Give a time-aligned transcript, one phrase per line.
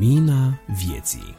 [0.00, 1.36] Lumina vieții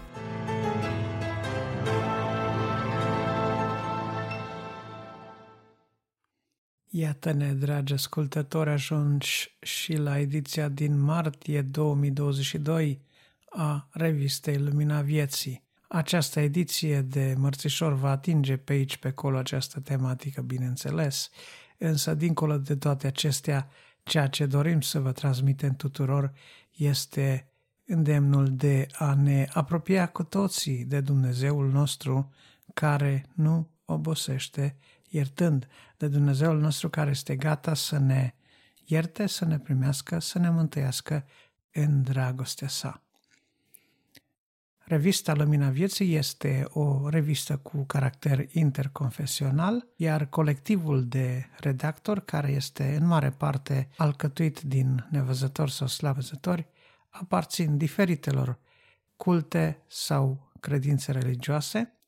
[6.89, 13.01] Iată-ne, dragi ascultători, ajungi și la ediția din martie 2022
[13.49, 15.63] a revistei Lumina Vieții.
[15.87, 21.29] Această ediție de mărțișor va atinge pe aici, pe acolo această tematică, bineînțeles,
[21.77, 23.69] însă dincolo de toate acestea,
[24.03, 26.33] ceea ce dorim să vă transmitem tuturor
[26.71, 27.50] este
[27.85, 32.33] îndemnul de a ne apropia cu toții de Dumnezeul nostru
[32.73, 34.75] care nu obosește
[35.09, 35.67] iertând,
[35.97, 38.33] de Dumnezeul nostru care este gata să ne
[38.85, 41.25] ierte, să ne primească, să ne mântuiască
[41.71, 43.01] în dragostea sa.
[44.91, 52.95] Revista Lumina Vieții este o revistă cu caracter interconfesional, iar colectivul de redactor, care este
[52.99, 56.67] în mare parte alcătuit din nevăzători sau slavăzători,
[57.11, 58.59] aparțin diferitelor
[59.15, 61.99] culte sau credințe religioase.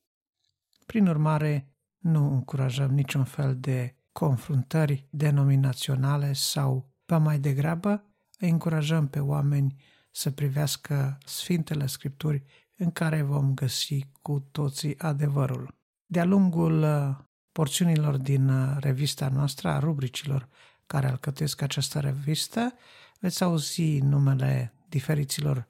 [0.86, 8.04] Prin urmare, nu încurajăm niciun fel de confruntări denominaționale sau, pe mai degrabă,
[8.40, 9.76] îi încurajăm pe oameni
[10.12, 12.44] să privească Sfintele Scripturi
[12.76, 15.76] în care vom găsi cu toții adevărul.
[16.06, 17.16] De-a lungul uh,
[17.52, 20.50] porțiunilor din uh, revista noastră, a rubricilor
[20.86, 22.74] care alcătuiesc această revistă,
[23.20, 25.67] veți auzi numele diferiților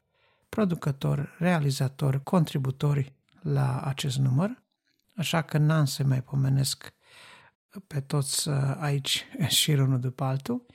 [0.49, 4.63] producători, realizatori, contributori la acest număr,
[5.15, 6.93] așa că n-am să mai pomenesc
[7.87, 9.25] pe toți uh, aici
[9.57, 10.65] și unul după altul,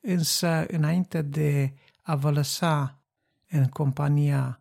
[0.00, 3.00] însă înainte de a vă lăsa
[3.48, 4.60] în compania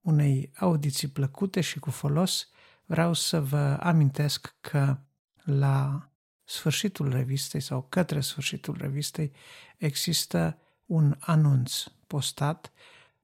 [0.00, 2.48] unei audiții plăcute și cu folos,
[2.84, 4.98] vreau să vă amintesc că
[5.42, 6.08] la
[6.44, 9.32] sfârșitul revistei sau către sfârșitul revistei
[9.76, 12.72] există un anunț postat,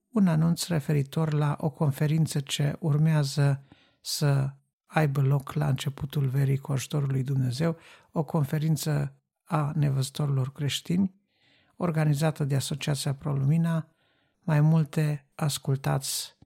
[0.09, 3.63] un anunț referitor la o conferință ce urmează
[4.01, 4.53] să
[4.85, 7.77] aibă loc la începutul verii cu ajutorul lui Dumnezeu,
[8.11, 11.13] o conferință a nevăzătorilor creștini,
[11.75, 13.87] organizată de Asociația ProLumina,
[14.39, 16.37] mai multe ascultați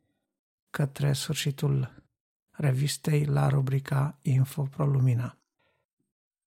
[0.69, 2.03] către sfârșitul
[2.51, 5.37] revistei la rubrica Info ProLumina.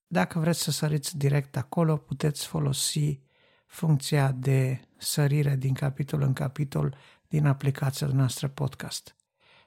[0.07, 3.21] Dacă vreți să săriți direct acolo, puteți folosi
[3.69, 6.97] funcția de sărire din capitol în capitol
[7.29, 9.17] din aplicația noastră podcast.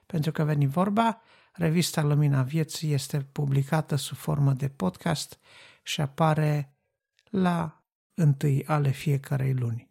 [0.06, 1.20] Pentru că veni vorba,
[1.52, 5.38] revista Lumina Vieții este publicată sub formă de podcast
[5.82, 6.76] și apare
[7.30, 9.90] la întâi ale fiecarei luni.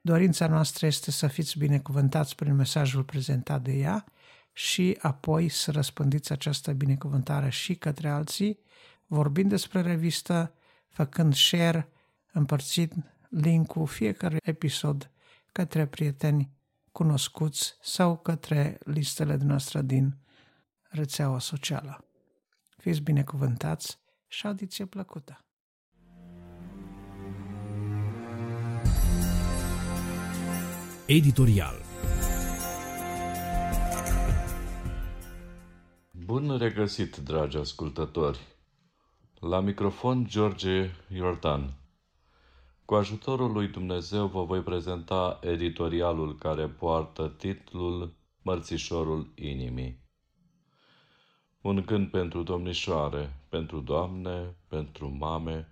[0.00, 4.04] Dorința noastră este să fiți binecuvântați prin mesajul prezentat de ea
[4.52, 8.58] și apoi să răspândiți această binecuvântare și către alții,
[9.06, 10.54] vorbind despre revistă,
[10.88, 11.88] făcând share,
[12.32, 15.10] împărțind link-ul fiecare episod
[15.52, 16.50] către prieteni
[16.92, 20.16] cunoscuți sau către listele noastre din
[20.90, 22.04] rețeaua socială.
[22.76, 25.38] Fiți binecuvântați și audiție plăcută!
[31.06, 31.74] Editorial
[36.10, 38.38] Bun regăsit, dragi ascultători!
[39.40, 41.83] La microfon George Iordan.
[42.84, 49.98] Cu ajutorul lui Dumnezeu vă voi prezenta editorialul care poartă titlul Mărțișorul inimii.
[51.60, 55.68] Un gând pentru domnișoare, pentru doamne, pentru mame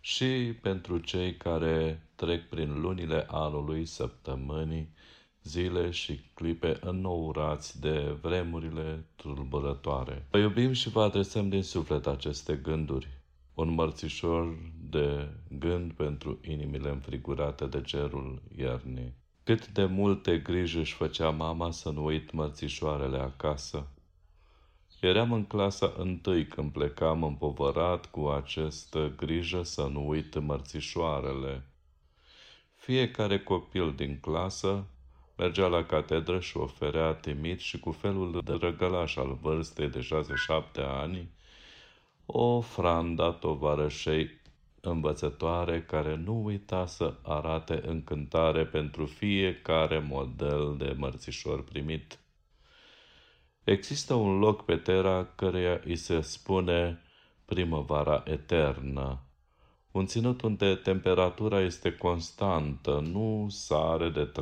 [0.00, 4.94] și pentru cei care trec prin lunile anului, săptămânii,
[5.42, 10.26] zile și clipe înnourați de vremurile tulburătoare.
[10.30, 13.21] Vă iubim și vă adresăm din suflet aceste gânduri,
[13.54, 14.56] un mărțișor
[14.90, 19.14] de gând pentru inimile înfrigurate de cerul iernii.
[19.44, 23.86] Cât de multe griji își făcea mama să nu uit mărțișoarele acasă.
[25.00, 31.66] Eram în clasa întâi când plecam împovărat cu această grijă să nu uit mărțișoarele.
[32.74, 34.86] Fiecare copil din clasă
[35.36, 40.80] mergea la catedră și oferea timid și cu felul de răgălaș al vârstei de șase-șapte
[40.80, 41.30] ani
[42.26, 44.40] o franda tovarășei
[44.80, 52.18] învățătoare care nu uita să arate încântare pentru fiecare model de mărțișor primit.
[53.64, 57.00] Există un loc pe Terra căreia îi se spune
[57.44, 59.20] primăvara eternă,
[59.92, 64.32] un ținut unde temperatura este constantă, nu sare de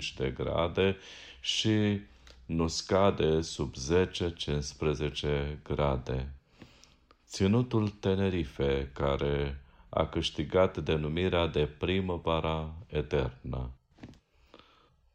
[0.00, 0.96] 30-35 de grade
[1.40, 2.00] și
[2.46, 6.35] nu scade sub 10-15 grade.
[7.28, 13.70] Ținutul Tenerife, care a câștigat denumirea de primăvara eternă.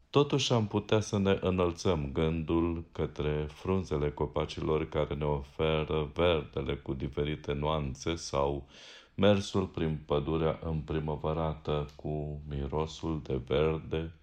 [0.09, 6.93] Totuși am putea să ne înălțăm gândul către frunzele copacilor care ne oferă verdele cu
[6.93, 8.67] diferite nuanțe sau
[9.15, 14.13] mersul prin pădurea împrimăvărată cu mirosul de verde,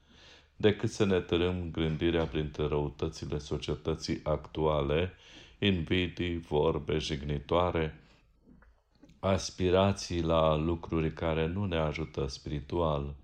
[0.57, 5.13] decât să ne tărâm gândirea printre răutățile societății actuale,
[5.59, 8.01] invidii, vorbe jignitoare,
[9.19, 13.15] aspirații la lucruri care nu ne ajută spiritual.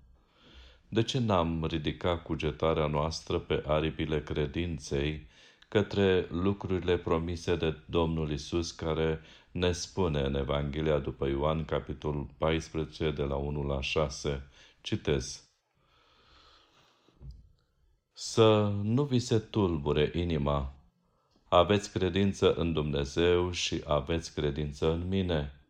[0.87, 5.27] De ce n-am ridicat cugetarea noastră pe aripile credinței
[5.67, 9.21] către lucrurile promise de Domnul Isus care
[9.51, 14.47] ne spune în Evanghelia după Ioan, capitolul 14, de la 1 la 6.
[14.81, 15.49] Citez.
[18.13, 20.74] Să nu vi se tulbure inima.
[21.49, 25.61] Aveți credință în Dumnezeu și aveți credință în mine.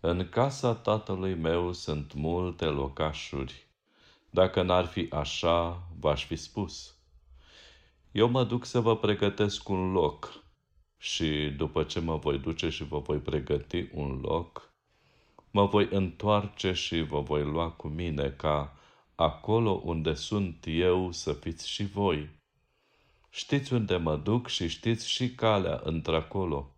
[0.00, 3.66] În casa tatălui meu sunt multe locașuri.
[4.30, 6.96] Dacă n-ar fi așa, v-aș fi spus.
[8.12, 10.42] Eu mă duc să vă pregătesc un loc
[10.98, 14.72] și după ce mă voi duce și vă voi pregăti un loc,
[15.50, 18.76] mă voi întoarce și vă voi lua cu mine ca
[19.14, 22.40] acolo unde sunt eu să fiți și voi.
[23.34, 26.74] Știți unde mă duc și știți și calea într-acolo.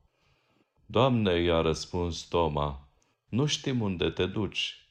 [0.87, 2.89] Doamne, i-a răspuns Toma,
[3.29, 4.89] nu știm unde te duci.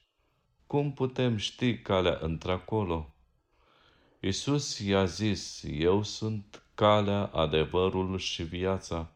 [0.68, 3.13] Cum putem ști calea într-acolo?
[4.19, 9.12] Iisus i-a zis, eu sunt calea, adevărul și viața.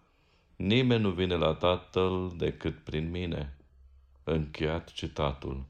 [0.55, 3.57] Nimeni nu vine la Tatăl decât prin mine.
[4.23, 5.65] Încheiat citatul.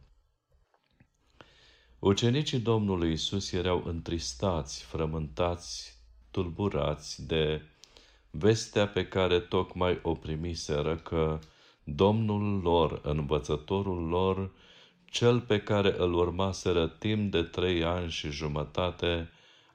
[1.99, 5.96] Ucenicii Domnului Isus erau întristați, frământați,
[6.31, 7.61] tulburați de
[8.31, 11.39] vestea pe care tocmai o primiseră că
[11.83, 14.51] Domnul lor, învățătorul lor,
[15.05, 19.29] cel pe care îl urmaseră timp de trei ani și jumătate,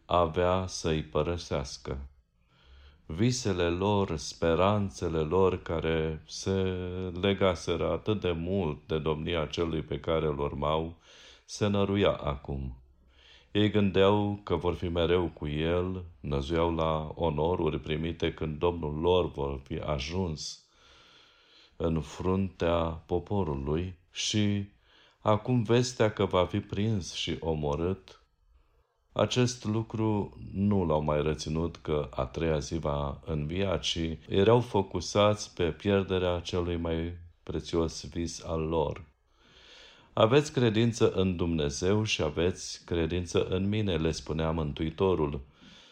[0.07, 2.07] avea să-i părăsească
[3.07, 6.51] visele lor, speranțele lor care se
[7.21, 10.97] legaseră atât de mult de domnia celui pe care îl urmau,
[11.45, 12.82] se năruia acum.
[13.53, 19.31] Ei gândeau că vor fi mereu cu el, năzuiau la onoruri primite când Domnul lor
[19.31, 20.65] vor fi ajuns
[21.77, 24.65] în fruntea poporului și
[25.21, 28.23] acum vestea că va fi prins și omorât
[29.13, 35.55] acest lucru nu l-au mai reținut că a treia zi va învia, ci erau focusați
[35.55, 39.12] pe pierderea celui mai prețios vis al lor.
[40.15, 45.41] Aveți credință în Dumnezeu și aveți credință în mine, le spunea Mântuitorul.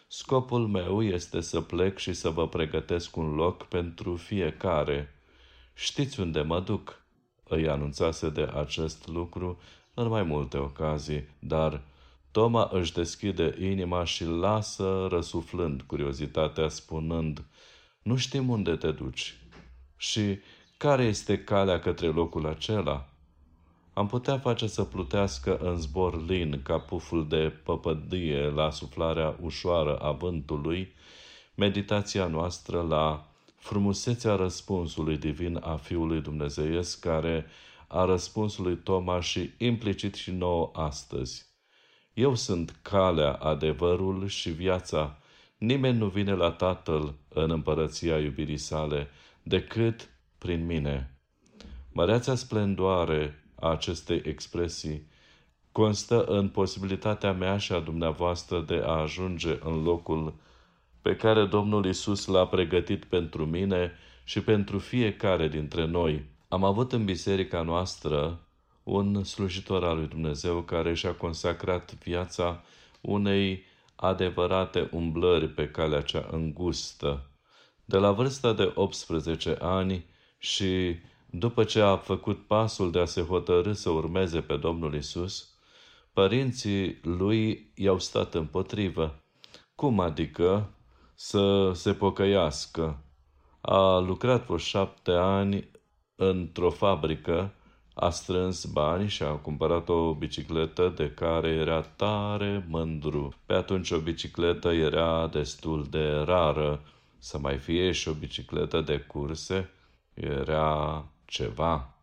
[0.07, 5.15] Scopul meu este să plec și să vă pregătesc un loc pentru fiecare.
[5.73, 7.03] Știți unde mă duc?
[7.43, 9.59] Îi anunțase de acest lucru
[9.93, 11.81] în mai multe ocazii, dar
[12.31, 17.43] Toma își deschide inima și lasă răsuflând curiozitatea spunând,
[18.01, 19.35] nu știm unde te duci
[19.97, 20.39] și
[20.77, 23.10] care este calea către locul acela.
[23.93, 29.95] Am putea face să plutească în zbor lin ca puful de păpădie la suflarea ușoară
[29.95, 30.93] a vântului,
[31.55, 37.45] meditația noastră la frumusețea răspunsului divin a Fiului Dumnezeiesc care
[37.87, 41.45] a răspunsului Toma și implicit și nouă astăzi–
[42.13, 45.17] eu sunt calea, adevărul și viața.
[45.57, 49.07] Nimeni nu vine la Tatăl în împărăția iubirii sale
[49.43, 51.15] decât prin mine.
[51.91, 55.09] Măreața splendoare a acestei expresii
[55.71, 60.33] constă în posibilitatea mea și a dumneavoastră de a ajunge în locul
[61.01, 63.91] pe care Domnul Isus l-a pregătit pentru mine
[64.23, 66.25] și pentru fiecare dintre noi.
[66.47, 68.39] Am avut în biserica noastră
[68.83, 72.63] un slujitor al lui Dumnezeu care și-a consacrat viața
[73.01, 73.63] unei
[73.95, 77.29] adevărate umblări pe calea cea îngustă.
[77.85, 80.05] De la vârsta de 18 ani
[80.37, 80.95] și
[81.31, 85.49] după ce a făcut pasul de a se hotărâ să urmeze pe Domnul Isus,
[86.13, 89.15] părinții lui i-au stat împotrivă.
[89.75, 90.69] Cum adică
[91.15, 93.03] să se pocăiască?
[93.61, 95.69] A lucrat vreo șapte ani
[96.15, 97.53] într-o fabrică
[97.93, 103.33] a strâns bani și a cumpărat o bicicletă de care era tare mândru.
[103.45, 106.81] Pe atunci o bicicletă era destul de rară.
[107.17, 109.69] Să mai fie și o bicicletă de curse
[110.13, 111.95] era ceva.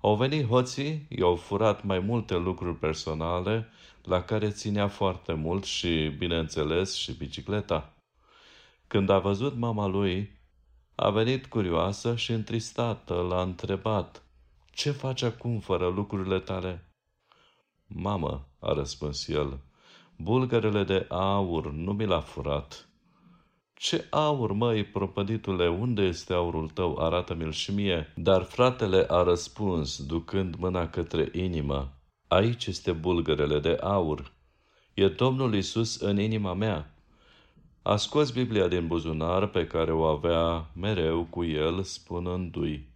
[0.00, 3.68] Au venit hoții, i-au furat mai multe lucruri personale
[4.02, 7.92] la care ținea foarte mult și, bineînțeles, și bicicleta.
[8.86, 10.38] Când a văzut mama lui,
[10.94, 14.22] a venit curioasă și întristată, l-a întrebat–
[14.80, 16.84] ce faci acum fără lucrurile tale?
[17.86, 19.58] Mamă, a răspuns el,
[20.16, 22.89] bulgărele de aur nu mi l-a furat.
[23.82, 26.98] Ce aur, măi, propăditule, unde este aurul tău?
[26.98, 28.12] Arată-mi-l și mie.
[28.16, 31.92] Dar fratele a răspuns, ducând mâna către inimă,
[32.28, 34.32] aici este bulgărele de aur.
[34.94, 36.94] E Domnul Isus în inima mea.
[37.82, 42.88] A scos Biblia din buzunar pe care o avea mereu cu el, spunându-i,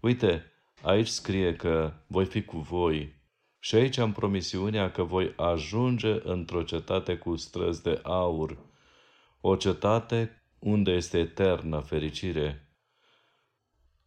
[0.00, 0.44] Uite,
[0.82, 3.14] aici scrie că voi fi cu voi
[3.58, 8.56] și aici am promisiunea că voi ajunge într-o cetate cu străzi de aur,
[9.46, 12.68] o cetate unde este eternă fericire.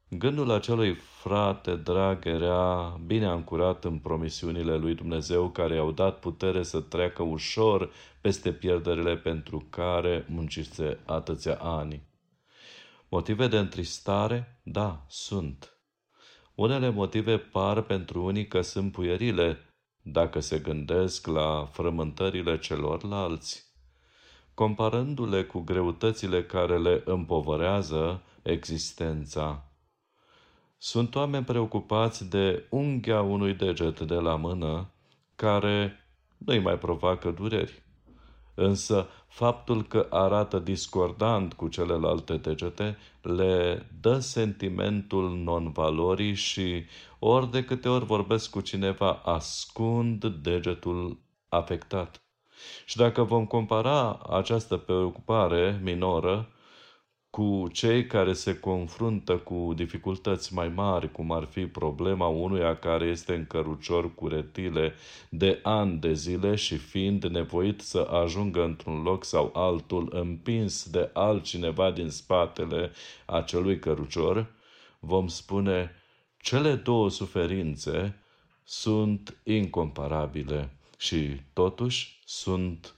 [0.10, 6.63] Gândul acelui frate drag era bine ancurat în promisiunile lui Dumnezeu care i-au dat putere
[6.63, 7.91] să treacă ușor
[8.22, 12.08] peste pierderile pentru care muncise atâția ani.
[13.10, 14.60] Motive de întristare?
[14.63, 15.77] Da, sunt.
[16.56, 19.58] Unele motive par pentru unii că sunt puierile,
[20.01, 23.67] dacă se gândesc la frământările celorlalți.
[24.58, 29.66] Comparându-le cu greutățile care le împovărează existența.
[30.78, 34.90] Sunt oameni preocupați de unghia unui deget de la mână,
[35.36, 37.84] care nu-i mai provoacă dureri.
[38.54, 46.84] Însă faptul că arată discordant cu celelalte degete le dă sentimentul non-valorii și
[47.20, 52.26] ori de câte ori vorbesc cu cineva, ascund degetul afectat.
[52.86, 56.52] Și dacă vom compara această preocupare minoră
[57.30, 63.06] cu cei care se confruntă cu dificultăți mai mari, cum ar fi problema unuia care
[63.06, 64.94] este în cărucior cu retile
[65.30, 71.10] de ani de zile și fiind nevoit să ajungă într-un loc sau altul împins de
[71.14, 72.92] altcineva din spatele
[73.26, 74.52] acelui cărucior,
[75.00, 75.92] vom spune
[76.38, 78.22] cele două suferințe
[78.64, 82.96] sunt incomparabile și totuși sunt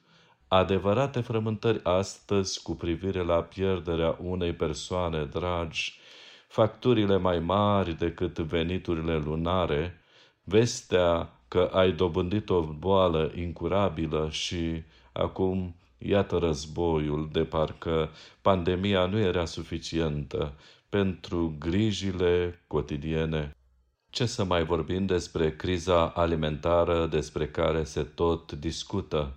[0.47, 5.99] adevărate frământări astăzi cu privire la pierderea unei persoane dragi,
[6.47, 10.01] facturile mai mari decât veniturile lunare,
[10.43, 18.09] vestea că ai dobândit o boală incurabilă și acum iată războiul, de parcă
[18.41, 20.53] pandemia nu era suficientă
[20.89, 23.55] pentru grijile cotidiene.
[24.09, 29.33] Ce să mai vorbim despre criza alimentară despre care se tot discută?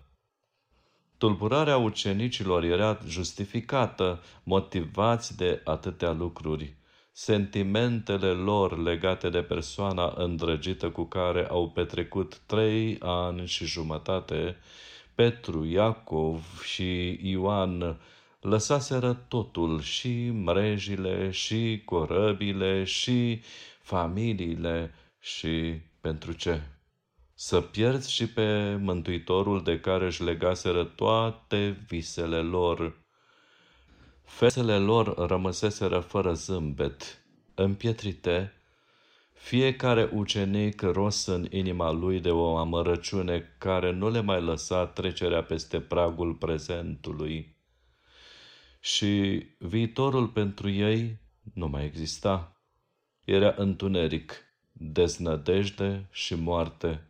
[1.19, 6.77] Tulburarea ucenicilor era justificată, motivați de atâtea lucruri.
[7.13, 14.57] Sentimentele lor legate de persoana îndrăgită cu care au petrecut trei ani și jumătate,
[15.15, 18.01] Petru, Iacov și Ioan
[18.41, 23.43] lăsaseră totul, și mrejile, și corăbile, și
[23.83, 26.63] familiile, și pentru ce?
[27.45, 33.05] să pierzi și pe Mântuitorul de care își legaseră toate visele lor.
[34.25, 37.25] Fesele lor rămăseseră fără zâmbet,
[37.55, 38.53] împietrite,
[39.33, 45.43] fiecare ucenic ros în inima lui de o amărăciune care nu le mai lăsa trecerea
[45.43, 47.57] peste pragul prezentului.
[48.81, 51.21] Și viitorul pentru ei
[51.55, 52.62] nu mai exista.
[53.25, 54.33] Era întuneric,
[54.73, 57.07] deznădejde și moarte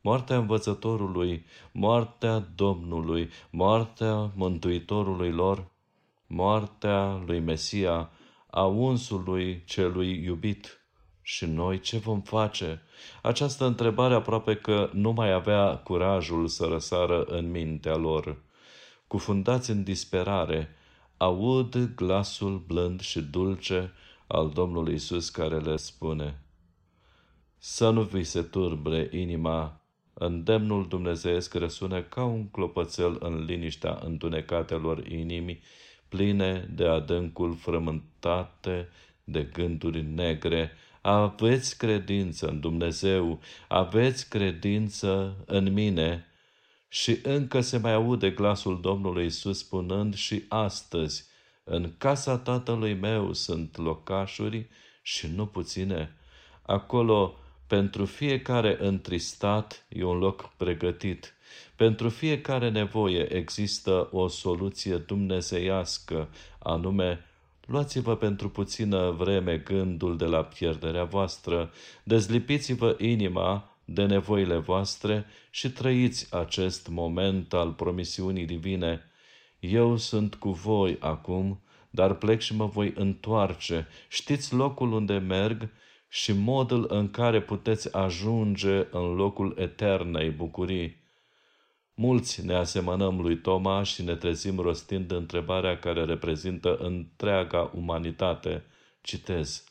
[0.00, 5.70] moartea învățătorului, moartea Domnului, moartea Mântuitorului lor,
[6.26, 8.10] moartea lui Mesia,
[8.50, 10.74] a unsului celui iubit.
[11.22, 12.82] Și noi ce vom face?
[13.22, 18.36] Această întrebare aproape că nu mai avea curajul să răsară în mintea lor.
[19.06, 20.68] Cufundați în disperare,
[21.16, 23.92] aud glasul blând și dulce
[24.32, 26.42] al Domnului Isus care le spune,
[27.58, 29.80] Să nu vi se turbre inima
[30.22, 35.62] Îndemnul dumnezeiesc răsună ca un clopățel în liniștea întunecatelor inimii,
[36.08, 38.88] pline de adâncul frământate
[39.24, 40.72] de gânduri negre.
[41.00, 46.24] Aveți credință în Dumnezeu, aveți credință în mine.
[46.88, 51.28] Și încă se mai aude glasul Domnului Isus spunând și astăzi,
[51.70, 54.68] în casa tatălui meu sunt locașuri
[55.02, 56.16] și nu puține.
[56.62, 61.34] Acolo pentru fiecare întristat e un loc pregătit.
[61.76, 67.24] Pentru fiecare nevoie există o soluție dumnezeiască, anume
[67.66, 71.72] Luați-vă pentru puțină vreme gândul de la pierderea voastră,
[72.02, 79.09] dezlipiți-vă inima de nevoile voastre și trăiți acest moment al promisiunii divine.
[79.60, 83.88] Eu sunt cu voi acum, dar plec și mă voi întoarce.
[84.08, 85.68] Știți locul unde merg
[86.08, 90.96] și modul în care puteți ajunge în locul eternei bucurii.
[91.94, 98.64] Mulți ne asemănăm lui Toma și ne trezim rostind întrebarea care reprezintă întreaga umanitate.
[99.02, 99.64] Citez.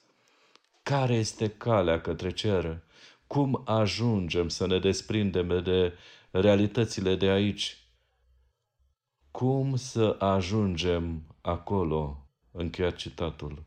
[0.84, 2.82] Care este calea către cer?
[3.28, 5.94] Cum ajungem să ne desprindem de
[6.32, 7.78] realitățile de aici?
[9.32, 12.28] Cum să ajungem acolo?
[12.52, 13.64] Încheia citatul.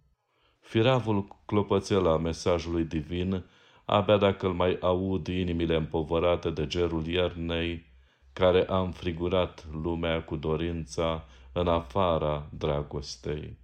[0.60, 3.44] Firavul clopățel a mesajului divin,
[3.84, 7.84] abia dacă îl mai aud inimile împovărate de gerul iernei,
[8.32, 13.58] care a înfrigurat lumea cu dorința în afara dragostei.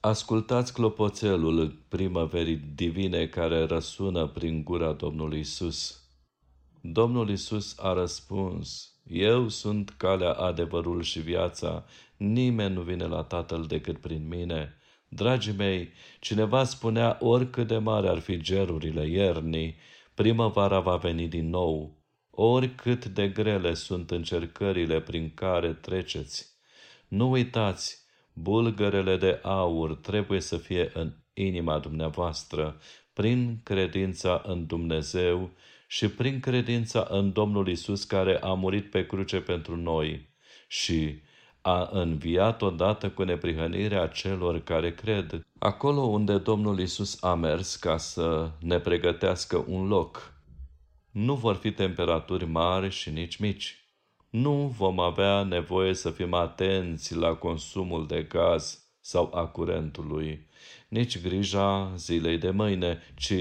[0.00, 6.04] Ascultați clopoțelul primăverii divine care răsună prin gura Domnului Isus.
[6.80, 11.84] Domnul Isus a răspuns, Eu sunt calea, adevărul și viața,
[12.16, 14.74] nimeni nu vine la Tatăl decât prin mine.
[15.08, 19.76] Dragii mei, cineva spunea oricât de mare ar fi gerurile iernii,
[20.14, 21.98] primăvara va veni din nou.
[22.30, 26.46] Oricât de grele sunt încercările prin care treceți.
[27.08, 32.80] Nu uitați, bulgărele de aur trebuie să fie în inima dumneavoastră,
[33.12, 35.50] prin credința în Dumnezeu
[35.92, 40.28] și prin credința în Domnul Isus care a murit pe cruce pentru noi
[40.68, 41.22] și
[41.60, 45.46] a înviat odată cu neprihănirea celor care cred.
[45.58, 50.34] Acolo unde Domnul Isus a mers ca să ne pregătească un loc,
[51.10, 53.84] nu vor fi temperaturi mari și nici mici.
[54.28, 60.46] Nu vom avea nevoie să fim atenți la consumul de gaz sau a curentului,
[60.88, 63.34] nici grija zilei de mâine, ci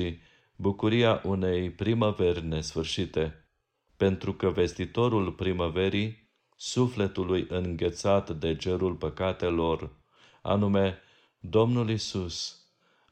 [0.62, 3.46] bucuria unei primăveri nesfârșite,
[3.98, 9.90] pentru că vestitorul primăverii sufletului înghețat de gerul păcatelor,
[10.42, 10.98] anume
[11.40, 12.66] Domnul Isus,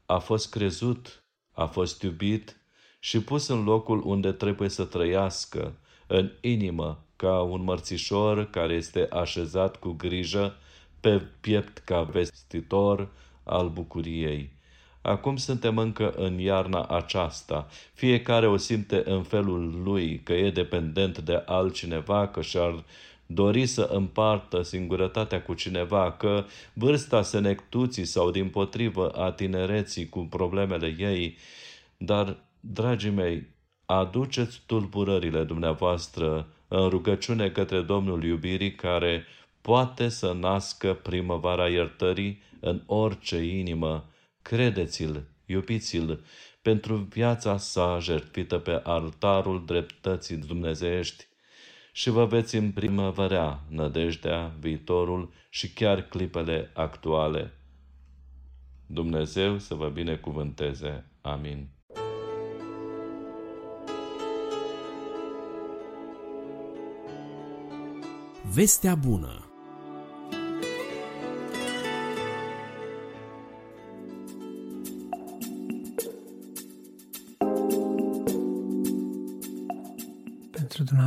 [0.05, 2.57] a fost crezut, a fost iubit
[2.99, 9.07] și pus în locul unde trebuie să trăiască, în inimă, ca un mărțișor care este
[9.11, 10.55] așezat cu grijă
[10.99, 13.11] pe piept ca vestitor
[13.43, 14.56] al bucuriei.
[15.07, 17.67] Acum suntem încă în iarna aceasta.
[17.93, 22.83] Fiecare o simte în felul lui că e dependent de altcineva, că și-ar
[23.25, 30.19] dori să împartă singurătatea cu cineva, că vârsta senectuții sau din potrivă a tinereții cu
[30.19, 31.37] problemele ei,
[31.97, 33.47] dar, dragii mei,
[33.85, 39.25] aduceți tulburările dumneavoastră în rugăciune către Domnul iubirii care
[39.61, 44.05] poate să nască primăvara iertării în orice inimă.
[44.47, 46.23] Credeți-l, iubiți-l,
[46.61, 51.27] pentru viața sa jertfită pe altarul dreptății dumnezeiești
[51.91, 57.53] și vă veți împrimăvărea nădejdea, viitorul și chiar clipele actuale.
[58.85, 61.11] Dumnezeu să vă binecuvânteze.
[61.21, 61.69] Amin.
[68.53, 69.46] Vestea bună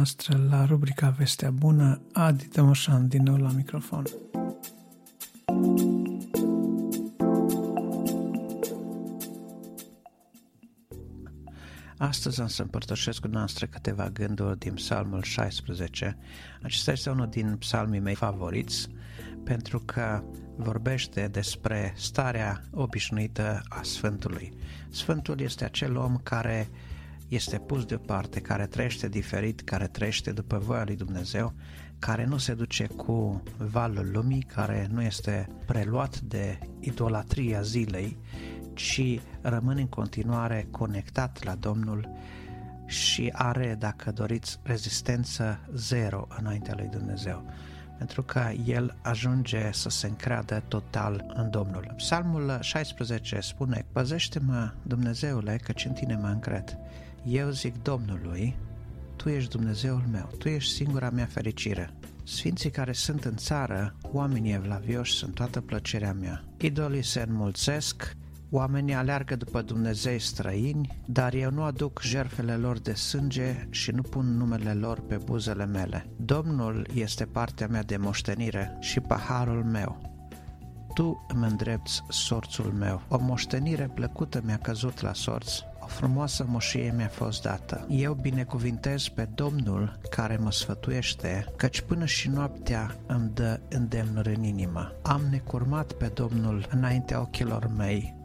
[0.00, 4.04] pentru dumneavoastră la rubrica Vestea Bună, Adi Tămoșan din nou la microfon.
[11.98, 16.18] Astăzi am să împărtășesc cu noastră câteva gânduri din Psalmul 16.
[16.62, 18.88] Acesta este unul din psalmii mei favoriți
[19.44, 20.22] pentru că
[20.56, 24.52] vorbește despre starea obișnuită a Sfântului.
[24.88, 26.68] Sfântul este acel om care
[27.30, 31.52] este pus deoparte, care trăiește diferit, care trăiește după voia lui Dumnezeu,
[31.98, 38.16] care nu se duce cu valul lumii, care nu este preluat de idolatria zilei,
[38.74, 42.08] ci rămâne în continuare conectat la Domnul
[42.86, 47.44] și are, dacă doriți, rezistență zero înaintea lui Dumnezeu
[48.00, 51.92] pentru că el ajunge să se încreadă total în Domnul.
[51.96, 56.78] Psalmul 16 spune, Păzește-mă, Dumnezeule, căci în tine mă încred.
[57.24, 58.56] Eu zic Domnului,
[59.16, 61.90] Tu ești Dumnezeul meu, Tu ești singura mea fericire.
[62.24, 66.44] Sfinții care sunt în țară, oamenii evlavioși sunt toată plăcerea mea.
[66.58, 68.16] Idolii se înmulțesc,
[68.52, 74.02] Oamenii aleargă după Dumnezei străini, dar eu nu aduc jerfele lor de sânge și nu
[74.02, 76.06] pun numele lor pe buzele mele.
[76.16, 80.00] Domnul este partea mea de moștenire și paharul meu.
[80.94, 83.02] Tu îmi îndrepți sorțul meu.
[83.08, 87.86] O moștenire plăcută mi-a căzut la sorți frumoasă moșie mi-a fost dată.
[87.88, 94.42] Eu binecuvintez pe Domnul care mă sfătuiește, căci până și noaptea îmi dă îndemnuri în
[94.42, 94.92] inimă.
[95.02, 98.18] Am necurmat pe Domnul înaintea ochilor mei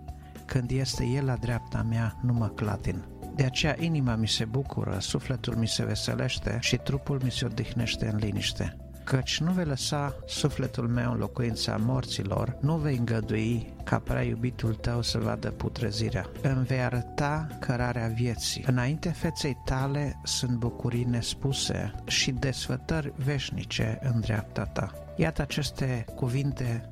[0.46, 3.04] când este El la dreapta mea, nu mă clatin.
[3.36, 8.08] De aceea inima mi se bucură, sufletul mi se veselește și trupul mi se odihnește
[8.08, 14.00] în liniște căci nu vei lăsa sufletul meu în locuința morților, nu vei îngădui ca
[14.00, 16.30] prea iubitul tău să vadă putrezirea.
[16.42, 18.64] Îmi vei arăta cărarea vieții.
[18.68, 24.92] Înainte feței tale sunt bucurii nespuse și desfătări veșnice în dreapta ta.
[25.16, 26.90] Iată aceste cuvinte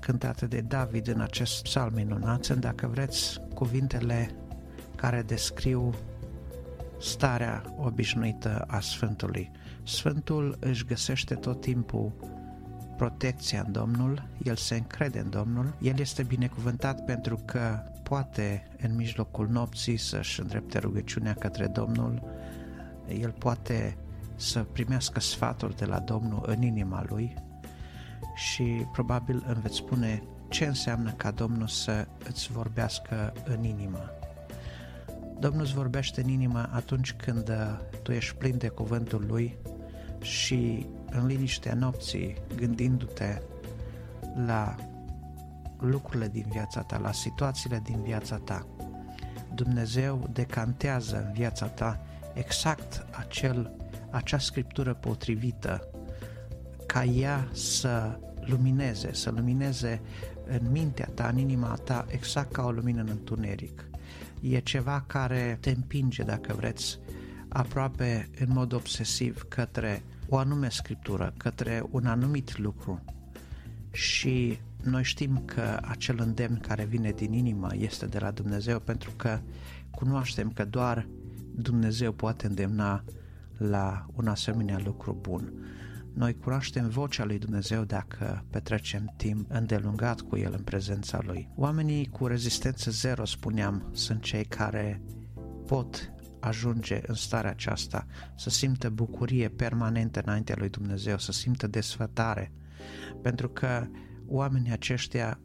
[0.00, 4.30] cântate de David în acest psalm minunat, sunt, dacă vreți, cuvintele
[4.96, 5.94] care descriu
[7.00, 9.50] starea obișnuită a Sfântului.
[9.88, 12.12] Sfântul își găsește tot timpul
[12.96, 18.94] protecția în Domnul, el se încrede în Domnul, el este binecuvântat pentru că poate în
[18.94, 22.22] mijlocul nopții să-și îndrepte rugăciunea către Domnul,
[23.20, 23.96] el poate
[24.36, 27.34] să primească sfaturi de la Domnul în inima lui
[28.34, 34.10] și probabil îmi veți spune ce înseamnă ca Domnul să îți vorbească în inimă.
[35.38, 37.52] Domnul îți vorbește în inimă atunci când
[38.02, 39.58] tu ești plin de cuvântul Lui
[40.20, 43.42] și în liniștea nopții, gândindu-te
[44.46, 44.76] la
[45.80, 48.66] lucrurile din viața ta, la situațiile din viața ta,
[49.54, 52.00] Dumnezeu decantează în viața ta
[52.34, 53.76] exact acel,
[54.10, 55.88] acea scriptură potrivită
[56.86, 60.00] ca ea să lumineze, să lumineze
[60.46, 63.90] în mintea ta, în inima ta, exact ca o lumină în întuneric.
[64.40, 66.98] E ceva care te împinge, dacă vreți,
[67.58, 73.04] aproape în mod obsesiv către o anume scriptură, către un anumit lucru
[73.90, 79.10] și noi știm că acel îndemn care vine din inimă este de la Dumnezeu pentru
[79.16, 79.40] că
[79.90, 81.08] cunoaștem că doar
[81.54, 83.04] Dumnezeu poate îndemna
[83.56, 85.52] la un asemenea lucru bun.
[86.12, 91.48] Noi cunoaștem vocea lui Dumnezeu dacă petrecem timp îndelungat cu El în prezența Lui.
[91.56, 95.00] Oamenii cu rezistență zero, spuneam, sunt cei care
[95.66, 96.12] pot
[96.48, 98.06] ajunge în starea aceasta,
[98.36, 102.52] să simtă bucurie permanentă înaintea lui Dumnezeu, să simtă desfătare,
[103.22, 103.86] pentru că
[104.26, 105.40] oamenii aceștia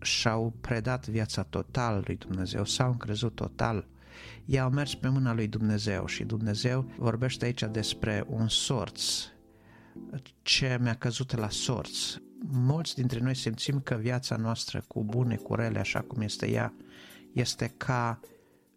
[0.00, 3.88] și-au predat viața total lui Dumnezeu, s-au încrezut total,
[4.44, 9.02] ei au mers pe mâna lui Dumnezeu și Dumnezeu vorbește aici despre un sorț,
[10.42, 11.98] ce mi-a căzut la sorț.
[12.50, 16.74] Mulți dintre noi simțim că viața noastră, cu bune, cu rele, așa cum este ea,
[17.32, 18.20] este ca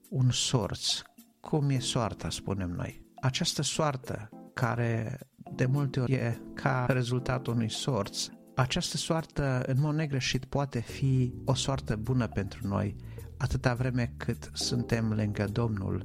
[0.09, 1.01] un sorț,
[1.49, 3.01] cum e soarta, spunem noi.
[3.15, 5.19] Această soartă care
[5.55, 11.33] de multe ori e ca rezultatul unui sorț, această soartă în mod negreșit poate fi
[11.45, 12.95] o soartă bună pentru noi
[13.37, 16.03] atâta vreme cât suntem lângă Domnul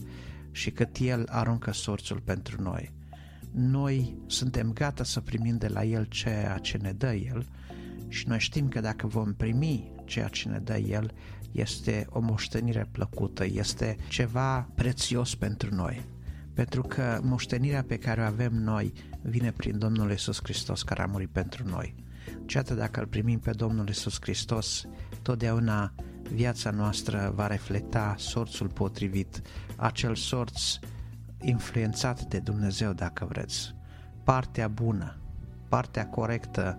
[0.50, 2.92] și cât El aruncă sorțul pentru noi.
[3.52, 7.46] Noi suntem gata să primim de la El ceea ce ne dă El
[8.08, 11.12] și noi știm că dacă vom primi ceea ce ne dă El,
[11.58, 16.04] este o moștenire plăcută, este ceva prețios pentru noi.
[16.54, 18.92] Pentru că moștenirea pe care o avem noi
[19.22, 21.94] vine prin Domnul Isus Hristos care a murit pentru noi.
[22.46, 24.86] Și atât dacă îl primim pe Domnul Isus Hristos,
[25.22, 25.92] totdeauna
[26.32, 29.42] viața noastră va reflecta sorțul potrivit,
[29.76, 30.78] acel sorț
[31.40, 33.74] influențat de Dumnezeu, dacă vreți.
[34.24, 35.16] Partea bună,
[35.68, 36.78] partea corectă,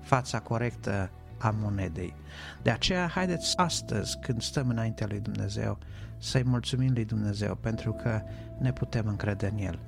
[0.00, 2.14] fața corectă a monedei.
[2.62, 5.78] De aceea, haideți astăzi, când stăm înaintea lui Dumnezeu,
[6.18, 8.20] să-i mulțumim lui Dumnezeu pentru că
[8.58, 9.78] ne putem încrede în El.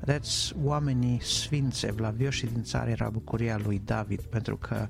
[0.00, 4.88] Vedeți, oamenii sfinți, evlavioși din țară era bucuria lui David pentru că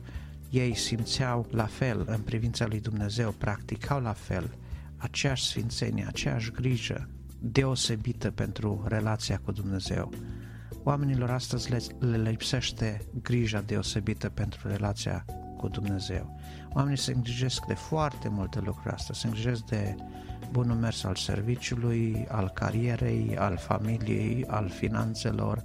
[0.50, 4.50] ei simțeau la fel în privința lui Dumnezeu, practicau la fel
[4.96, 10.12] aceeași sfințenie, aceeași grijă deosebită pentru relația cu Dumnezeu.
[10.82, 15.24] Oamenilor astăzi le, le lipsește grija deosebită pentru relația
[15.58, 16.38] cu Dumnezeu.
[16.74, 19.94] Oamenii se îngrijesc de foarte multe lucruri astea, se îngrijesc de
[20.50, 25.64] bunul mers al serviciului, al carierei, al familiei, al finanțelor,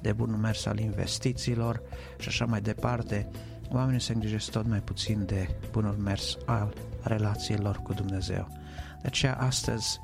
[0.00, 1.82] de bunul mers al investițiilor
[2.18, 3.28] și așa mai departe.
[3.70, 8.48] Oamenii se îngrijesc tot mai puțin de bunul mers al relațiilor cu Dumnezeu.
[9.00, 10.00] De aceea astăzi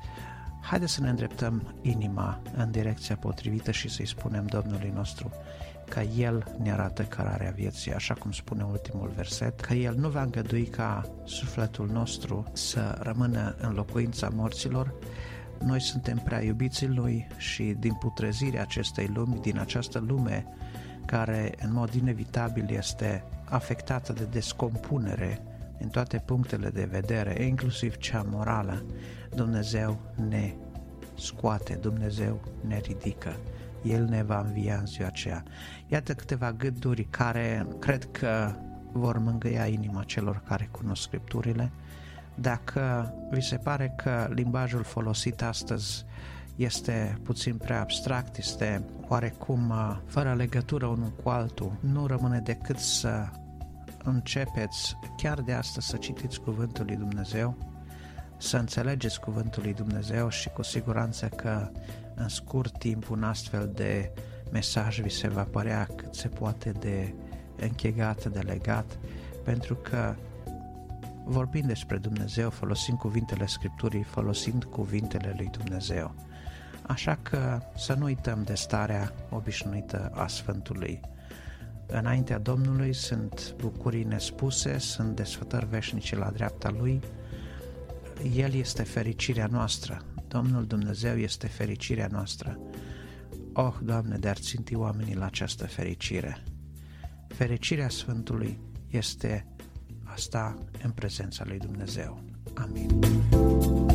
[0.61, 5.31] haideți să ne îndreptăm inima în direcția potrivită și să-i spunem Domnului nostru
[5.93, 10.21] că El ne arată cărarea vieții, așa cum spune ultimul verset, că El nu va
[10.21, 14.93] îngădui ca sufletul nostru să rămână în locuința morților,
[15.59, 20.45] noi suntem prea iubiții Lui și din putrezirea acestei lumi, din această lume
[21.05, 25.41] care în mod inevitabil este afectată de descompunere
[25.79, 28.83] în toate punctele de vedere, inclusiv cea morală,
[29.35, 30.53] Dumnezeu ne
[31.17, 33.35] scoate, Dumnezeu ne ridică.
[33.83, 35.43] El ne va învia în ziua aceea.
[35.87, 38.51] Iată câteva gânduri care cred că
[38.91, 41.71] vor mângâia inima celor care cunosc Scripturile,
[42.35, 46.05] Dacă vi se pare că limbajul folosit astăzi
[46.55, 52.77] este puțin prea abstract, este oarecum uh, fără legătură unul cu altul, nu rămâne decât
[52.77, 53.27] să
[54.03, 57.72] începeți chiar de astăzi să citiți Cuvântul lui Dumnezeu,
[58.43, 61.69] să înțelegeți Cuvântul lui Dumnezeu și cu siguranță că
[62.15, 64.11] în scurt timp un astfel de
[64.51, 67.13] mesaj vi se va părea cât se poate de
[67.59, 68.97] închegat, de legat,
[69.43, 70.15] pentru că
[71.25, 76.15] vorbim despre Dumnezeu, folosind cuvintele Scripturii, folosind cuvintele lui Dumnezeu.
[76.81, 80.99] Așa că să nu uităm de starea obișnuită a Sfântului.
[81.87, 87.01] Înaintea Domnului sunt bucurii nespuse, sunt desfătări veșnice la dreapta Lui.
[88.31, 90.05] El este fericirea noastră.
[90.27, 92.59] Domnul Dumnezeu este fericirea noastră.
[93.53, 96.43] Oh, Doamne, de-ar ținti oamenii la această fericire.
[97.27, 98.59] Fericirea Sfântului
[98.89, 99.47] este
[100.03, 102.23] asta în prezența lui Dumnezeu.
[102.53, 103.92] Amin.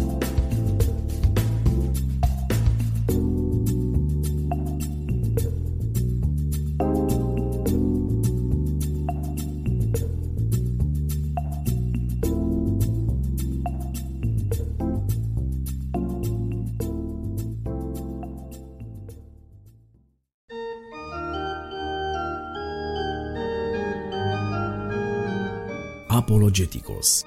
[26.99, 27.25] Apologeticos.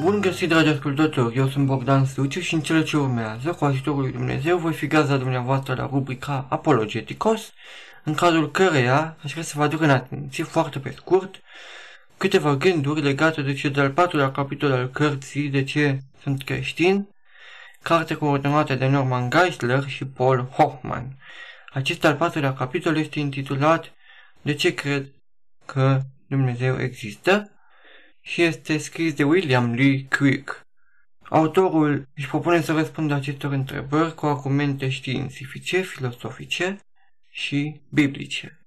[0.00, 1.36] Bun găsit, dragi ascultători!
[1.36, 4.86] Eu sunt Bogdan Suciu și în cele ce urmează, cu ajutorul lui Dumnezeu, voi fi
[4.86, 7.52] gazda dumneavoastră la rubrica Apologeticos,
[8.04, 11.40] în cazul căreia aș vrea să vă aduc în atenție, foarte pe scurt,
[12.16, 17.08] câteva gânduri legate de cel de-al patrulea capitol al cărții De ce sunt creștin,
[17.82, 21.16] carte coordonată de Norman Geisler și Paul Hoffman.
[21.72, 23.92] Acest al patrulea capitol este intitulat
[24.42, 25.06] De ce cred
[25.66, 27.52] că Dumnezeu există
[28.20, 30.66] și este scris de William Lee Quick.
[31.28, 36.78] Autorul își propune să răspundă acestor întrebări cu argumente științifice, filosofice
[37.30, 38.66] și biblice.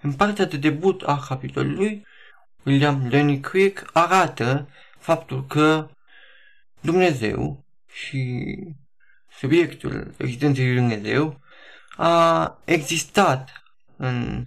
[0.00, 2.06] În partea de debut a capitolului,
[2.64, 5.90] William Lenny Quick arată faptul că
[6.80, 8.54] Dumnezeu și
[9.30, 11.40] subiectul existenței lui Dumnezeu
[11.96, 13.62] a existat
[13.96, 14.46] în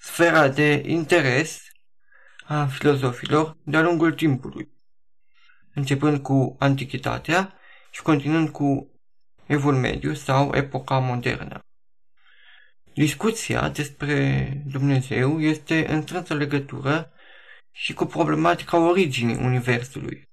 [0.00, 1.62] sfera de interes
[2.44, 4.68] a filozofilor de-a lungul timpului,
[5.74, 7.54] începând cu Antichitatea
[7.90, 9.00] și continuând cu
[9.46, 11.64] Evul Mediu sau epoca modernă.
[12.94, 17.12] Discuția despre Dumnezeu este în strânsă legătură
[17.72, 20.28] și cu problematica originii Universului.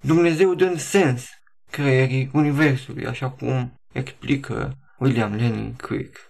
[0.00, 1.28] Dumnezeu dând sens
[1.70, 6.29] creierii Universului, așa cum explică William Lenin Quick.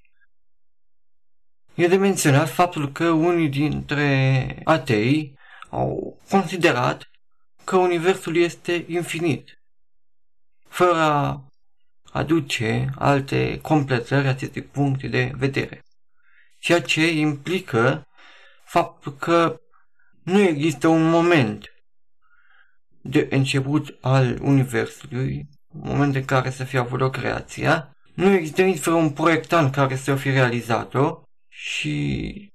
[1.75, 5.39] E de menționat faptul că unii dintre atei
[5.71, 7.11] au considerat
[7.65, 9.63] că Universul este infinit,
[10.69, 11.45] fără a
[12.13, 15.85] aduce alte completări acestui punct de vedere,
[16.59, 18.07] ceea ce implică
[18.65, 19.61] faptul că
[20.23, 21.75] nu există un moment
[23.01, 28.63] de început al Universului, un moment în care să fie avut o creația, nu există
[28.63, 31.23] nici un proiectant care să fi realizat-o
[31.63, 32.53] și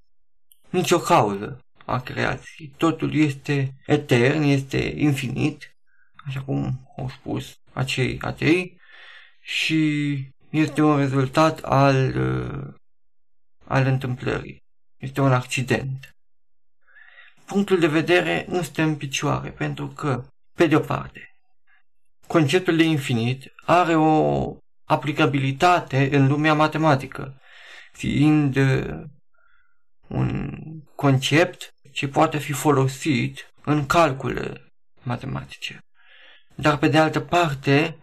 [0.69, 2.73] nicio cauză a creației.
[2.77, 5.75] Totul este etern, este infinit,
[6.27, 8.81] așa cum au spus acei atei,
[9.41, 10.13] și
[10.49, 12.73] este un rezultat al, uh,
[13.65, 14.63] al întâmplării.
[14.97, 16.15] Este un accident.
[17.45, 21.35] Punctul de vedere nu stă în picioare, pentru că, pe de o parte,
[22.27, 27.39] conceptul de infinit are o aplicabilitate în lumea matematică
[27.95, 29.03] fiind uh,
[30.07, 30.51] un
[30.95, 35.79] concept ce poate fi folosit în calcule matematice.
[36.55, 37.97] Dar pe de altă parte,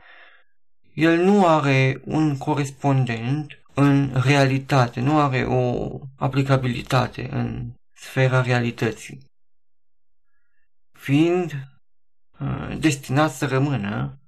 [0.94, 9.30] el nu are un corespondent în realitate, nu are o aplicabilitate în sfera realității,
[10.92, 11.52] fiind
[12.40, 14.20] uh, destinat să rămână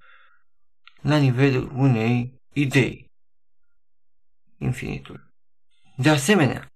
[1.01, 3.11] la nivelul unei idei,
[4.59, 5.34] infinitul.
[5.97, 6.73] De asemenea,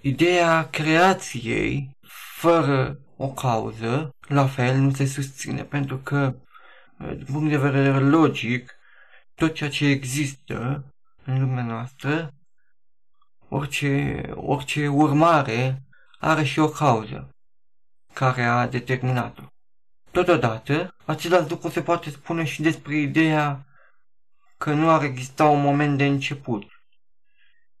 [0.00, 1.96] ideea creației
[2.36, 6.34] fără o cauză, la fel, nu se susține, pentru că,
[6.98, 8.74] din punct de vedere logic,
[9.34, 10.84] tot ceea ce există
[11.24, 12.34] în lumea noastră,
[13.48, 15.82] orice, orice urmare
[16.18, 17.28] are și o cauză
[18.12, 19.42] care a determinat-o.
[20.10, 23.66] Totodată, același lucru se poate spune și despre ideea
[24.56, 26.77] că nu ar exista un moment de început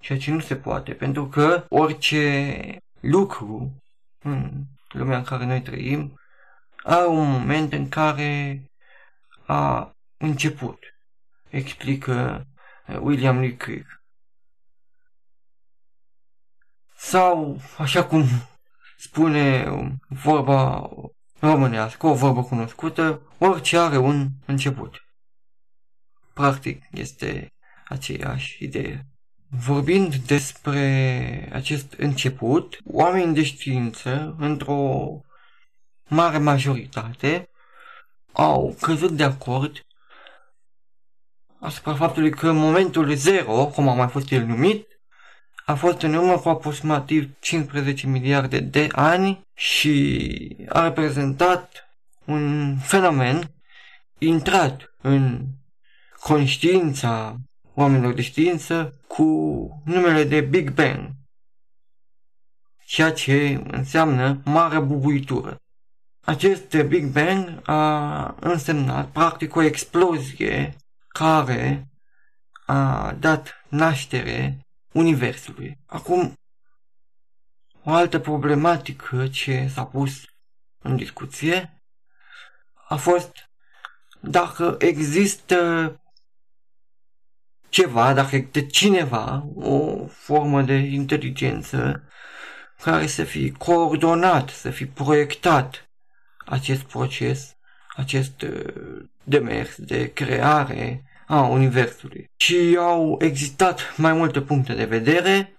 [0.00, 3.82] ceea ce nu se poate, pentru că orice lucru
[4.22, 6.18] în lumea în care noi trăim,
[6.82, 8.62] are un moment în care
[9.46, 10.78] a început,
[11.48, 12.46] explică
[12.86, 14.02] uh, William Lee Crick.
[16.96, 18.24] Sau, așa cum
[18.96, 19.68] spune
[20.08, 20.90] vorba
[21.38, 25.04] românească, o vorbă cunoscută, orice are un început.
[26.32, 27.52] Practic, este
[27.88, 29.06] aceeași idee.
[29.50, 35.10] Vorbind despre acest început, oamenii de știință, într-o
[36.08, 37.48] mare majoritate,
[38.32, 39.86] au căzut de acord
[41.60, 44.86] asupra faptului că momentul zero, cum a mai fost el numit,
[45.64, 51.88] a fost în urmă cu aproximativ 15 miliarde de ani și a reprezentat
[52.24, 53.50] un fenomen
[54.18, 55.44] intrat în
[56.20, 57.36] conștiința
[57.74, 59.24] oamenilor de știință cu
[59.84, 61.10] numele de Big Bang,
[62.84, 65.56] ceea ce înseamnă mare bubuitură.
[66.20, 70.76] Acest Big Bang a însemnat practic o explozie
[71.08, 71.88] care
[72.66, 75.78] a dat naștere Universului.
[75.86, 76.32] Acum,
[77.84, 80.12] o altă problematică ce s-a pus
[80.78, 81.82] în discuție
[82.88, 83.32] a fost
[84.20, 86.00] dacă există
[87.68, 92.02] ceva, dacă există cineva, o formă de inteligență
[92.82, 95.88] care să fie coordonat, să fie proiectat
[96.46, 97.56] acest proces,
[97.96, 102.30] acest uh, demers de creare a Universului.
[102.36, 105.56] Și au existat mai multe puncte de vedere.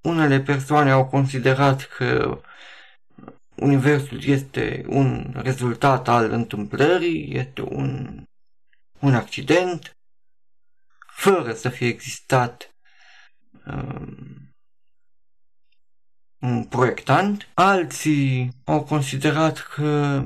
[0.00, 2.40] Unele persoane au considerat că
[3.54, 8.22] Universul este un rezultat al întâmplării, este un,
[8.98, 9.96] un accident,
[11.22, 12.74] fără să fie existat
[13.66, 14.54] um,
[16.40, 17.48] un proiectant.
[17.54, 20.22] Alții au considerat că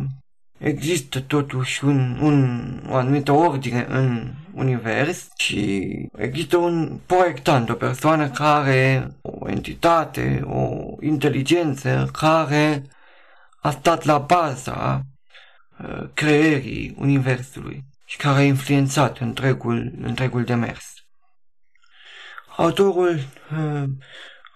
[0.58, 8.30] există totuși un, un, o anumită ordine în univers și există un proiectant, o persoană
[8.30, 12.82] care, o entitate, o inteligență care
[13.60, 15.00] a stat la baza
[15.78, 20.94] uh, creierii universului și care a influențat întregul, întregul demers.
[22.56, 23.18] Autorul
[23.52, 23.84] uh,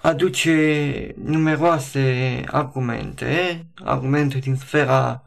[0.03, 5.23] aduce numeroase argumente, argumente din sfera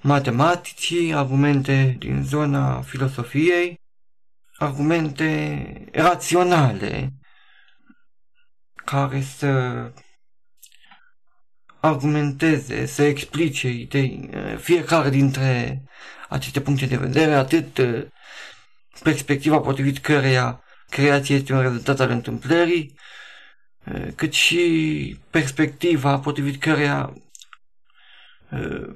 [0.00, 3.80] matematicii, argumente din zona filosofiei,
[4.56, 7.12] argumente raționale
[8.84, 9.92] care să
[11.80, 15.82] argumenteze, să explice idei, fiecare dintre
[16.30, 18.02] aceste puncte de vedere, atât uh,
[19.02, 22.94] perspectiva potrivit căreia creația este un rezultat al întâmplării,
[23.84, 27.14] uh, cât și perspectiva potrivit căreia
[28.50, 28.88] uh,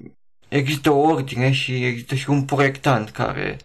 [0.48, 3.58] există o ordine și există și un proiectant care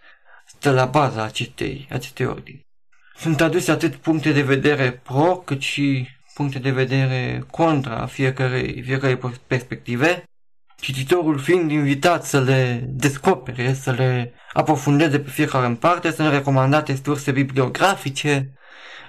[0.46, 2.68] stă la baza acestei, acestei ordini.
[3.16, 9.18] Sunt aduse atât puncte de vedere pro, cât și puncte de vedere contra fiecărei, fiecărei
[9.48, 10.24] perspective,
[10.80, 16.30] cititorul fiind invitat să le descopere, să le aprofundeze pe fiecare în parte, să ne
[16.30, 18.54] recomandate surse bibliografice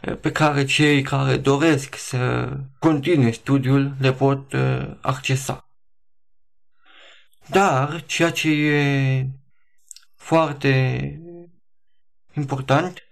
[0.00, 5.70] eh, pe care cei care doresc să continue studiul le pot eh, accesa.
[7.46, 9.26] Dar ceea ce e
[10.16, 11.14] foarte
[12.32, 13.02] important,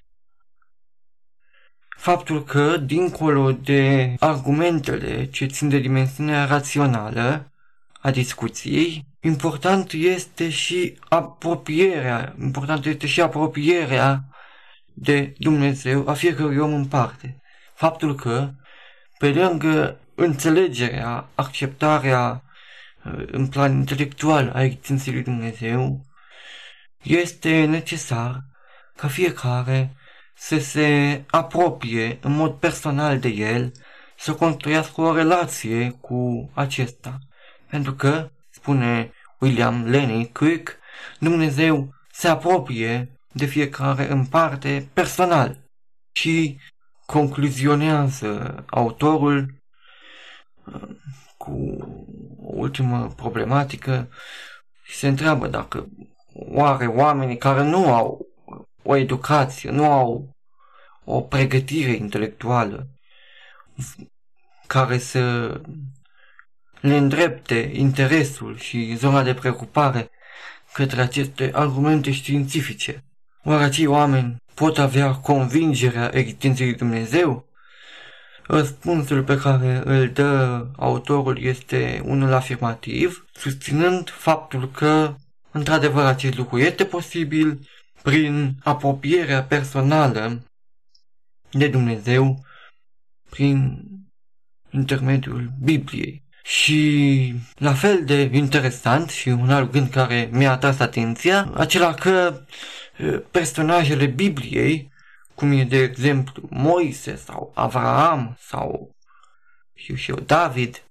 [1.88, 7.52] faptul că, dincolo de argumentele ce țin de dimensiunea rațională
[8.00, 14.24] a discuției, important este și apropierea, important este și apropierea
[14.94, 17.40] de Dumnezeu a fiecărui om în parte.
[17.74, 18.50] Faptul că,
[19.18, 22.42] pe lângă înțelegerea, acceptarea
[23.26, 26.06] în plan intelectual a existenței lui Dumnezeu,
[27.02, 28.44] este necesar
[28.96, 29.96] ca fiecare
[30.34, 33.72] să se apropie în mod personal de el,
[34.16, 37.18] să construiască o relație cu acesta.
[37.70, 40.76] Pentru că, spune William Lenny Quick,
[41.18, 45.58] Dumnezeu se apropie de fiecare în parte personal
[46.12, 46.60] și
[47.06, 49.54] concluzionează autorul
[51.36, 51.76] cu
[52.42, 54.08] o ultimă problematică.
[54.82, 55.88] Și se întreabă dacă
[56.32, 58.26] oare oamenii care nu au
[58.82, 60.36] o educație, nu au
[61.04, 62.86] o pregătire intelectuală
[64.66, 65.52] care să
[66.80, 70.10] le îndrepte interesul și zona de preocupare
[70.72, 73.04] către aceste argumente științifice.
[73.44, 77.46] Oare acei oameni pot avea convingerea existenței lui Dumnezeu?
[78.46, 85.14] Răspunsul pe care îl dă autorul este unul afirmativ, susținând faptul că,
[85.50, 87.68] într-adevăr, acest lucru este posibil
[88.02, 90.42] prin apropierea personală
[91.50, 92.44] de Dumnezeu,
[93.30, 93.84] prin
[94.70, 96.27] intermediul Bibliei.
[96.48, 102.40] Și la fel de interesant și un alt gând care mi-a atras atenția, acela că
[103.30, 104.92] personajele Bibliei,
[105.34, 108.96] cum e de exemplu Moise sau Avraam sau
[109.74, 110.82] știu și eu, David,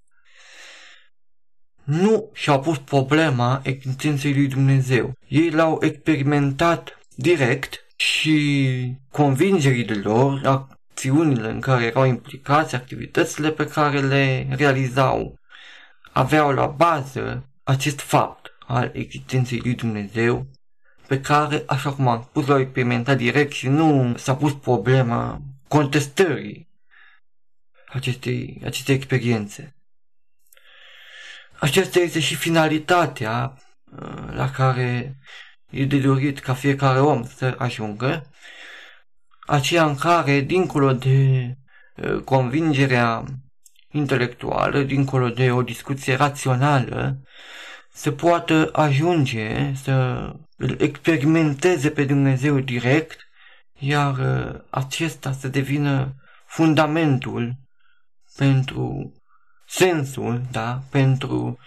[1.84, 5.12] nu și-au pus problema existenței lui Dumnezeu.
[5.28, 14.00] Ei l-au experimentat direct și convingerile lor, acțiunile în care erau implicați, activitățile pe care
[14.00, 15.37] le realizau,
[16.12, 20.46] aveau la bază acest fapt al existenței lui Dumnezeu,
[21.06, 26.68] pe care, așa cum am spus, l-au experimentat direct și nu s-a pus problema contestării
[27.88, 29.76] acestei, acestei experiențe.
[31.58, 35.16] Aceasta este și finalitatea uh, la care
[35.70, 38.30] e de dorit ca fiecare om să ajungă,
[39.46, 41.54] aceea în care, dincolo de
[41.96, 43.24] uh, convingerea
[43.98, 47.22] intelectuală, dincolo de o discuție rațională,
[47.92, 49.92] să poată ajunge să
[50.56, 53.28] îl experimenteze pe Dumnezeu direct,
[53.78, 56.14] iar uh, acesta să devină
[56.46, 57.54] fundamentul
[58.36, 59.12] pentru
[59.66, 61.58] sensul, da, pentru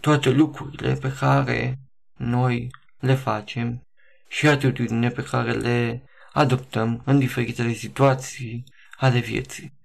[0.00, 1.78] toate lucrurile pe care
[2.16, 3.86] noi le facem
[4.28, 8.64] și atitudine pe care le adoptăm în diferitele situații
[8.96, 9.81] ale vieții.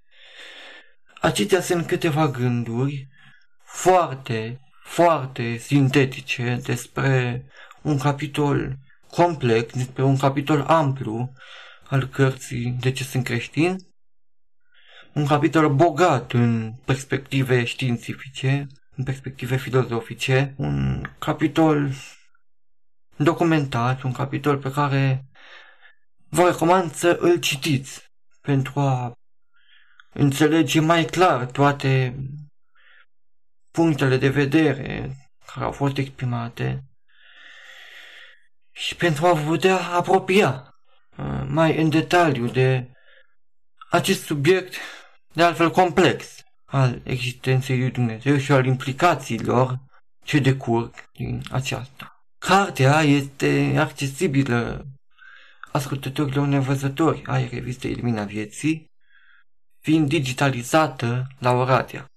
[1.27, 3.07] Acestea sunt câteva gânduri
[3.63, 7.45] foarte, foarte sintetice despre
[7.81, 8.77] un capitol
[9.11, 11.31] complex, despre un capitol amplu
[11.87, 13.77] al cărții De ce sunt creștin,
[15.13, 21.91] un capitol bogat în perspective științifice, în perspective filozofice, un capitol
[23.15, 25.25] documentat, un capitol pe care
[26.29, 28.11] vă recomand să îl citiți
[28.41, 29.17] pentru a
[30.17, 32.15] înțelege mai clar toate
[33.71, 35.15] punctele de vedere
[35.45, 36.83] care au fost exprimate
[38.71, 40.75] și pentru a vă putea apropia
[41.17, 42.91] uh, mai în detaliu de
[43.89, 44.75] acest subiect
[45.33, 49.79] de altfel complex al existenței lui Dumnezeu și al implicațiilor
[50.23, 52.25] ce decurg din aceasta.
[52.37, 54.85] Cartea este accesibilă
[55.71, 58.86] ascultătorilor nevăzători ai revistei Lumina Vieții,
[59.87, 62.11] fiind digitalizată la Oradea.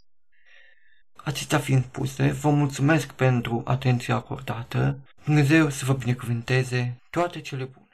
[1.16, 4.98] Acestea fiind puse, vă mulțumesc pentru atenția acordată.
[5.24, 7.86] Dumnezeu să vă binecuvânteze toate cele bune.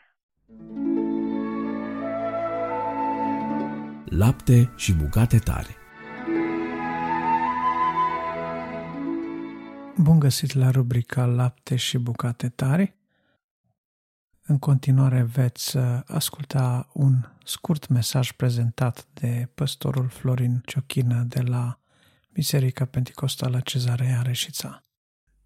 [4.04, 5.76] Lapte și bucate tare.
[9.96, 12.95] Bun găsit la rubrica Lapte și bucate tare.
[14.48, 21.80] În continuare veți uh, asculta un scurt mesaj prezentat de păstorul Florin Ciochină de la
[22.32, 24.84] Biserica Pentecostală Cezarea Reșița.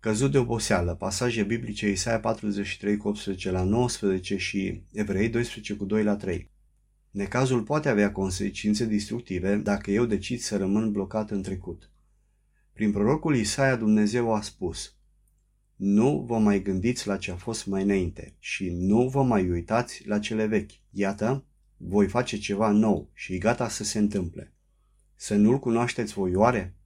[0.00, 5.84] Căzut de oboseală, pasaje biblice Isaia 43 cu 18 la 19 și Evrei 12 cu
[5.84, 6.50] 2 la 3.
[7.10, 11.90] Necazul poate avea consecințe destructive dacă eu decid să rămân blocat în trecut.
[12.72, 14.94] Prin prorocul Isaia Dumnezeu a spus
[15.82, 20.06] Nu vă mai gândiți la ce a fost mai înainte și nu vă mai uitați
[20.06, 20.70] la cele vechi.
[20.90, 21.44] Iată,
[21.76, 24.52] voi face ceva nou și gata să se întâmple.
[25.14, 26.76] Să nu-l cunoașteți voi oare?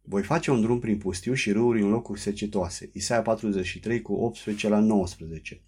[0.00, 2.90] Voi face un drum prin pustiu și râuri în locuri secetoase.
[2.92, 5.62] Isaia 43 cu 18 la 19.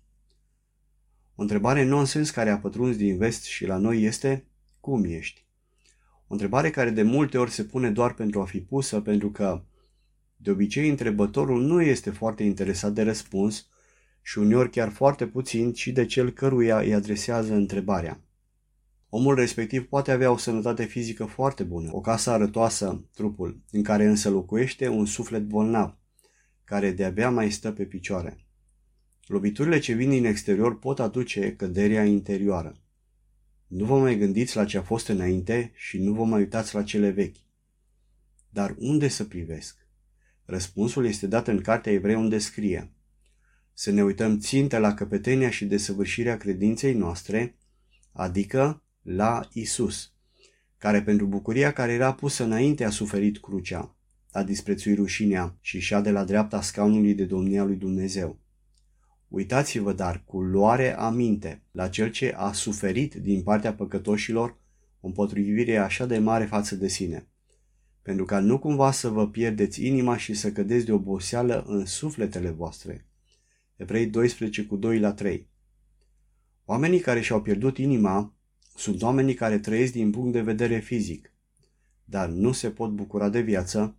[1.34, 4.46] O întrebare nonsens care a pătruns din vest și la noi este
[4.80, 5.46] cum ești?
[6.26, 9.64] O întrebare care de multe ori se pune doar pentru a fi pusă, pentru că
[10.44, 13.66] de obicei întrebătorul nu este foarte interesat de răspuns
[14.22, 18.20] și uneori chiar foarte puțin și de cel căruia îi adresează întrebarea.
[19.08, 24.04] Omul respectiv poate avea o sănătate fizică foarte bună, o casă arătoasă, trupul, în care
[24.04, 25.98] însă locuiește un suflet bolnav,
[26.64, 28.38] care de-abia mai stă pe picioare.
[29.26, 32.76] Loviturile ce vin din exterior pot aduce căderea interioară.
[33.66, 36.82] Nu vă mai gândiți la ce a fost înainte și nu vă mai uitați la
[36.82, 37.36] cele vechi.
[38.48, 39.83] Dar unde să privesc?
[40.44, 42.92] Răspunsul este dat în Cartea Evrei unde scrie
[43.72, 47.56] Să ne uităm țintă la căpetenia și desăvârșirea credinței noastre,
[48.12, 50.12] adică la Isus,
[50.78, 53.96] care pentru bucuria care era pusă înainte a suferit crucea,
[54.30, 58.38] a disprețuit rușinea și și de la dreapta scaunului de domnia lui Dumnezeu.
[59.28, 64.58] Uitați-vă dar cu luare aminte la cel ce a suferit din partea păcătoșilor
[65.00, 67.28] o împotrivire așa de mare față de sine,
[68.04, 72.50] pentru ca nu cumva să vă pierdeți inima și să cădeți de oboseală în sufletele
[72.50, 73.06] voastre.
[73.76, 75.48] Evrei 12 cu 2 la 3
[76.64, 78.34] Oamenii care și-au pierdut inima
[78.76, 81.32] sunt oamenii care trăiesc din punct de vedere fizic,
[82.04, 83.96] dar nu se pot bucura de viață,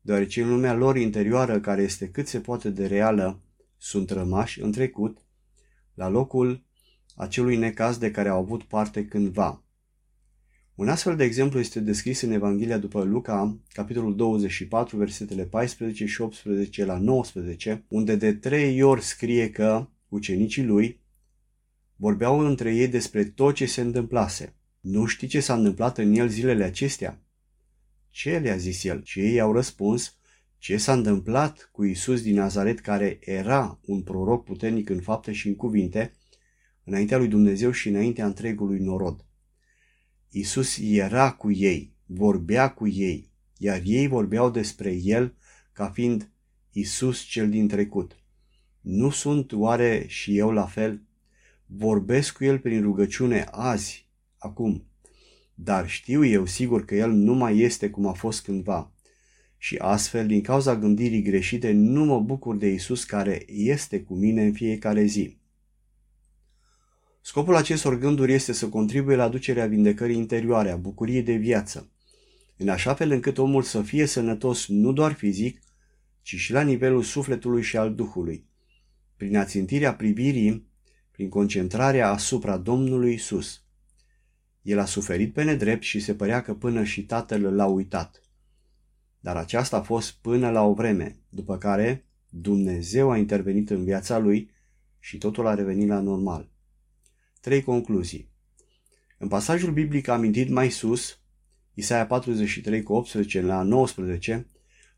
[0.00, 3.40] deoarece în lumea lor interioară, care este cât se poate de reală,
[3.76, 5.18] sunt rămași în trecut,
[5.94, 6.64] la locul
[7.14, 9.65] acelui necaz de care au avut parte cândva.
[10.76, 16.20] Un astfel de exemplu este descris în Evanghelia după Luca, capitolul 24, versetele 14 și
[16.20, 21.00] 18 la 19, unde de trei ori scrie că ucenicii lui
[21.96, 24.54] vorbeau între ei despre tot ce se întâmplase.
[24.80, 27.22] Nu știi ce s-a întâmplat în el zilele acestea?
[28.10, 29.00] Ce le-a zis el?
[29.04, 30.16] Și ei au răspuns,
[30.58, 35.48] ce s-a întâmplat cu Isus din Nazaret care era un proroc puternic în fapte și
[35.48, 36.12] în cuvinte,
[36.84, 39.25] înaintea lui Dumnezeu și înaintea întregului norod.
[40.38, 45.34] Isus era cu ei, vorbea cu ei, iar ei vorbeau despre el
[45.72, 46.30] ca fiind
[46.72, 48.16] Isus cel din trecut.
[48.80, 51.02] Nu sunt oare și eu la fel?
[51.66, 54.08] Vorbesc cu el prin rugăciune azi,
[54.38, 54.84] acum,
[55.54, 58.92] dar știu eu sigur că el nu mai este cum a fost cândva.
[59.58, 64.44] Și astfel, din cauza gândirii greșite, nu mă bucur de Isus care este cu mine
[64.44, 65.36] în fiecare zi.
[67.26, 71.90] Scopul acestor gânduri este să contribuie la aducerea vindecării interioare, a bucuriei de viață,
[72.56, 75.62] în așa fel încât omul să fie sănătos nu doar fizic,
[76.22, 78.46] ci și la nivelul sufletului și al Duhului,
[79.16, 80.66] prin ațintirea privirii,
[81.10, 83.62] prin concentrarea asupra Domnului Isus.
[84.62, 88.20] El a suferit pe nedrept și se părea că până și tatăl l-a uitat.
[89.20, 94.18] Dar aceasta a fost până la o vreme, după care Dumnezeu a intervenit în viața
[94.18, 94.50] lui
[94.98, 96.54] și totul a revenit la normal.
[97.46, 98.30] Trei concluzii.
[99.18, 101.20] În pasajul biblic amintit mai sus,
[101.74, 104.46] Isaia 43 cu 18 la 19,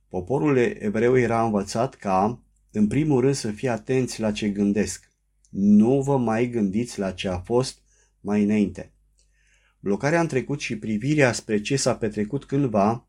[0.09, 5.09] poporul evreu era învățat ca, în primul rând, să fie atenți la ce gândesc.
[5.51, 7.83] Nu vă mai gândiți la ce a fost
[8.21, 8.93] mai înainte.
[9.81, 13.09] Blocarea în trecut și privirea spre ce s-a petrecut cândva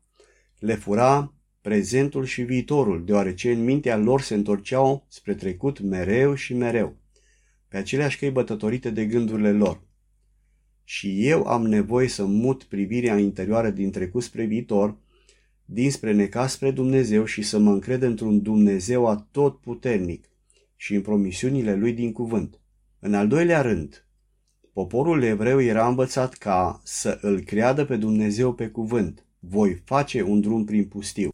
[0.58, 6.54] le fura prezentul și viitorul, deoarece în mintea lor se întorceau spre trecut mereu și
[6.54, 6.99] mereu
[7.70, 9.80] pe aceleași căi bătătorite de gândurile lor.
[10.84, 14.96] Și eu am nevoie să mut privirea interioară din trecut spre viitor,
[15.64, 20.24] dinspre necas spre Dumnezeu și să mă încred într-un Dumnezeu atotputernic
[20.76, 22.60] și în promisiunile lui din cuvânt.
[22.98, 24.06] În al doilea rând,
[24.72, 29.24] poporul evreu era învățat ca să îl creadă pe Dumnezeu pe cuvânt.
[29.38, 31.29] Voi face un drum prin pustiu.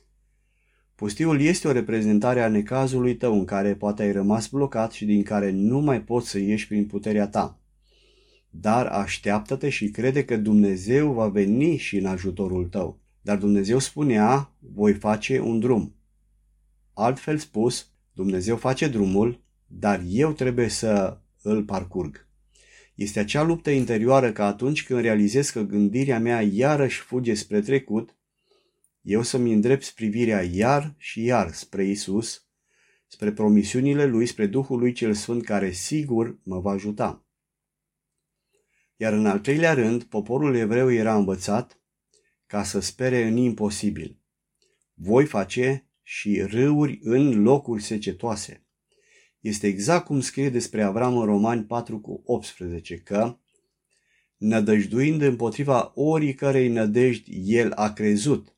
[0.97, 5.23] Pustiul este o reprezentare a necazului tău în care poate ai rămas blocat și din
[5.23, 7.61] care nu mai poți să ieși prin puterea ta.
[8.51, 13.01] Dar așteaptă-te și crede că Dumnezeu va veni și în ajutorul tău.
[13.21, 15.95] Dar Dumnezeu spunea, voi face un drum.
[16.95, 22.29] Altfel spus, Dumnezeu face drumul, dar eu trebuie să îl parcurg.
[22.95, 28.16] Este acea luptă interioară că atunci când realizez că gândirea mea iarăși fuge spre trecut,
[29.07, 32.47] eu să-mi îndrept privirea iar și iar spre Isus,
[33.07, 37.27] spre promisiunile Lui, spre Duhul Lui cel Sfânt care sigur mă va ajuta.
[38.97, 41.81] Iar în al treilea rând, poporul evreu era învățat
[42.47, 44.21] ca să spere în imposibil.
[44.95, 48.67] Voi face și râuri în locuri secetoase.
[49.41, 53.39] Este exact cum scrie despre Avram în Romani 4 cu 18 că
[54.37, 58.56] nădăjduind împotriva oricărei nădejdi, el a crezut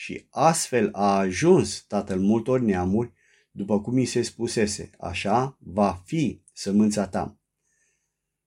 [0.00, 3.12] și astfel a ajuns tatăl multor neamuri,
[3.50, 7.38] după cum i se spusese, așa va fi sămânța ta.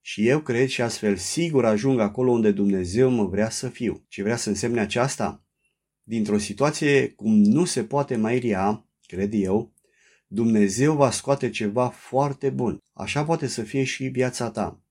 [0.02, 4.06] Și eu cred și astfel sigur ajung acolo unde Dumnezeu mă vrea să fiu.
[4.08, 5.46] Ce vrea să însemne aceasta?
[6.04, 9.74] Dintr-o situație cum nu se poate mai ria, cred eu,
[10.28, 12.78] Dumnezeu va scoate ceva foarte bun.
[12.94, 14.83] Așa poate să fie și viața ta.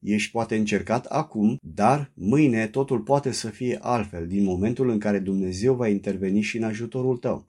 [0.00, 5.18] Ești poate încercat acum, dar mâine totul poate să fie altfel din momentul în care
[5.18, 7.48] Dumnezeu va interveni și în ajutorul tău.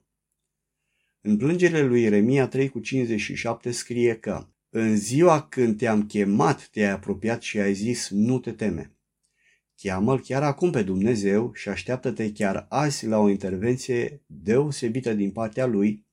[1.20, 6.90] În plângerile lui Ieremia 3 cu 57 scrie că În ziua când te-am chemat, te-ai
[6.90, 8.96] apropiat și ai zis, nu te teme.
[9.76, 15.66] Cheamă-L chiar acum pe Dumnezeu și așteaptă-te chiar azi la o intervenție deosebită din partea
[15.66, 16.06] Lui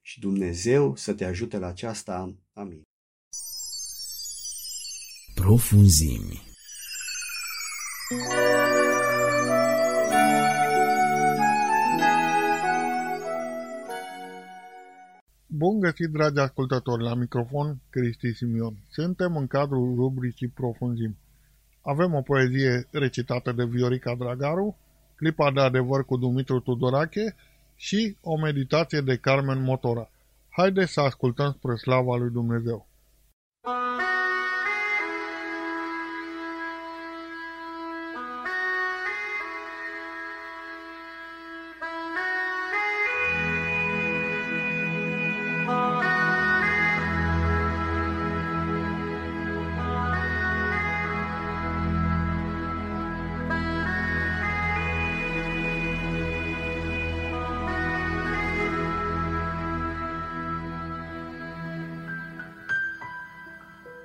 [0.00, 2.36] și Dumnezeu să te ajute la aceasta.
[2.52, 2.86] Amin
[5.34, 6.42] profunzimi.
[15.46, 18.74] Bun găsit, dragi ascultători, la microfon Cristi Simion.
[18.90, 21.16] Suntem în cadrul rubricii Profunzim.
[21.82, 24.76] avem o poezie recitată de Viorica Dragaru,
[25.16, 27.34] clipa de adevăr cu Dumitru Tudorache
[27.76, 30.10] și o meditație de Carmen Motora.
[30.48, 32.86] Haideți să ascultăm spre slava lui Dumnezeu.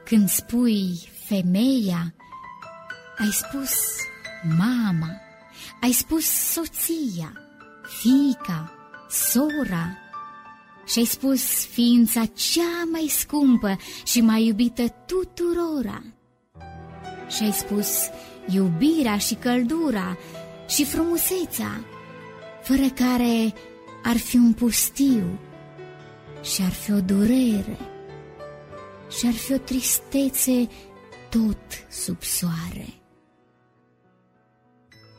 [0.09, 2.13] Când spui femeia,
[3.17, 3.73] ai spus
[4.57, 5.21] mama,
[5.81, 7.33] ai spus soția,
[7.99, 8.71] fica,
[9.09, 9.97] sora
[10.85, 16.03] și ai spus ființa cea mai scumpă și mai iubită tuturora.
[17.29, 17.89] Și ai spus
[18.49, 20.17] iubirea și căldura
[20.67, 21.85] și frumusețea,
[22.61, 23.53] fără care
[24.03, 25.39] ar fi un pustiu
[26.43, 27.96] și ar fi o durere
[29.09, 30.67] și ar fi o tristețe
[31.29, 31.57] tot
[31.89, 32.87] sub soare.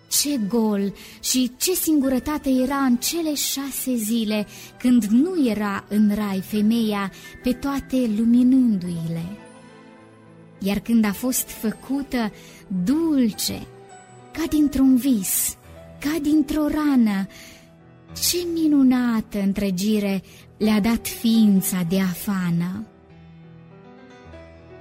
[0.08, 4.46] Ce gol și ce singurătate era în cele șase zile
[4.78, 7.12] când nu era în rai femeia
[7.42, 9.24] pe toate luminându-ile.
[10.58, 12.32] Iar când a fost făcută
[12.84, 13.66] dulce,
[14.32, 15.56] ca dintr-un vis,
[16.00, 17.26] ca dintr-o rană,
[18.30, 20.22] ce minunată întregire
[20.58, 22.86] le-a dat ființa de afană.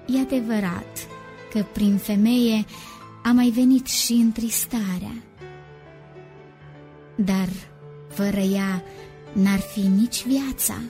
[0.08, 1.08] E adevărat
[1.52, 2.66] că prin femeie
[3.24, 5.24] a mai venit și întristarea.
[7.16, 7.48] Dar
[8.10, 8.84] fără ea
[9.34, 10.82] n-ar fi nici viața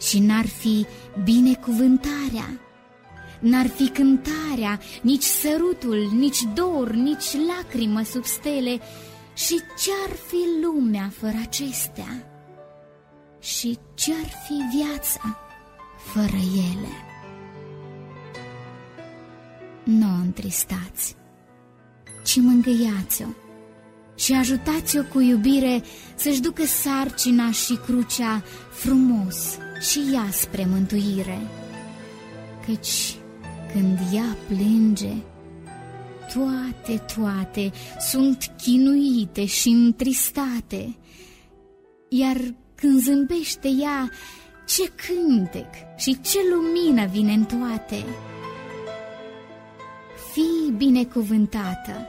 [0.00, 0.86] și n-ar fi
[1.24, 2.60] binecuvântarea,
[3.40, 8.80] n-ar fi cântarea, nici sărutul, nici dor, nici lacrimă sub stele
[9.34, 12.26] și ce-ar fi lumea fără acestea?
[13.40, 15.38] Și ce-ar fi viața
[16.12, 17.09] fără ele?
[19.98, 21.16] Nu o întristați,
[22.24, 23.26] ci mângâiați-o
[24.16, 25.82] și ajutați-o cu iubire
[26.14, 29.58] să-și ducă sarcina și crucea frumos
[29.90, 31.38] și ea spre mântuire.
[32.66, 33.14] Căci
[33.72, 35.12] când ea plânge,
[36.34, 37.70] toate, toate
[38.10, 40.96] sunt chinuite și întristate,
[42.08, 42.36] iar
[42.74, 44.10] când zâmbește ea,
[44.66, 48.04] ce cântec și ce lumină vine în toate!
[50.32, 52.06] Fii binecuvântată,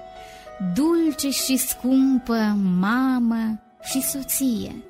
[0.75, 4.83] dulce și scumpă mamă și soție,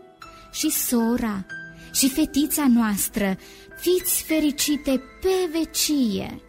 [0.51, 1.45] și sora,
[1.93, 3.37] și fetița noastră,
[3.77, 6.41] fiți fericite pe vecie.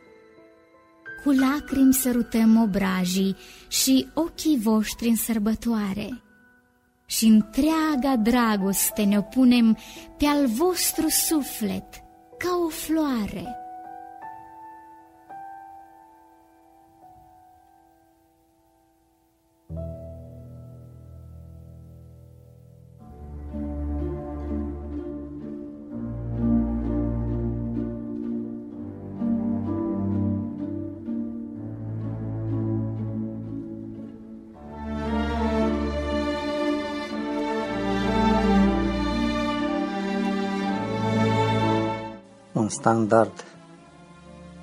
[1.25, 3.37] Cu lacrimi sărutăm obrajii
[3.69, 6.23] și ochii voștri în sărbătoare
[7.07, 9.79] și întreaga dragoste ne opunem
[10.19, 11.95] pe al vostru suflet
[12.39, 13.62] ca o floare.
[42.73, 43.45] Standard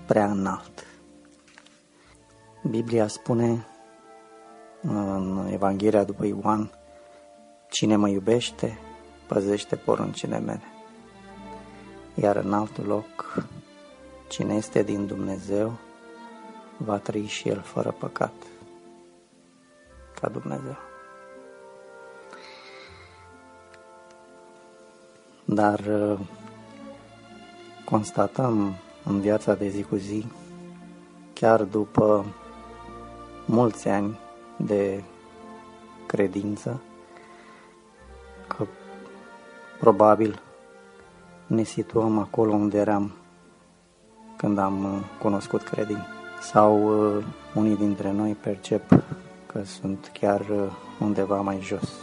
[0.05, 0.85] prea înalt.
[2.69, 3.67] Biblia spune
[4.81, 6.71] în Evanghelia după Ioan,
[7.69, 8.79] cine mă iubește,
[9.27, 10.63] păzește poruncile mele.
[12.13, 13.43] Iar în altul loc,
[14.27, 15.77] cine este din Dumnezeu,
[16.77, 18.33] va trăi și el fără păcat,
[20.21, 20.77] ca Dumnezeu.
[25.45, 25.79] Dar
[27.89, 28.75] constatăm
[29.05, 30.25] în viața de zi cu zi,
[31.33, 32.25] chiar după
[33.45, 34.19] mulți ani
[34.57, 35.03] de
[36.05, 36.81] credință,
[38.47, 38.65] că
[39.79, 40.41] probabil
[41.47, 43.11] ne situăm acolo unde eram
[44.37, 46.05] când am cunoscut credin.
[46.41, 47.23] Sau uh,
[47.55, 48.89] unii dintre noi percep
[49.45, 51.93] că sunt chiar uh, undeva mai jos.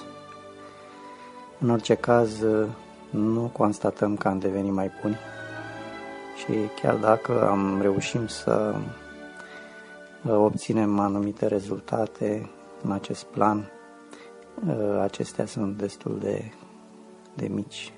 [1.60, 2.68] În orice caz, uh,
[3.10, 5.16] nu constatăm că am devenit mai buni,
[6.36, 8.74] și chiar dacă am reușit să
[10.24, 12.50] uh, obținem anumite rezultate
[12.82, 13.70] în acest plan,
[14.68, 16.52] uh, acestea sunt destul de,
[17.34, 17.92] de mici.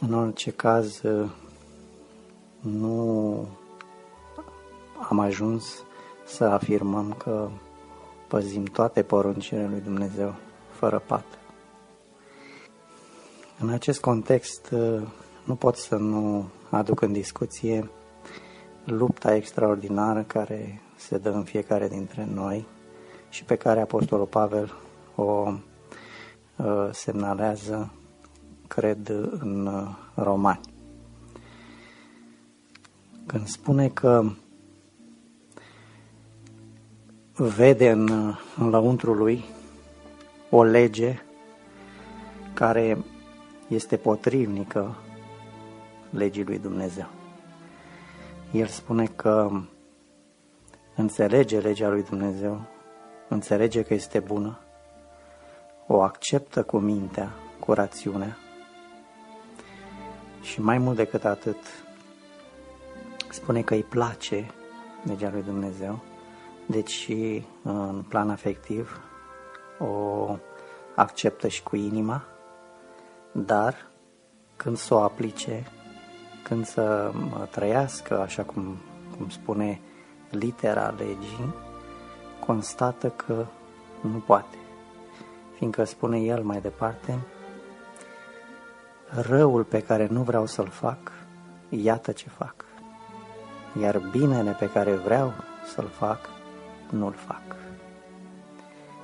[0.00, 1.30] În orice caz, uh,
[2.60, 3.48] nu
[5.08, 5.84] am ajuns
[6.24, 7.48] să afirmăm că
[8.28, 10.34] păzim toate poruncile lui Dumnezeu
[10.70, 11.36] fără pată.
[13.58, 14.74] În acest context
[15.46, 17.90] nu pot să nu aduc în discuție
[18.84, 22.66] lupta extraordinară care se dă în fiecare dintre noi
[23.28, 24.74] și pe care Apostolul Pavel
[25.14, 25.52] o
[26.56, 27.92] uh, semnalează,
[28.66, 29.08] cred,
[29.40, 30.60] în uh, Romani.
[33.26, 34.24] Când spune că
[37.34, 39.44] vede în, în lăuntru lui
[40.50, 41.22] o lege
[42.54, 42.98] care
[43.68, 44.96] este potrivnică
[46.16, 47.06] legii lui Dumnezeu.
[48.52, 49.50] El spune că
[50.94, 52.60] înțelege legea lui Dumnezeu,
[53.28, 54.58] înțelege că este bună,
[55.86, 58.36] o acceptă cu mintea, cu rațiunea
[60.42, 61.56] și mai mult decât atât
[63.30, 64.50] spune că îi place
[65.02, 65.98] legea lui Dumnezeu,
[66.66, 67.10] deci
[67.62, 69.00] în plan afectiv
[69.78, 70.36] o
[70.94, 72.24] acceptă și cu inima,
[73.32, 73.86] dar
[74.56, 75.70] când să o aplice,
[76.48, 77.12] când să
[77.50, 78.76] trăiască așa cum,
[79.16, 79.80] cum spune
[80.30, 81.54] litera legii,
[82.46, 83.46] constată că
[84.00, 84.56] nu poate.
[85.56, 87.18] Fiindcă spune el mai departe,
[89.08, 91.12] răul pe care nu vreau să-l fac,
[91.68, 92.54] iată ce fac.
[93.80, 95.32] Iar binele pe care vreau
[95.74, 96.18] să-l fac,
[96.90, 97.56] nu-l fac.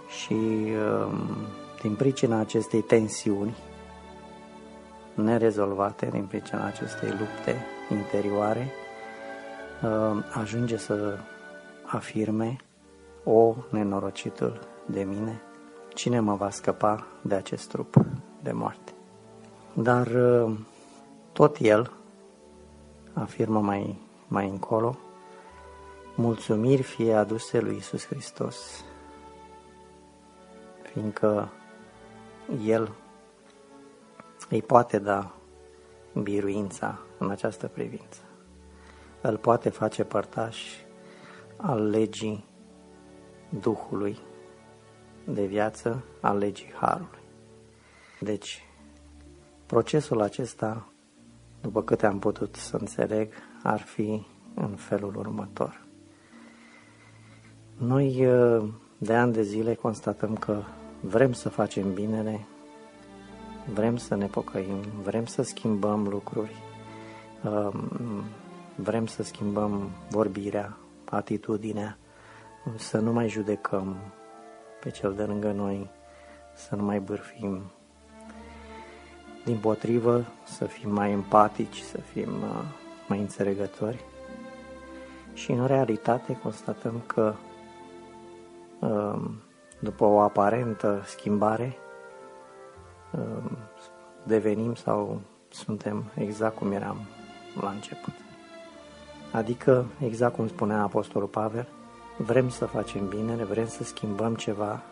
[0.09, 1.36] Și um,
[1.80, 3.57] din pricina acestei tensiuni
[5.14, 7.56] nerezolvate, din pricina acestei lupte
[7.90, 8.72] interioare,
[9.82, 11.18] um, ajunge să
[11.84, 12.56] afirme,
[13.24, 15.40] o, nenorocitul de mine,
[15.94, 17.94] cine mă va scăpa de acest trup
[18.42, 18.92] de moarte?
[19.72, 20.66] Dar um,
[21.32, 21.90] tot el
[23.12, 23.98] afirmă mai,
[24.28, 24.98] mai încolo,
[26.16, 28.84] mulțumiri fie aduse lui Isus Hristos,
[30.92, 31.48] fiindcă
[32.64, 32.92] El
[34.53, 35.34] îi poate da
[36.22, 38.20] biruința în această privință.
[39.20, 40.59] Îl poate face părtaș
[41.57, 42.44] al legii
[43.61, 44.18] Duhului
[45.24, 47.22] de viață, al legii Harului.
[48.20, 48.64] Deci,
[49.66, 50.92] procesul acesta,
[51.61, 53.32] după câte am putut să înțeleg,
[53.62, 55.86] ar fi în felul următor.
[57.76, 58.28] Noi
[58.98, 60.62] de ani de zile constatăm că
[61.00, 62.46] vrem să facem binele,
[63.66, 66.56] vrem să ne pocăim, vrem să schimbăm lucruri,
[67.44, 68.24] um,
[68.74, 71.98] vrem să schimbăm vorbirea, atitudinea,
[72.76, 73.96] să nu mai judecăm
[74.80, 75.90] pe cel de lângă noi,
[76.54, 77.62] să nu mai bârfim.
[79.44, 82.64] Din potrivă, să fim mai empatici, să fim uh,
[83.08, 84.04] mai înțelegători.
[85.34, 87.34] Și în realitate constatăm că
[88.80, 89.40] um,
[89.78, 91.91] după o aparentă schimbare, um,
[94.22, 96.96] devenim sau suntem exact cum eram
[97.60, 98.12] la început.
[99.32, 101.68] Adică, exact cum spunea Apostolul Pavel,
[102.16, 104.82] vrem să facem binele, vrem să schimbăm ceva,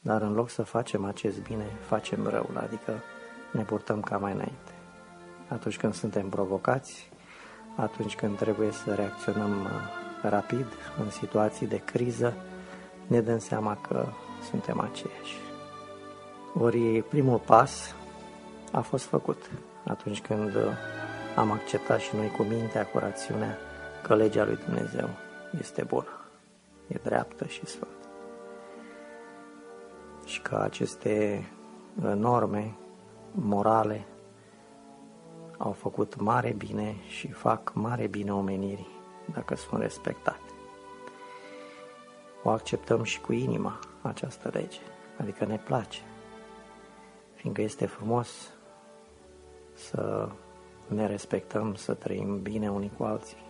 [0.00, 2.92] dar în loc să facem acest bine, facem răul, adică
[3.52, 4.72] ne purtăm ca mai înainte.
[5.48, 7.10] Atunci când suntem provocați,
[7.76, 9.70] atunci când trebuie să reacționăm uh,
[10.22, 10.66] rapid
[10.98, 12.34] în situații de criză,
[13.06, 14.06] ne dăm seama că
[14.50, 15.45] suntem aceiași.
[16.60, 17.94] Ori primul pas
[18.72, 19.50] a fost făcut
[19.84, 20.62] atunci când uh,
[21.36, 23.58] am acceptat și noi cu mintea, cu rațiunea,
[24.02, 25.08] că legea lui Dumnezeu
[25.58, 26.20] este bună,
[26.86, 28.08] e dreaptă și sfântă.
[30.24, 31.46] Și că aceste
[32.02, 32.76] uh, norme
[33.30, 34.06] morale
[35.58, 38.88] au făcut mare bine și fac mare bine omenirii
[39.32, 40.40] dacă sunt respectate.
[42.42, 44.80] O acceptăm și cu inima această lege,
[45.16, 46.00] adică ne place,
[47.46, 48.50] fiindcă este frumos
[49.74, 50.28] să
[50.88, 53.44] ne respectăm, să trăim bine unii cu alții,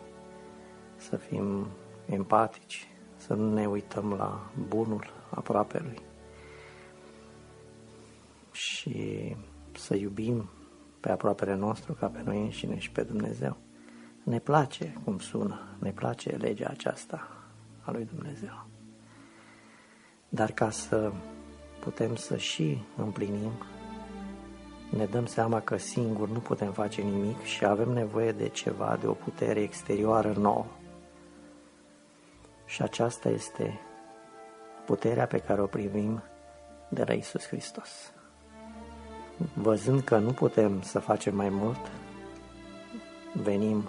[0.96, 1.66] să fim
[2.06, 5.98] empatici, să nu ne uităm la bunul aproapelui
[8.52, 9.36] și
[9.72, 10.48] să iubim
[11.00, 13.56] pe aproapele nostru ca pe noi înșine și pe Dumnezeu.
[14.22, 17.28] Ne place cum sună, ne place legea aceasta
[17.80, 18.66] a lui Dumnezeu.
[20.28, 21.12] Dar ca să
[21.80, 23.52] putem să și împlinim
[24.90, 29.06] ne dăm seama că singur nu putem face nimic și avem nevoie de ceva, de
[29.06, 30.66] o putere exterioară nouă.
[32.64, 33.80] Și aceasta este
[34.84, 36.22] puterea pe care o primim
[36.88, 38.12] de la Isus Hristos.
[39.54, 41.90] Văzând că nu putem să facem mai mult,
[43.32, 43.88] venim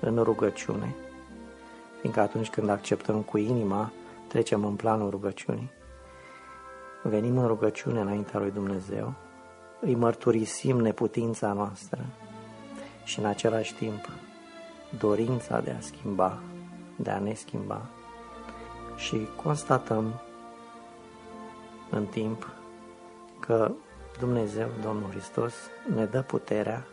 [0.00, 0.94] în rugăciune
[2.00, 3.92] fiindcă atunci când acceptăm cu inima,
[4.28, 5.70] trecem în planul rugăciunii,
[7.02, 9.14] venim în rugăciune înaintea lui Dumnezeu,
[9.80, 12.04] îi mărturisim neputința noastră
[13.04, 14.08] și în același timp
[14.98, 16.38] dorința de a schimba,
[16.96, 17.86] de a ne schimba
[18.96, 20.20] și constatăm
[21.90, 22.50] în timp
[23.40, 23.72] că
[24.18, 25.54] Dumnezeu, Domnul Hristos,
[25.94, 26.86] ne dă puterea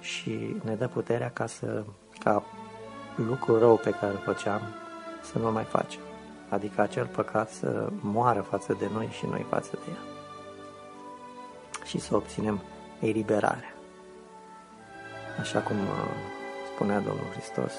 [0.00, 1.84] și ne dă puterea ca să
[2.18, 2.42] ca
[3.16, 4.60] lucrul rău pe care îl făceam
[5.22, 6.00] să nu mai facem.
[6.48, 10.15] Adică acel păcat să moară față de noi și noi față de ea.
[11.86, 12.60] Și să obținem
[13.00, 13.74] eliberarea.
[15.40, 16.10] Așa cum uh,
[16.74, 17.72] spunea Domnul Hristos,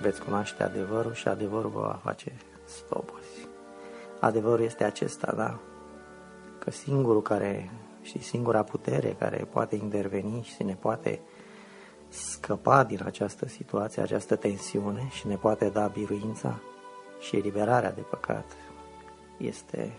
[0.00, 2.32] veți cunoaște adevărul și adevărul vă va face
[2.66, 3.48] slobozi.
[4.20, 5.58] Adevărul este acesta, da?
[6.58, 7.70] Că singurul care
[8.02, 11.20] și singura putere care poate interveni și ne poate
[12.08, 16.60] scăpa din această situație, această tensiune și ne poate da biruința
[17.20, 18.44] și eliberarea de păcat
[19.38, 19.92] este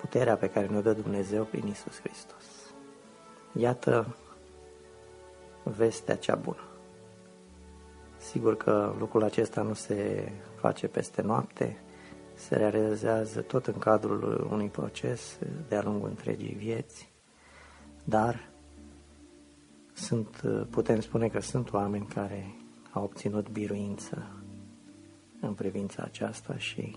[0.00, 2.44] puterea pe care ne-o dă Dumnezeu prin Isus Hristos.
[3.56, 4.16] Iată
[5.62, 6.64] vestea cea bună.
[8.16, 11.76] Sigur că lucrul acesta nu se face peste noapte,
[12.34, 15.38] se realizează tot în cadrul unui proces
[15.68, 17.12] de-a lungul întregii vieți,
[18.04, 18.48] dar
[19.92, 22.54] sunt, putem spune că sunt oameni care
[22.90, 24.28] au obținut biruință
[25.40, 26.96] în privința aceasta și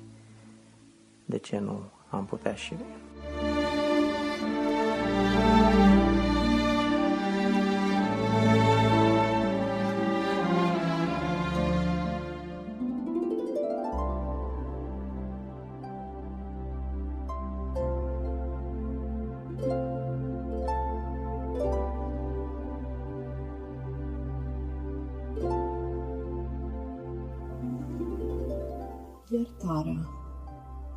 [1.26, 2.76] de ce nu am putea și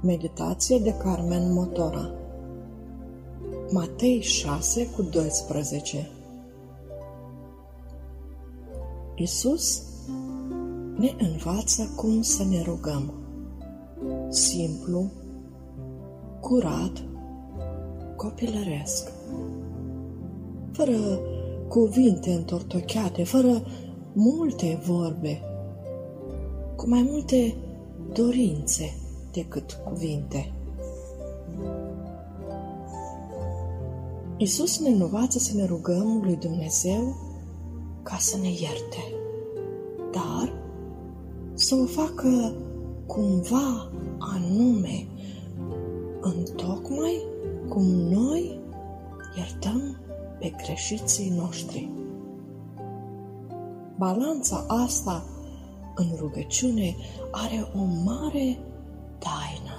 [0.06, 2.10] Meditație de Carmen Motora
[3.70, 6.10] Matei 6 cu 12
[9.14, 9.82] Iisus
[10.96, 13.12] ne învață cum să ne rugăm.
[14.28, 15.10] Simplu,
[16.40, 17.04] curat,
[18.16, 19.12] copilăresc.
[20.72, 21.20] Fără
[21.68, 23.62] cuvinte întortocheate, fără
[24.12, 25.42] multe vorbe,
[26.76, 27.54] cu mai multe
[28.12, 28.94] dorințe
[29.36, 30.52] decât cuvinte.
[34.36, 37.16] Iisus ne învață să ne rugăm lui Dumnezeu
[38.02, 39.02] ca să ne ierte,
[40.12, 40.52] dar
[41.54, 42.54] să o facă
[43.06, 45.06] cumva anume,
[46.20, 47.26] în tocmai
[47.68, 48.60] cum noi
[49.36, 50.00] iertăm
[50.38, 51.90] pe greșiții noștri.
[53.96, 55.24] Balanța asta
[55.94, 56.96] în rugăciune
[57.30, 58.58] are o mare
[59.18, 59.76] taină.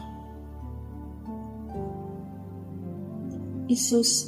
[3.65, 4.27] Isus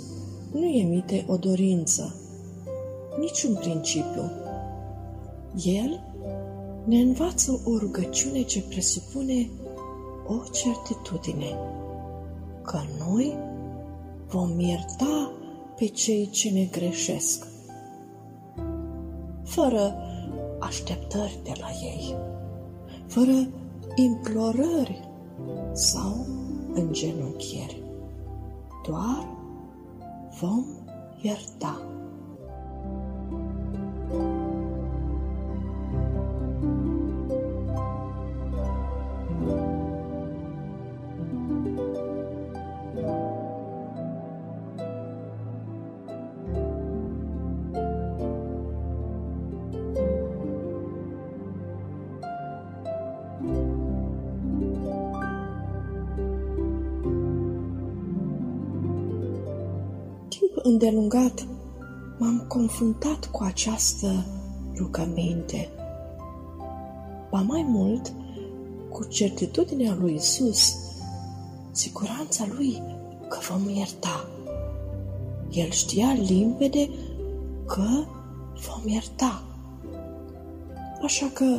[0.52, 2.16] nu emite o dorință,
[3.20, 4.32] niciun principiu.
[5.64, 6.04] El
[6.86, 9.50] ne învață o rugăciune ce presupune
[10.28, 11.58] o certitudine,
[12.62, 13.38] că noi
[14.28, 15.32] vom ierta
[15.76, 17.48] pe cei ce ne greșesc,
[19.44, 19.96] fără
[20.60, 22.16] așteptări de la ei,
[23.08, 23.48] fără
[24.00, 25.10] implorări
[25.74, 26.26] sau
[26.74, 27.84] îngenunchieri.
[28.88, 29.28] Doar
[30.40, 30.66] vom
[31.22, 31.89] ierta.
[60.70, 61.48] Îndelungat
[62.18, 64.26] m-am confruntat cu această
[64.76, 65.70] rugăminte.
[67.30, 68.14] Ba mai mult,
[68.90, 70.76] cu certitudinea lui Isus,
[71.72, 72.84] siguranța lui
[73.30, 74.30] că vom ierta.
[75.50, 76.90] El știa limpede
[77.66, 78.06] că
[78.68, 79.44] vom ierta.
[81.04, 81.58] Așa că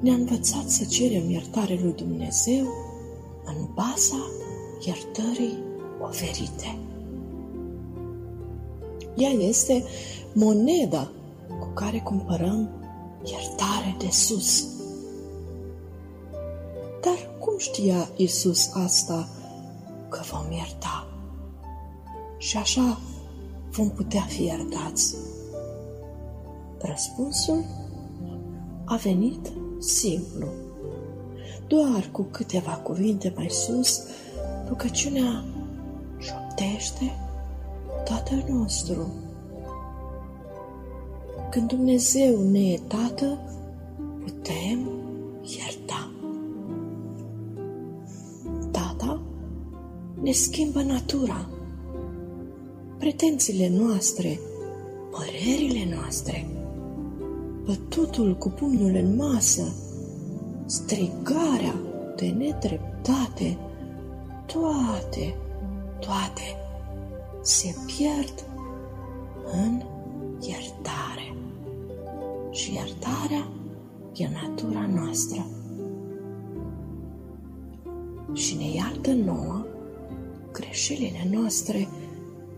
[0.00, 2.66] ne-a învățat să cerem iertare lui Dumnezeu
[3.44, 4.30] în baza
[4.86, 5.58] iertării
[6.00, 6.78] oferite.
[9.16, 9.84] Ea este
[10.32, 11.10] moneda
[11.60, 12.68] cu care cumpărăm
[13.24, 14.66] iertare de sus.
[17.02, 19.28] Dar cum știa Isus asta
[20.08, 21.06] că vom ierta?
[22.38, 23.00] Și așa
[23.70, 25.14] vom putea fi iertați.
[26.78, 27.64] Răspunsul
[28.84, 30.46] a venit simplu.
[31.66, 34.02] Doar cu câteva cuvinte mai sus,
[34.68, 35.44] rugăciunea
[36.18, 37.29] șoptește
[38.10, 39.12] Tatăl nostru.
[41.50, 43.38] Când Dumnezeu ne e Tată,
[44.24, 44.90] putem
[45.42, 46.10] ierta.
[48.70, 49.20] Tata
[50.22, 51.48] ne schimbă natura,
[52.98, 54.40] pretențiile noastre,
[55.10, 56.46] părerile noastre,
[57.64, 59.72] bătutul cu pumnul în masă,
[60.66, 61.74] strigarea
[62.16, 63.58] de nedreptate,
[64.46, 65.34] toate,
[66.00, 66.59] toate
[67.42, 68.44] se pierd
[69.52, 69.82] în
[70.40, 71.34] iertare.
[72.50, 73.48] Și iertarea
[74.14, 75.46] e natura noastră.
[78.32, 79.66] Și ne iartă nouă
[80.52, 81.88] greșelile noastre,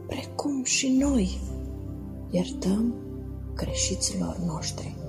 [0.07, 1.39] precum și noi
[2.31, 2.95] iertăm
[3.55, 5.02] greșiților noștri.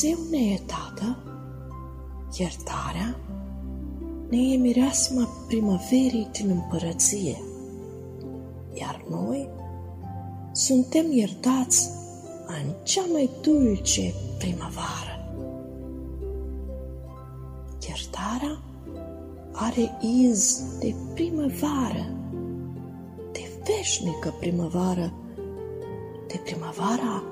[0.00, 1.18] Dumnezeu ne e tată,
[2.36, 3.16] iertarea
[4.28, 7.42] ne e mireasma primăverii din împărăție,
[8.72, 9.48] iar noi
[10.52, 11.90] suntem iertați
[12.46, 15.34] în cea mai dulce primăvară.
[17.88, 18.62] Iertarea
[19.52, 22.16] are iz de primăvară,
[23.32, 25.12] de veșnică primăvară,
[26.26, 27.22] de primăvara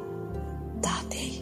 [0.80, 1.41] Tatei.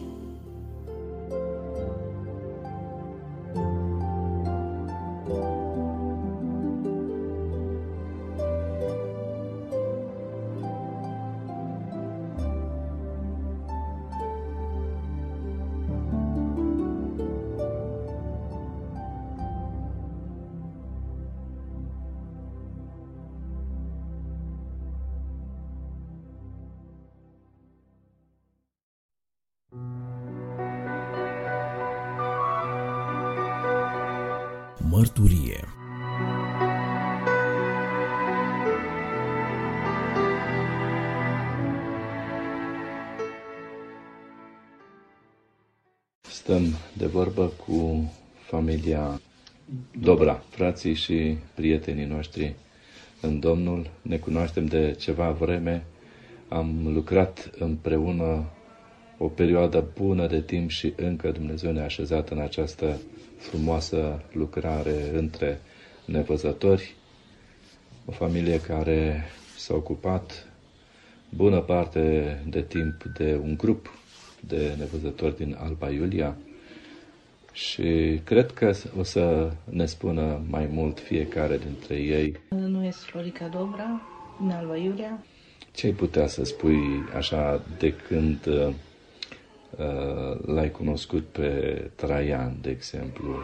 [47.23, 48.11] Vorbă cu
[48.47, 49.21] familia
[49.99, 52.55] Dobra, frații și prietenii noștri
[53.21, 53.89] în Domnul.
[54.01, 55.83] Ne cunoaștem de ceva vreme,
[56.47, 58.45] am lucrat împreună
[59.17, 63.01] o perioadă bună de timp și încă Dumnezeu ne-a așezat în această
[63.37, 65.61] frumoasă lucrare între
[66.05, 66.95] nevăzători,
[68.05, 69.23] o familie care
[69.57, 70.47] s-a ocupat
[71.29, 73.93] bună parte de timp de un grup
[74.39, 76.37] de nevăzători din Alba Iulia
[77.61, 82.39] și cred că o să ne spună mai mult fiecare dintre ei.
[82.49, 84.01] Numesc Florica Dobra,
[84.39, 85.23] din Alba Iulia.
[85.71, 86.79] Ce ai putea să spui
[87.15, 88.73] așa de când uh,
[90.45, 93.35] l-ai cunoscut pe Traian, de exemplu?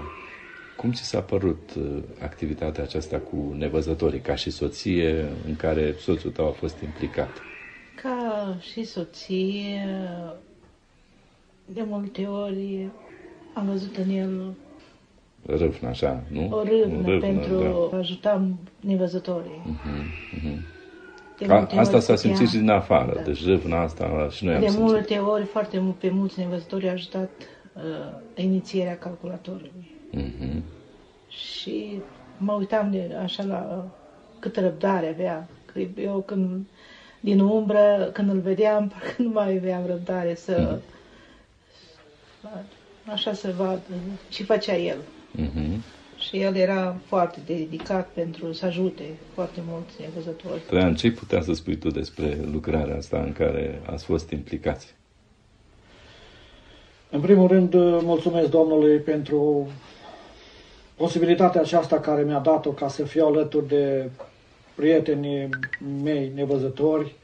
[0.77, 6.31] Cum ți s-a părut uh, activitatea aceasta cu nevăzătorii, ca și soție în care soțul
[6.31, 7.29] tău a fost implicat?
[8.01, 9.87] Ca și soție,
[11.65, 12.89] de multe ori
[13.57, 14.53] am văzut în el
[15.45, 16.49] Râvnă, așa, nu?
[16.51, 17.57] o râvnă, râvnă pentru
[17.91, 17.95] da.
[17.95, 18.47] a ajuta
[18.79, 19.61] nevăzătorii.
[19.65, 20.05] Mhm,
[20.35, 20.65] mhm.
[21.39, 23.21] De A, multe asta ori s-a putea- simțit și din afară, Da.
[23.21, 24.85] deci râvna asta și noi am De simțit.
[24.85, 27.29] multe ori, foarte mult, pe mulți nevăzători a ajutat
[27.75, 27.81] uh,
[28.35, 29.91] inițierea calculatorului.
[30.11, 30.63] Mhm.
[31.29, 32.01] Și
[32.37, 33.91] mă uitam de, așa la uh,
[34.39, 35.47] câtă răbdare avea.
[35.65, 36.65] Că eu când,
[37.19, 40.79] din umbră, când îl vedeam, parcă nu mai aveam răbdare să...
[43.11, 43.81] Așa să vad
[44.29, 44.97] ce facea el.
[45.31, 45.83] Mhm.
[46.17, 49.03] Și el era foarte dedicat pentru să ajute
[49.33, 50.61] foarte mulți nevăzători.
[50.67, 54.95] Traian, ce putea să spui tu despre lucrarea asta în care ați fost implicați?
[57.09, 59.67] În primul rând, mulțumesc Domnului pentru
[60.95, 64.09] posibilitatea aceasta care mi-a dat-o ca să fiu alături de
[64.75, 65.49] prietenii
[66.03, 67.15] mei nevăzători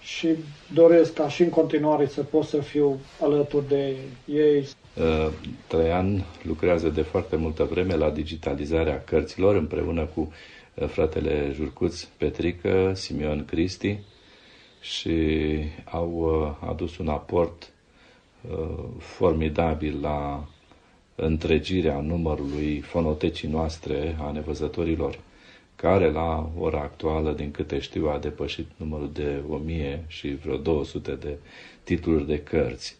[0.00, 0.28] și
[0.74, 3.94] doresc ca și în continuare să pot să fiu alături de
[4.24, 4.68] ei.
[5.00, 5.32] Uh,
[5.66, 10.32] Traian lucrează de foarte multă vreme la digitalizarea cărților împreună cu
[10.74, 13.98] uh, fratele Jurcuț Petrică, Simeon Cristi
[14.80, 15.10] și
[15.84, 16.10] au
[16.60, 17.72] uh, adus un aport
[18.50, 20.48] uh, formidabil la
[21.14, 25.18] întregirea numărului fonotecii noastre a nevăzătorilor,
[25.76, 31.12] care la ora actuală, din câte știu, a depășit numărul de 1000 și vreo 200
[31.14, 31.36] de
[31.82, 32.96] titluri de cărți.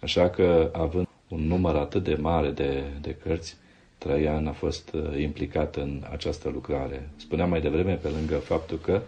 [0.00, 3.56] Așa că, având un număr atât de mare de, de cărți,
[3.98, 7.08] Traian a fost uh, implicat în această lucrare.
[7.16, 9.00] Spuneam mai devreme, pe lângă faptul că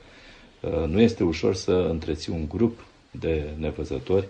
[0.61, 4.29] uh, nu este ușor să întreții un grup de nevăzători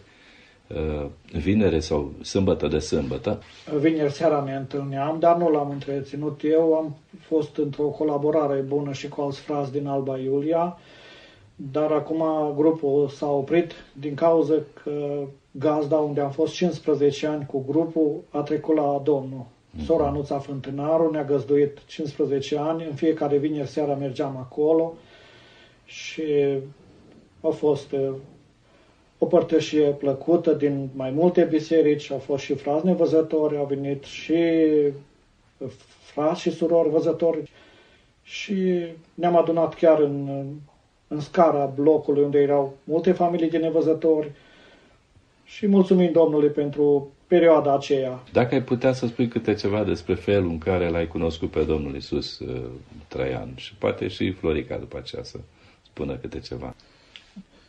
[0.66, 3.42] uh, vinere sau sâmbătă de sâmbătă.
[3.78, 6.74] Vineri seara ne întâlneam, dar nu l-am întreținut eu.
[6.74, 10.78] Am fost într-o colaborare bună și cu alți frați din Alba Iulia,
[11.57, 15.24] dar acum grupul s-a oprit din cauza că
[15.59, 19.46] gazda unde am fost 15 ani cu grupul a trecut la Domnul.
[19.70, 19.84] Mhm.
[19.84, 24.94] Sora Nuța Fântânaru ne-a găzduit 15 ani, în fiecare vineri seara mergeam acolo
[25.84, 26.22] și
[27.40, 28.14] a fost uh,
[29.18, 34.32] o părtășie plăcută din mai multe biserici, au fost și frați nevăzători, au venit și
[35.59, 35.68] uh,
[36.00, 37.50] frați și surori văzători
[38.22, 38.84] și
[39.14, 40.44] ne-am adunat chiar în,
[41.09, 44.32] în scara blocului unde erau multe familii de nevăzători
[45.57, 48.22] și mulțumim Domnului pentru perioada aceea.
[48.32, 51.96] Dacă ai putea să spui câte ceva despre felul în care l-ai cunoscut pe Domnul
[51.96, 52.70] Isus uh,
[53.09, 55.38] Traian și poate și Florica după aceea să
[55.84, 56.74] spună câte ceva.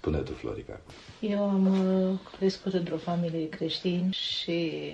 [0.01, 0.79] Pune tu, Florica.
[1.19, 4.91] Eu am uh, crescut într-o familie creștină și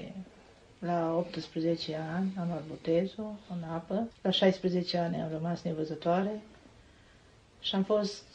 [0.79, 4.07] la 18 ani am luat botezul în apă.
[4.21, 6.41] La 16 ani am rămas nevăzătoare
[7.61, 8.25] și am fost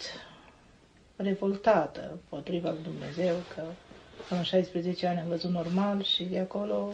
[1.17, 3.63] revoltată potriva lui Dumnezeu că
[4.31, 6.93] în 16 ani am văzut normal și de acolo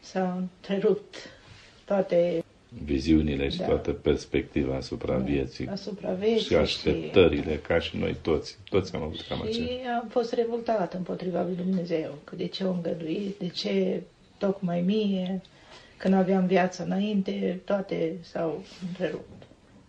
[0.00, 1.14] s-a întrerupt
[1.84, 2.44] toate
[2.84, 3.64] viziunile și da.
[3.64, 5.66] toată perspectiva asupra da, vieții.
[5.66, 6.46] Asupra vieții.
[6.46, 7.58] Și așteptările, și...
[7.58, 8.58] ca și noi toți.
[8.70, 9.66] Toți am avut cam aceea.
[9.66, 9.72] Și
[10.02, 12.14] am fost revoltat împotriva lui Dumnezeu.
[12.24, 14.02] Că de ce o îngăduit, de ce
[14.38, 15.42] tocmai mie,
[15.96, 19.42] când aveam viața înainte, toate s-au întrerupt.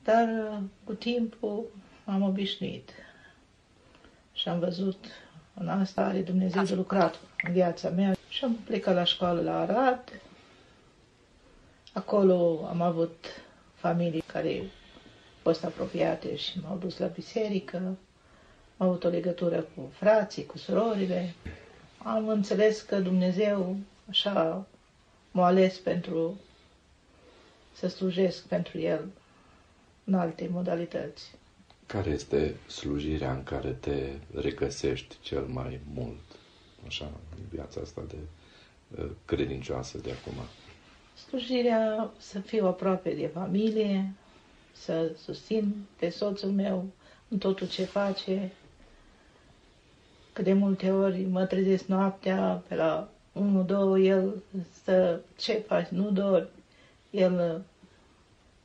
[0.03, 1.65] Dar cu timpul
[2.05, 2.89] am obișnuit.
[4.33, 5.05] Și am văzut
[5.59, 8.15] în asta are Dumnezeu de lucrat în viața mea.
[8.29, 10.21] Și am plecat la școală la Arad.
[11.93, 13.25] Acolo am avut
[13.75, 14.65] familii care au
[15.41, 17.77] fost apropiate și m-au dus la biserică.
[18.77, 21.33] Am avut o legătură cu frații, cu surorile.
[22.03, 23.75] Am înțeles că Dumnezeu
[24.09, 24.65] așa
[25.31, 26.39] m-a ales pentru
[27.73, 29.07] să slujesc pentru El
[30.03, 31.31] în alte modalități.
[31.93, 36.21] Care este slujirea în care te regăsești cel mai mult,
[36.85, 38.15] așa, în viața asta de
[39.01, 40.33] uh, credincioasă de acum?
[41.27, 44.13] Slujirea să fiu aproape de familie,
[44.71, 46.85] să susțin pe soțul meu
[47.27, 48.51] în totul ce face,
[50.33, 54.43] că de multe ori mă trezesc noaptea pe la 1-2, el
[54.83, 56.49] să ce faci, nu dor,
[57.09, 57.63] el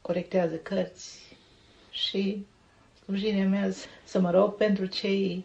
[0.00, 1.36] corectează cărți
[1.90, 2.46] și
[3.04, 3.70] slujirea mea
[4.04, 5.44] să mă rog pentru cei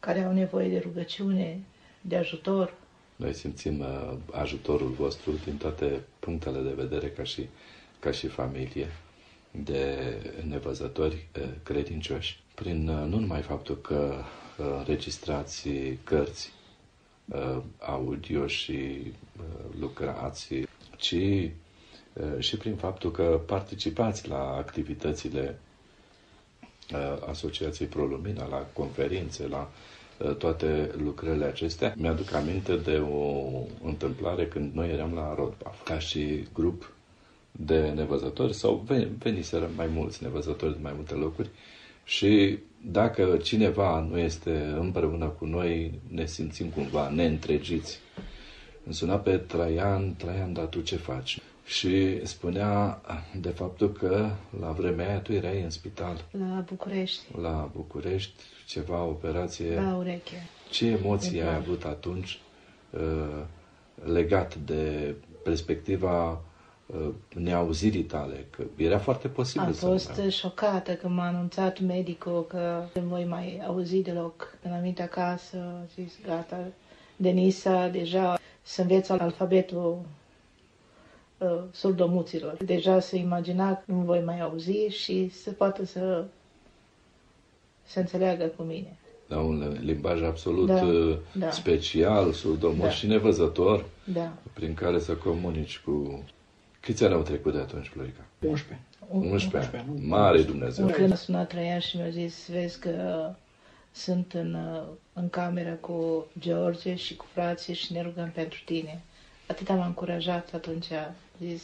[0.00, 1.60] care au nevoie de rugăciune,
[2.00, 2.74] de ajutor.
[3.16, 7.48] Noi simțim uh, ajutorul vostru din toate punctele de vedere ca și,
[7.98, 8.86] ca și familie
[9.50, 9.96] de
[10.48, 12.42] nevăzători uh, credincioși.
[12.54, 14.14] Prin uh, nu numai faptul că
[14.78, 15.68] înregistrați
[16.04, 16.52] cărți
[17.78, 19.12] audio și
[19.80, 20.54] lucrați,
[20.96, 21.14] ci
[22.38, 25.58] și prin faptul că participați la activitățile
[27.28, 29.70] Asociației Prolumina, la conferințe, la
[30.38, 31.94] toate lucrările acestea.
[31.96, 33.48] Mi-aduc aminte de o
[33.84, 36.92] întâmplare când noi eram la Rodbaf, ca și grup
[37.52, 38.86] de nevăzători sau
[39.18, 41.48] veniseră mai mulți nevăzători din mai multe locuri
[42.04, 47.98] și dacă cineva nu este împreună cu noi, ne simțim cumva neîntregiți.
[48.84, 51.38] Îmi suna pe Traian, Traian, dar tu ce faci?
[51.64, 53.00] Și spunea
[53.40, 54.30] de faptul că
[54.60, 56.24] la vremea aia tu erai în spital.
[56.30, 57.22] La București.
[57.40, 59.74] La București, ceva operație.
[59.80, 60.46] La ureche.
[60.70, 62.40] Ce emoții ai avut atunci
[62.90, 63.42] uh,
[64.12, 65.14] legat de
[65.44, 66.40] perspectiva
[66.86, 68.46] uh, neauzirii tale?
[68.50, 73.60] Că era foarte posibil Am fost șocată când m-a anunțat medicul că nu voi mai
[73.66, 74.56] auzi deloc.
[74.62, 75.58] Când am venit acasă,
[75.94, 76.58] zis, gata,
[77.16, 79.98] Denisa, deja să înveț alfabetul
[81.38, 82.56] uh, surdomuților.
[82.64, 86.24] Deja se imagina că nu voi mai auzi și se poate să
[87.82, 88.96] se înțeleagă cu mine.
[89.28, 91.50] Da, un limbaj absolut da, uh, da.
[91.50, 92.90] special, surdomos da.
[92.90, 94.32] și nevăzător, da.
[94.52, 96.22] prin care să comunici cu...
[96.80, 98.24] Câți ani au trecut de atunci, Florica?
[98.38, 98.86] 11.
[99.08, 100.06] 11, 11 ani.
[100.06, 100.86] Mare Dumnezeu.
[100.86, 103.30] Când a sunat Traian și mi-a zis, vezi că
[103.92, 104.82] sunt în, uh,
[105.12, 109.02] în cameră cu George și cu frații și ne rugăm pentru tine
[109.46, 111.62] atât m-a încurajat atunci, a zis,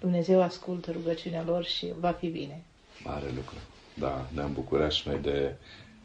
[0.00, 2.62] Dumnezeu ascultă rugăciunea lor și va fi bine.
[3.04, 3.54] Mare lucru.
[3.94, 5.54] Da, ne-am bucurat și noi de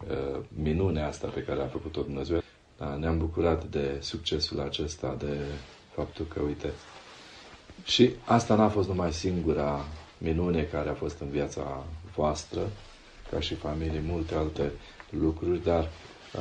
[0.09, 2.41] uh, minunea asta pe care a făcut-o Dumnezeu.
[2.77, 5.37] Da, ne-am bucurat de succesul acesta, de
[5.95, 6.71] faptul că, uite,
[7.83, 9.85] și asta n-a fost numai singura
[10.17, 11.83] minune care a fost în viața
[12.15, 12.61] voastră,
[13.31, 14.71] ca și familie, multe alte
[15.09, 15.89] lucruri, dar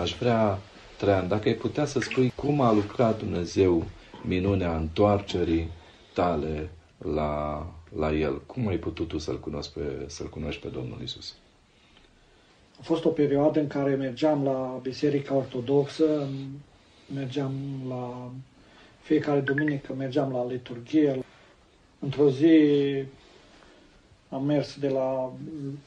[0.01, 0.59] aș vrea,
[0.97, 3.87] Traian, dacă ai putea să spui cum a lucrat Dumnezeu
[4.23, 5.69] minunea întoarcerii
[6.15, 7.67] tale la,
[7.97, 8.43] la El.
[8.47, 11.35] Cum ai putut tu să-L cunoști pe, să-L cunoști pe Domnul Isus?
[12.79, 16.29] A fost o perioadă în care mergeam la Biserica Ortodoxă,
[17.15, 17.53] mergeam
[17.89, 18.31] la
[19.01, 21.25] fiecare duminică, mergeam la liturghie.
[21.99, 22.57] Într-o zi
[24.29, 25.33] am mers de la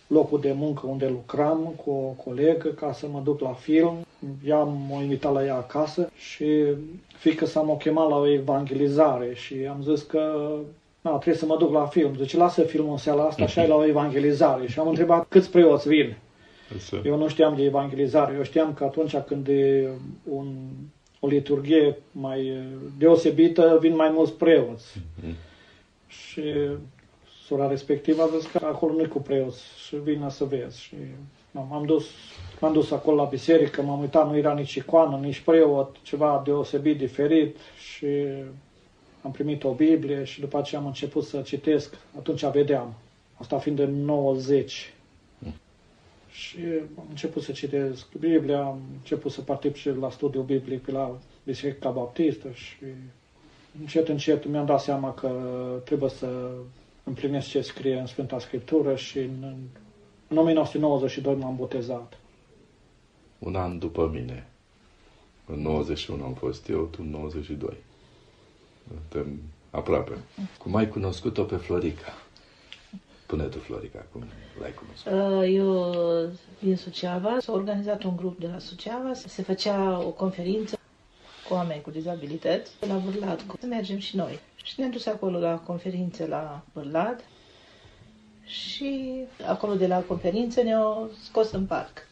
[0.07, 4.05] locul de muncă unde lucram cu o colegă ca să mă duc la film.
[4.45, 6.45] Ea m-a invitat la ea acasă și
[7.17, 10.53] fică s-a m-a chemat la o evangelizare și am zis că
[11.01, 12.15] na, trebuie să mă duc la film.
[12.15, 14.67] Zice, lasă filmul în seara asta și ai la o evangelizare.
[14.67, 16.17] Și am întrebat câți preoți vin.
[17.03, 18.33] Eu nu știam de evangelizare.
[18.35, 19.89] Eu știam că atunci când e
[20.23, 20.47] un,
[21.19, 22.57] o liturghie mai
[22.97, 24.99] deosebită, vin mai mulți preoți.
[24.99, 25.35] Mm-hmm.
[26.07, 26.41] Și
[27.45, 30.81] sora respectivă a zis că acolo nu e cu preoți și vină să vezi.
[30.81, 30.95] Și
[31.51, 32.05] m-am dus,
[32.61, 36.97] m-am dus acolo la biserică, m-am uitat, nu era nici icoană, nici preot, ceva deosebit,
[36.97, 37.57] diferit
[37.93, 38.07] și
[39.21, 42.93] am primit o Biblie și după aceea am început să citesc, atunci vedeam,
[43.37, 44.93] asta fiind în 90.
[45.37, 45.53] Mm.
[46.31, 46.57] Și
[46.97, 51.17] am început să citesc Biblia, am început să particip și la studiul biblic pe la
[51.43, 52.85] Biserica Baptistă și
[53.79, 55.31] încet, încet mi-am dat seama că
[55.85, 56.51] trebuie să
[57.03, 59.53] împlinesc ce scrie în Sfânta Scriptură și în,
[60.27, 62.20] în 1992 m-am botezat.
[63.43, 64.47] Un an după mine.
[65.45, 67.77] În 91 am fost eu, tu în 92.
[68.87, 70.17] Suntem aproape.
[70.57, 72.13] Cum ai cunoscut-o pe Florica?
[73.25, 74.23] Pune tu, Florica, cum
[74.59, 75.11] l-ai cunoscut?
[75.11, 75.95] Uh, eu
[76.59, 77.37] din Suceava.
[77.39, 79.13] S-a organizat un grup de la Suceava.
[79.13, 80.79] Se făcea o conferință
[81.47, 83.45] cu oameni cu dizabilități la Vârlat.
[83.59, 84.39] Să mergem și noi.
[84.63, 87.23] Și ne-am dus acolo la conferințe la Bârlad
[88.45, 89.13] și
[89.47, 92.07] acolo de la conferință ne-au scos în parc.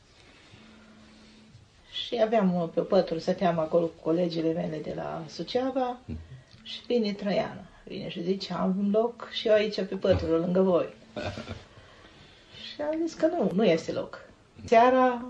[2.10, 5.98] Și aveam pe pături, stăteam acolo cu colegile mele de la Suceava
[6.64, 7.64] și vine Traiana.
[7.84, 10.94] Vine și zice, am un loc și eu aici pe pătură, lângă voi.
[12.66, 14.26] și am zis că nu, nu este loc.
[14.66, 15.26] Seara,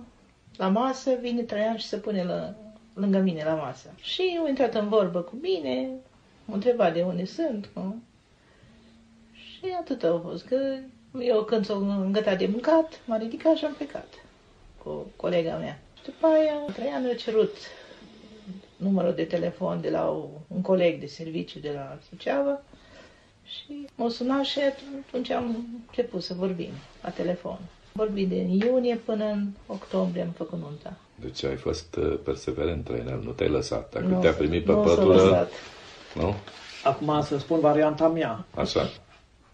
[0.57, 2.53] la masă, vine Traian și se pune la,
[2.93, 3.89] lângă mine la masă.
[4.01, 5.89] Și au intrat în vorbă cu mine,
[6.45, 7.91] m-a întrebat de unde sunt, mă.
[9.31, 10.75] Și atât a fost, că
[11.19, 14.07] eu când s-o îngătat de mâncat, m-a ridicat și am plecat
[14.83, 15.79] cu colega mea.
[16.09, 17.55] Și după aia, Traian a cerut
[18.75, 22.61] numărul de telefon de la o, un coleg de serviciu de la Suceava
[23.45, 24.59] și m-a sunat și
[25.07, 26.71] atunci am început să vorbim
[27.03, 27.59] la telefon.
[27.91, 30.97] Vorbim de iunie până în octombrie am făcut nunta.
[31.15, 33.93] Deci ai fost uh, perseverent, trainer, nu te-ai lăsat.
[33.93, 35.47] Dacă nu, te-a primit pe pătură,
[36.15, 36.35] nu?
[36.83, 38.45] Acum să spun varianta mea.
[38.55, 38.89] Așa.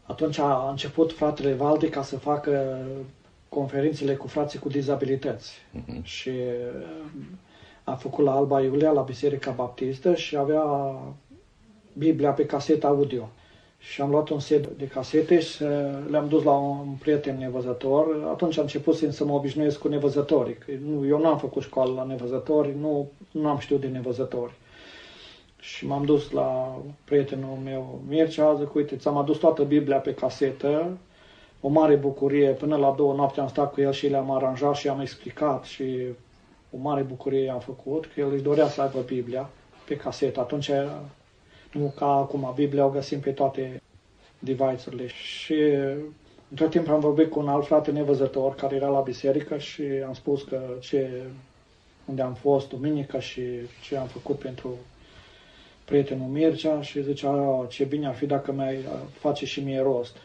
[0.06, 2.86] Atunci a început fratele Valdi ca să facă
[3.56, 5.54] conferințele cu frații cu dizabilități.
[5.54, 6.04] Uh-huh.
[6.04, 6.32] Și
[7.84, 10.64] a făcut la Alba Iulia, la Biserica Baptistă și avea
[11.94, 13.30] Biblia pe casetă audio.
[13.78, 15.64] Și am luat un set de casete și
[16.10, 18.28] le-am dus la un prieten nevăzător.
[18.32, 20.58] Atunci am început să mă obișnuiesc cu nevăzătorii.
[21.08, 24.54] Eu nu am făcut școală la nevăzători, nu, nu am știut de nevăzători.
[25.60, 30.98] Și m-am dus la prietenul meu, Mircea, zic, uite, ți-am adus toată Biblia pe casetă,
[31.66, 34.88] o mare bucurie, până la două noapte am stat cu el și le-am aranjat și
[34.88, 35.84] am explicat și
[36.72, 39.50] o mare bucurie am făcut, că el își dorea să aibă Biblia
[39.88, 40.40] pe casetă.
[40.40, 40.70] Atunci,
[41.72, 43.82] nu ca acum, Biblia o găsim pe toate
[44.40, 45.08] device-urile.
[45.08, 45.56] Și
[46.56, 50.14] tot timpul am vorbit cu un alt frate nevăzător care era la biserică și am
[50.14, 51.10] spus că ce,
[52.06, 53.42] unde am fost duminică și
[53.84, 54.76] ce am făcut pentru
[55.86, 58.78] prietenul Mircea și zicea, ce bine ar fi dacă mai
[59.12, 60.18] face și mie rost.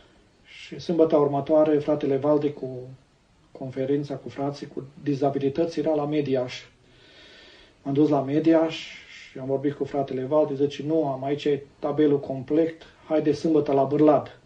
[0.70, 2.78] Și sâmbătă următoare, fratele Valde cu
[3.52, 6.62] conferința cu frații cu dizabilități era la Mediaș.
[7.82, 8.76] M-am dus la Mediaș
[9.08, 11.48] și am vorbit cu fratele Valde, zice, nu, am aici
[11.78, 14.38] tabelul complet, haide sâmbătă la Bârlad.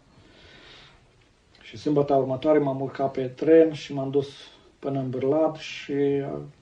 [1.61, 4.27] Și sâmbătă următoare m-am urcat pe tren și m-am dus
[4.79, 5.93] până în Bârlad și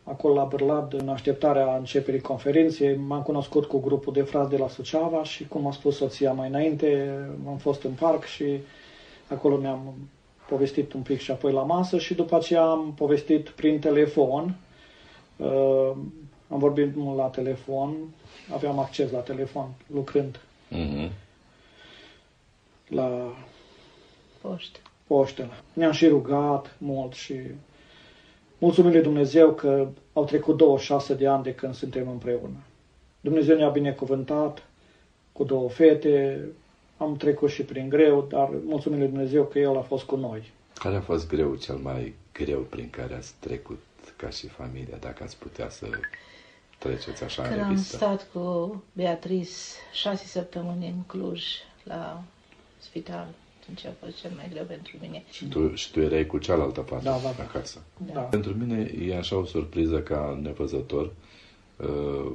[0.03, 4.67] acolo la Bârlad, în așteptarea începerii conferinței, m-am cunoscut cu grupul de frați de la
[4.67, 7.17] Suceava și, cum a spus soția mai înainte,
[7.47, 8.59] am fost în parc și
[9.27, 9.93] acolo mi-am
[10.49, 14.55] povestit un pic și apoi la masă și după aceea am povestit prin telefon.
[15.37, 15.91] Uh,
[16.49, 17.93] am vorbit mult la telefon,
[18.53, 20.39] aveam acces la telefon, lucrând
[20.69, 21.11] Mhm.
[22.87, 23.33] la
[24.41, 24.79] Poștă.
[25.07, 25.47] poștă.
[25.73, 27.33] Ne-am și rugat mult și
[28.57, 32.57] mulțumim lui Dumnezeu că au trecut 26 de ani de când suntem împreună.
[33.21, 34.67] Dumnezeu ne-a binecuvântat
[35.31, 36.45] cu două fete,
[36.97, 40.51] am trecut și prin greu, dar mulțumim lui Dumnezeu că El a fost cu noi.
[40.73, 43.79] Care a fost greu, cel mai greu prin care ați trecut
[44.15, 45.87] ca și familia, dacă ați putea să
[46.77, 47.95] treceți așa Când în am revistă?
[47.95, 49.49] stat cu Beatrice
[49.93, 51.43] șase săptămâni în Cluj
[51.83, 52.23] la
[52.79, 53.27] spital,
[53.61, 55.23] atunci a fost cel mai greu pentru mine.
[55.31, 57.43] Și tu, și tu erai cu cealaltă parte Da, da, da.
[57.43, 57.81] acasă.
[58.13, 58.19] Da.
[58.19, 61.13] Pentru mine e așa o surpriză ca nevăzător
[61.77, 62.31] uh,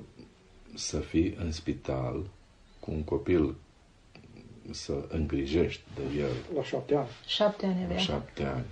[0.74, 2.26] să fii în spital
[2.80, 3.54] cu un copil
[4.70, 7.08] să îngrijești de el La șapte ani.
[7.26, 7.96] Șapte ani la avea.
[7.96, 8.64] șapte ani.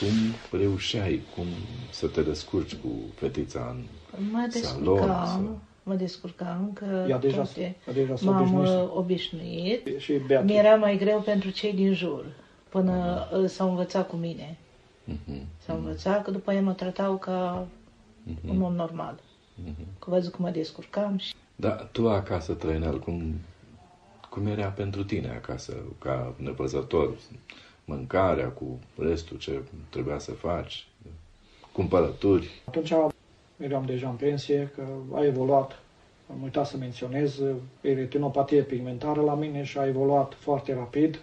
[0.00, 1.44] Cum reușeai, cum
[1.90, 3.84] să te descurci cu fetița în
[4.30, 4.84] Mă salon?
[4.94, 8.82] descurcam, mă descurcam că Ea deja, toate ea deja s-a m-am obișnuit.
[8.82, 10.00] uh, obișnuit.
[10.00, 10.52] Și Beatrice.
[10.52, 12.26] Mi era mai greu pentru cei din jur,
[12.68, 14.56] până uh, s-au învățat cu mine.
[15.04, 17.66] Mhm, S-au învățat că după aia mă tratau ca
[18.22, 19.20] mhm, un om normal.
[19.64, 19.86] mhm.
[19.98, 23.34] Că văzut cum mă descurcam și Da, tu acasă, Trăinel, cum,
[24.30, 27.14] cum era pentru tine acasă, ca nevăzător?
[27.84, 30.86] Mâncarea cu restul ce trebuia să faci?
[31.72, 32.50] Cumpărături?
[32.64, 32.92] Atunci
[33.56, 34.82] eram deja în pensie, că
[35.14, 35.78] a evoluat,
[36.30, 37.40] am uitat să menționez,
[37.80, 41.20] e retinopatie pigmentară la mine și a evoluat foarte rapid.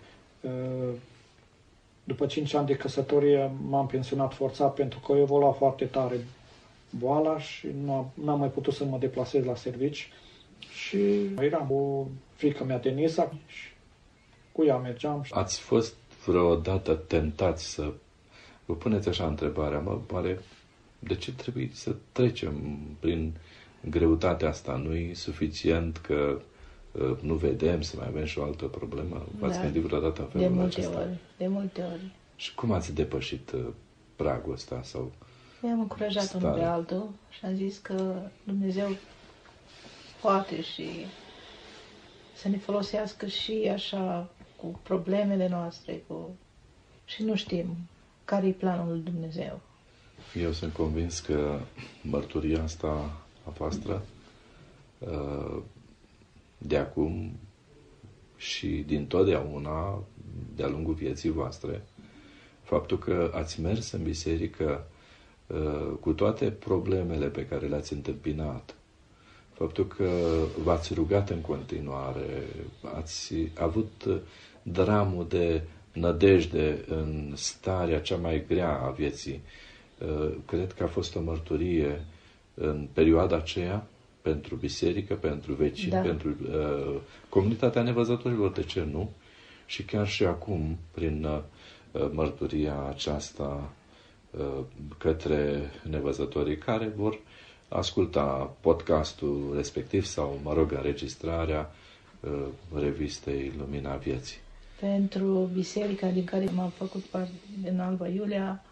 [2.04, 6.16] După 5 ani de căsătorie m-am pensionat forțat pentru că a evoluat foarte tare
[6.90, 10.10] boala și nu am- n-am mai putut să mă deplasez la servici.
[10.60, 10.98] Și
[11.40, 13.70] eram cu fica mea Denisa și
[14.52, 15.24] cu ea mergeam.
[15.24, 15.94] și- Ați fost
[16.26, 17.94] vreodată tentați să
[18.66, 20.40] vă puneți așa întrebarea, mă, oare
[21.00, 23.34] de ce trebuie să trecem prin
[23.90, 24.76] greutatea asta?
[24.76, 26.42] Nu e suficient că
[26.92, 29.26] uh, nu vedem, să mai avem și o altă problemă?
[29.40, 29.64] V-ați Da.
[29.64, 31.00] gândit vreodată în de felul multe acesta?
[31.00, 32.12] ori, de multe ori.
[32.36, 33.66] Și cum ați depășit uh,
[34.16, 34.82] pragul ăsta?
[34.84, 35.12] Sau
[35.66, 36.60] I-am încurajat unul Stare.
[36.62, 38.88] pe altul și am zis că Dumnezeu
[40.22, 40.90] poate și
[42.36, 46.36] să ne folosească și așa cu problemele noastre, cu...
[47.06, 47.76] și nu știm
[48.26, 49.60] care e planul lui Dumnezeu.
[50.42, 51.60] Eu sunt convins că
[52.02, 52.88] mărturia asta
[53.44, 54.06] a voastră
[55.00, 55.62] uh,
[56.58, 57.32] de acum
[58.38, 60.04] și din totdeauna,
[60.56, 61.82] de-a lungul vieții voastre,
[62.64, 64.88] faptul că ați mers în biserică
[65.48, 68.76] uh, cu toate problemele pe care le-ați întâmpinat,
[69.58, 70.10] faptul că
[70.64, 72.44] v-ați rugat în continuare,
[72.96, 74.16] ați avut uh,
[74.62, 75.62] dramul de
[75.94, 79.42] nădejde în starea cea mai grea a vieții,
[80.06, 82.06] Uh, cred că a fost o mărturie
[82.54, 83.88] în perioada aceea
[84.22, 86.00] pentru biserică, pentru vecini, Da.
[86.00, 89.12] pentru uh, comunitatea nevăzătorilor, de ce nu?
[89.66, 93.74] Și chiar și acum, prin uh, mărturia aceasta
[94.32, 94.64] uh,
[94.98, 97.20] către nevăzătorii care vor
[97.70, 101.72] asculta podcastul respectiv sau, mă rog, înregistrarea
[102.20, 102.46] uh,
[102.80, 104.38] revistei Lumina Vieții.
[104.80, 107.32] Pentru biserica din care m-am făcut parte
[107.70, 108.64] în Alba Iulia,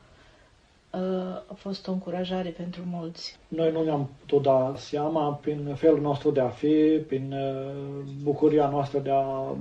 [0.91, 0.99] uh,
[1.47, 3.37] a fost o încurajare pentru mulți.
[3.47, 8.69] Noi nu ne-am putut da seama prin felul nostru de a fi, prin uh, bucuria
[8.69, 9.55] noastră de a uh,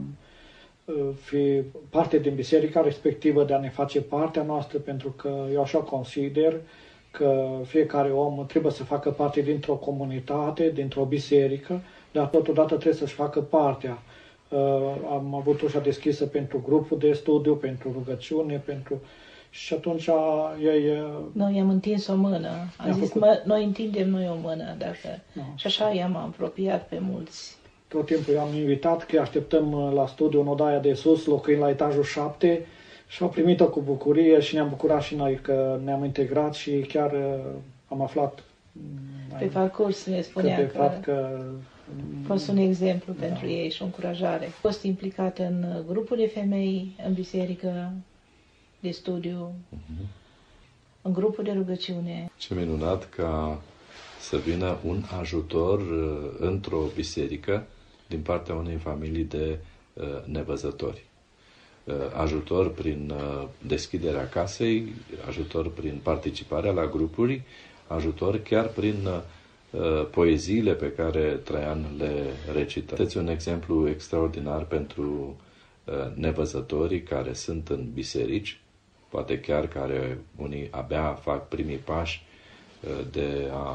[1.22, 5.78] fi parte din biserica respectivă, de a ne face partea noastră, pentru că eu așa
[5.78, 6.60] consider
[7.18, 11.80] că fiecare om trebuie să facă parte dintr-o comunitate, dintr-o biserică,
[12.12, 13.98] dar totodată trebuie să-și facă partea.
[14.48, 14.58] Uh,
[15.10, 19.00] Am avut ușa deschisă pentru grupul de studiu, pentru rugăciune, pentru...
[19.50, 20.08] Și atunci
[20.62, 22.48] ei uh, Noi i-am întins o mână.
[22.48, 24.74] Am Ne-am zis, făcut- mă, noi întindem noi o mână.
[24.78, 25.20] Dacă...
[25.32, 25.42] Da.
[25.54, 27.56] Și așa i-am apropiat pe mulți.
[27.88, 31.60] Tot timpul i-am invitat că îi așteptăm uh, la studiu în odaia de sus, locuind
[31.60, 32.66] la etajul 7
[33.06, 37.12] și au primit-o cu bucurie și ne-am bucurat și noi că ne-am integrat și chiar
[37.12, 37.44] uh,
[37.88, 41.40] am aflat mm, Pe parcurs ne că spunea de că fapt că
[42.22, 44.46] a fost un exemplu pentru ei și o încurajare.
[44.46, 47.92] A fost implicat în grupul de femei, în biserică,
[48.80, 49.52] de studiu,
[51.02, 52.30] în grupul de rugăciune.
[52.36, 53.60] Ce minunat ca
[54.20, 57.66] să vină un ajutor uh, într-o biserică
[58.08, 59.58] din partea unei familii de
[59.92, 61.04] uh, nevăzători.
[61.84, 64.92] Uh, Ajutor prin uh, deschiderea casei,
[65.28, 67.42] ajutor prin participarea la grupuri,
[67.86, 72.22] ajutor chiar prin uh, poeziile pe care Traian le
[72.54, 73.02] recită.
[73.02, 75.36] Este un exemplu extraordinar pentru
[75.84, 78.60] uh, nevăzătorii care sunt în biserici,
[79.08, 82.22] poate chiar care unii abia fac primii pași
[83.10, 83.66] de a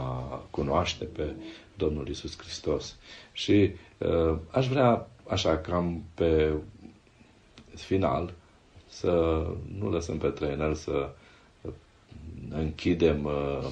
[0.49, 1.34] cunoaște pe
[1.77, 2.95] Domnul Isus Hristos.
[3.31, 6.52] Și uh, aș vrea, așa, cam pe
[7.84, 8.34] final,
[8.88, 9.43] să
[9.80, 11.10] nu lăsăm pe trainer să
[12.49, 13.68] închidem uh,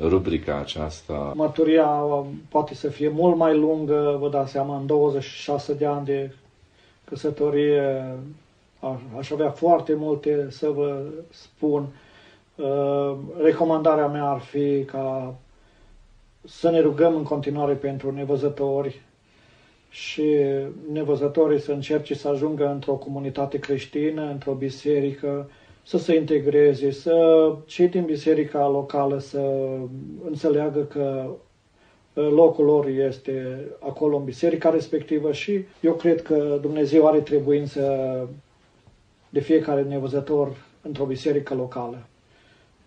[0.00, 1.32] rubrica aceasta.
[1.34, 1.86] Mărturia
[2.48, 6.34] poate să fie mult mai lungă, vă dați seama, în 26 de ani de
[7.04, 8.04] căsătorie
[9.18, 11.86] aș avea foarte multe să vă spun.
[12.54, 15.34] Uh, recomandarea mea ar fi ca
[16.44, 19.00] să ne rugăm în continuare pentru nevăzători
[19.98, 20.24] și
[20.92, 25.50] nevăzătorii să încerce să ajungă într-o comunitate creștină, într-o biserică,
[25.82, 29.68] să se integreze, să cei din biserica locală să
[30.26, 31.30] înțeleagă că
[32.12, 37.82] uh, locul lor este acolo în biserica respectivă și eu cred că Dumnezeu are trebuință
[39.28, 42.06] de fiecare nevăzător într-o biserică locală.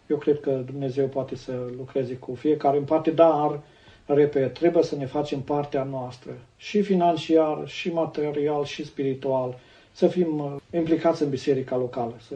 [0.07, 3.59] Eu cred că Dumnezeu poate să lucreze cu fiecare în parte, dar,
[4.13, 9.59] repet, trebuie să ne facem partea noastră, și financiar, și material, și spiritual,
[9.91, 12.35] să fim uh, implicați în biserica locală, să,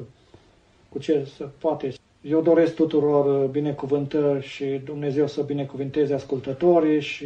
[0.89, 1.93] cu ce să poate.
[2.21, 7.25] Eu doresc tuturor uh, binecuvântări și Dumnezeu să binecuvinteze ascultătorii și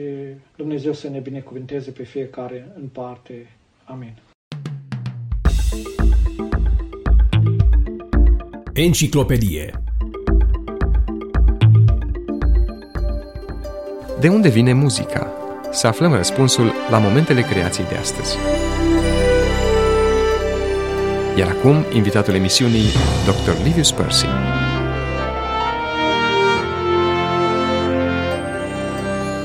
[0.56, 3.58] Dumnezeu să ne binecuvinteze pe fiecare în parte.
[3.84, 4.14] Amin.
[8.74, 9.89] Enciclopedie
[14.20, 15.34] De unde vine muzica?
[15.72, 18.36] Să aflăm răspunsul la momentele creației de astăzi.
[21.38, 22.86] Iar acum, invitatul emisiunii,
[23.26, 23.64] Dr.
[23.64, 24.26] Livius Percy.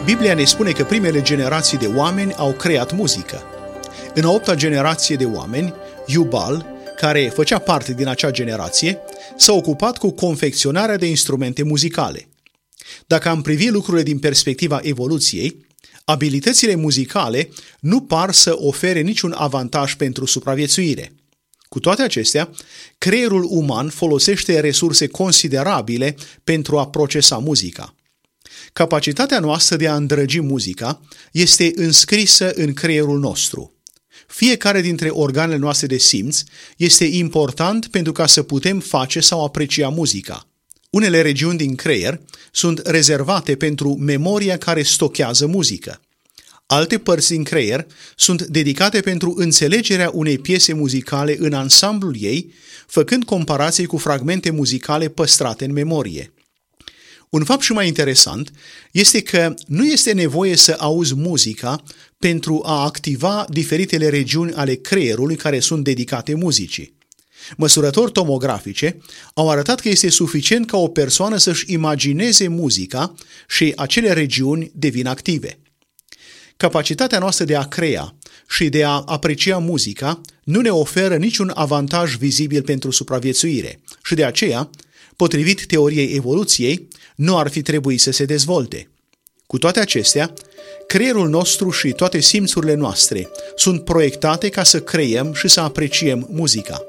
[0.04, 3.42] Biblia ne spune că primele generații de oameni au creat muzică.
[4.14, 5.74] În a opta generație de oameni,
[6.06, 8.98] Iubal, care făcea parte din acea generație,
[9.36, 12.28] s-a ocupat cu confecționarea de instrumente muzicale.
[13.06, 15.66] Dacă am privi lucrurile din perspectiva evoluției,
[16.04, 17.50] abilitățile muzicale
[17.80, 21.12] nu par să ofere niciun avantaj pentru supraviețuire.
[21.68, 22.50] Cu toate acestea,
[22.98, 27.94] creierul uman folosește resurse considerabile pentru a procesa muzica.
[28.72, 31.00] Capacitatea noastră de a îndrăgi muzica
[31.32, 33.72] este înscrisă în creierul nostru.
[34.26, 36.42] Fiecare dintre organele noastre de simț
[36.76, 40.48] este important pentru ca să putem face sau aprecia muzica.
[40.94, 42.20] Unele regiuni din creier
[42.52, 46.00] sunt rezervate pentru memoria care stochează muzică.
[46.66, 52.52] Alte părți din creier sunt dedicate pentru înțelegerea unei piese muzicale în ansamblul ei,
[52.86, 56.32] făcând comparații cu fragmente muzicale păstrate în memorie.
[57.30, 58.50] Un fapt și mai interesant
[58.92, 61.82] este că nu este nevoie să auzi muzica
[62.18, 66.94] pentru a activa diferitele regiuni ale creierului care sunt dedicate muzicii.
[67.56, 68.98] Măsurători tomografice
[69.34, 73.14] au arătat că este suficient ca o persoană să-și imagineze muzica
[73.48, 75.58] și acele regiuni devin active.
[76.56, 78.16] Capacitatea noastră de a crea
[78.48, 84.24] și de a aprecia muzica nu ne oferă niciun avantaj vizibil pentru supraviețuire și de
[84.24, 84.70] aceea,
[85.16, 88.88] potrivit teoriei evoluției, nu ar fi trebuit să se dezvolte.
[89.46, 90.32] Cu toate acestea,
[90.86, 96.84] creierul nostru și toate simțurile noastre sunt proiectate ca să creiem și să apreciem muzica.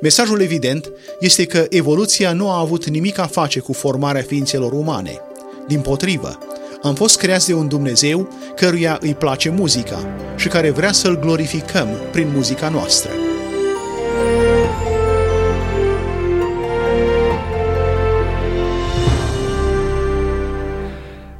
[0.00, 0.90] Mesajul evident
[1.20, 5.20] este că evoluția nu a avut nimic a face cu formarea ființelor umane.
[5.66, 6.38] Din potrivă,
[6.82, 11.88] am fost creați de un Dumnezeu căruia îi place muzica și care vrea să-L glorificăm
[12.12, 13.10] prin muzica noastră.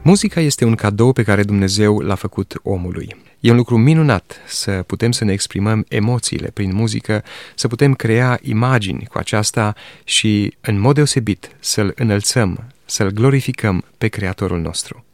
[0.02, 3.16] Muzica este un cadou pe care Dumnezeu l-a făcut omului.
[3.44, 8.38] E un lucru minunat să putem să ne exprimăm emoțiile prin muzică, să putem crea
[8.42, 15.04] imagini cu aceasta și, în mod deosebit, să-L înălțăm, să-L glorificăm pe Creatorul nostru.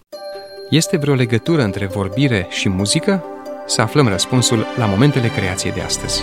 [0.70, 3.24] Este vreo legătură între vorbire și muzică?
[3.66, 6.22] Să aflăm răspunsul la momentele creației de astăzi.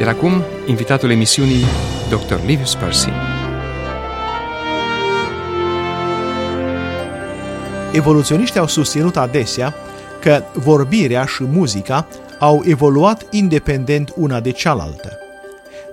[0.00, 1.64] Iar acum, invitatul emisiunii,
[2.08, 2.46] Dr.
[2.46, 3.10] Livius Percy.
[7.96, 9.74] Evoluționiștii au susținut adesea
[10.20, 12.08] că vorbirea și muzica
[12.38, 15.18] au evoluat independent una de cealaltă.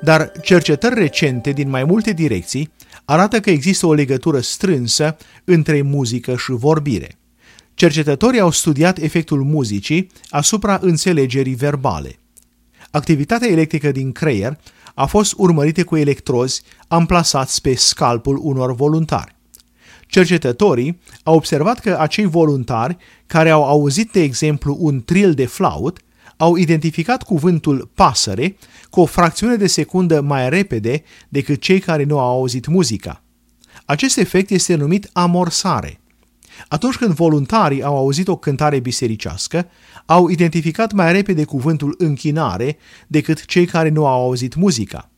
[0.02, 2.72] Dar cercetări recente din mai multe direcții
[3.06, 7.18] arată că există o legătură strânsă între muzică și vorbire.
[7.74, 12.16] Cercetătorii au studiat efectul muzicii asupra înțelegerii verbale.
[12.92, 14.60] Activitatea electrică din creier
[14.94, 19.33] a fost urmărită cu electrozi amplasați pe scalpul unor voluntari.
[20.14, 25.99] Cercetătorii au observat că acei voluntari care au auzit, de exemplu, un tril de flaut,
[26.38, 28.57] au identificat cuvântul pasăre
[28.90, 33.23] cu o fracțiune de secundă mai repede decât cei care nu au auzit muzica.
[33.85, 35.99] Acest efect este numit amorsare.
[36.68, 39.68] Atunci când voluntarii au auzit o cântare bisericească,
[40.06, 42.77] au identificat mai repede cuvântul închinare
[43.07, 45.10] decât cei care nu au auzit muzica.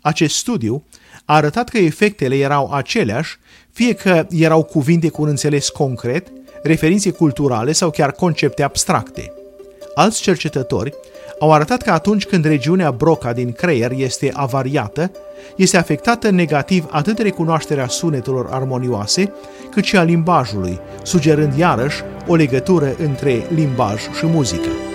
[0.00, 0.84] Acest studiu
[1.24, 3.38] a arătat că efectele erau aceleași,
[3.72, 6.26] fie că erau cuvinte cu un înțeles concret,
[6.62, 9.32] referințe culturale sau chiar concepte abstracte.
[9.94, 10.94] Alți cercetători
[11.38, 15.10] au arătat că atunci când regiunea Broca din creier este avariată,
[15.56, 19.32] este afectată negativ atât recunoașterea sunetelor armonioase,
[19.70, 24.93] cât și a limbajului, sugerând iarăși o legătură între limbaj și muzică.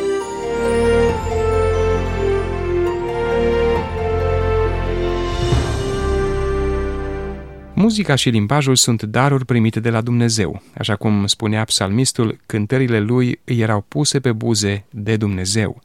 [7.90, 10.61] Muzica și limbajul sunt daruri primite de la Dumnezeu.
[10.78, 15.82] Așa cum spunea psalmistul, cântările lui îi erau puse pe buze de Dumnezeu.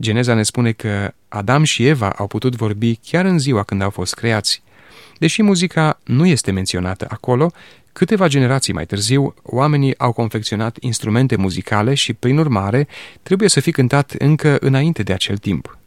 [0.00, 3.90] Geneza ne spune că Adam și Eva au putut vorbi chiar în ziua când au
[3.90, 4.62] fost creați.
[5.18, 7.52] Deși muzica nu este menționată acolo,
[7.92, 12.88] câteva generații mai târziu, oamenii au confecționat instrumente muzicale și, prin urmare,
[13.22, 15.78] trebuie să fi cântat încă înainte de acel timp.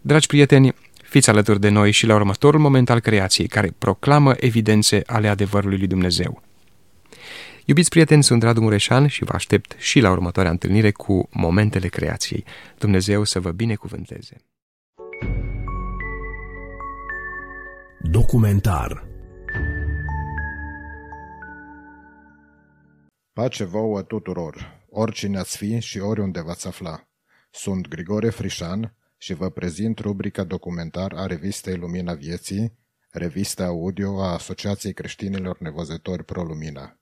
[0.00, 0.74] Dragi prieteni,
[1.16, 5.78] fiți alături de noi și la următorul moment al creației, care proclamă evidențe ale adevărului
[5.78, 6.42] lui Dumnezeu.
[7.64, 12.44] Iubiți prieteni, sunt Radu Mureșan și vă aștept și la următoarea întâlnire cu Momentele Creației.
[12.78, 14.36] Dumnezeu să vă binecuvânteze!
[18.00, 19.08] Documentar
[23.32, 27.08] Pace vouă tuturor, oricine ați fi și oriunde v-ați afla.
[27.50, 28.94] Sunt Grigore Frișan
[29.26, 32.78] și vă prezint rubrica documentar a revistei Lumina Vieții,
[33.10, 37.00] revista audio a Asociației Creștinilor Nevăzători Pro Lumina.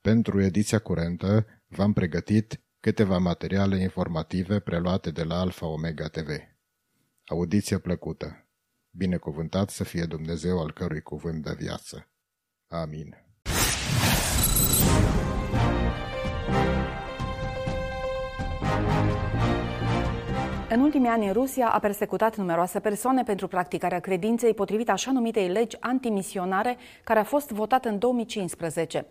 [0.00, 6.28] Pentru ediția curentă v-am pregătit câteva materiale informative preluate de la Alfa Omega TV.
[7.24, 8.48] Audiție plăcută!
[8.90, 12.08] Binecuvântat să fie Dumnezeu al cărui cuvânt de viață.
[12.68, 13.16] Amin.
[20.74, 25.76] În ultimii ani, Rusia a persecutat numeroase persoane pentru practicarea credinței potrivit așa numitei legi
[25.80, 29.06] antimisionare care a fost votată în 2015.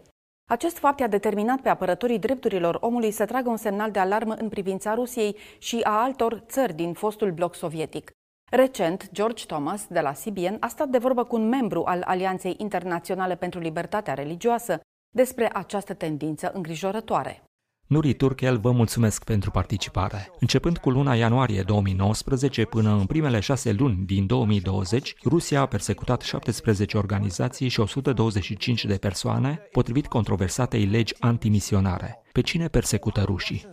[0.50, 4.50] Acest fapt a determinat pe apărătorii drepturilor omului să tragă un semnal de alarmă în
[4.50, 8.12] privința Rusiei și a altor țări din fostul bloc sovietic.
[8.52, 12.56] Recent, George Thomas, de la CBN, a stat de vorbă cu un membru al Alianței
[12.58, 14.80] Internaționale pentru Libertatea Religioasă
[15.16, 17.44] despre această tendință îngrijorătoare.
[17.88, 20.32] Nuri Turkel, vă mulțumesc pentru participare.
[20.40, 26.22] Începând cu luna ianuarie 2019 până în primele șase luni din 2020, Rusia a persecutat
[26.22, 32.22] 17 organizații și 125 de persoane, potrivit controversatei legi antimisionare.
[32.32, 33.66] Pe cine persecută rușii?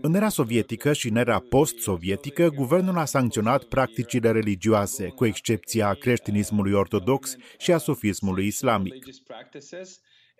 [0.00, 6.72] În era sovietică și în era post-sovietică, guvernul a sancționat practicile religioase, cu excepția creștinismului
[6.72, 9.04] ortodox și a sufismului islamic.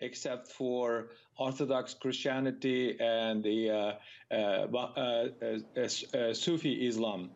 [0.00, 3.94] except for Orthodox Christianity and the uh,
[4.30, 7.30] uh, uh, uh Sufi Islam.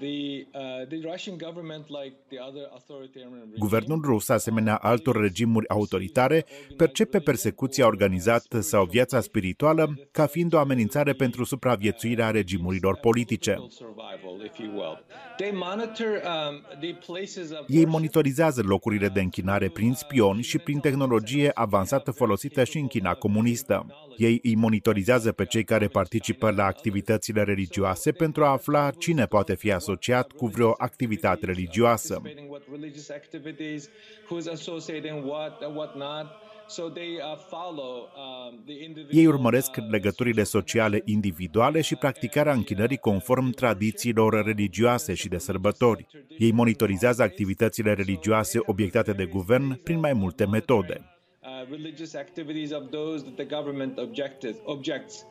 [0.00, 0.08] Uh,
[3.58, 6.44] Guvernul rus, asemenea altor regimuri autoritare,
[6.76, 13.56] percepe persecuția organizată sau viața spirituală ca fiind o amenințare pentru supraviețuirea regimurilor politice.
[13.58, 13.68] Um,
[17.66, 23.14] Ei monitorizează locurile de închinare prin spioni și prin tehnologie avansată folosită și în China
[23.14, 23.86] comunistă.
[24.16, 29.54] Ei îi monitorizează pe cei care participă la activitățile religioase pentru a afla cine poate
[29.54, 29.89] fi asociat
[30.32, 32.22] cu vreo activitate religioasă.
[39.10, 46.06] Ei urmăresc legăturile sociale individuale și practicarea închinării conform tradițiilor religioase și de sărbători.
[46.38, 51.19] Ei monitorizează activitățile religioase obiectate de guvern prin mai multe metode.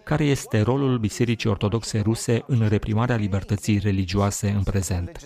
[0.04, 5.20] Care este rolul Bisericii Ortodoxe Ruse în reprimarea libertății religioase în prezent?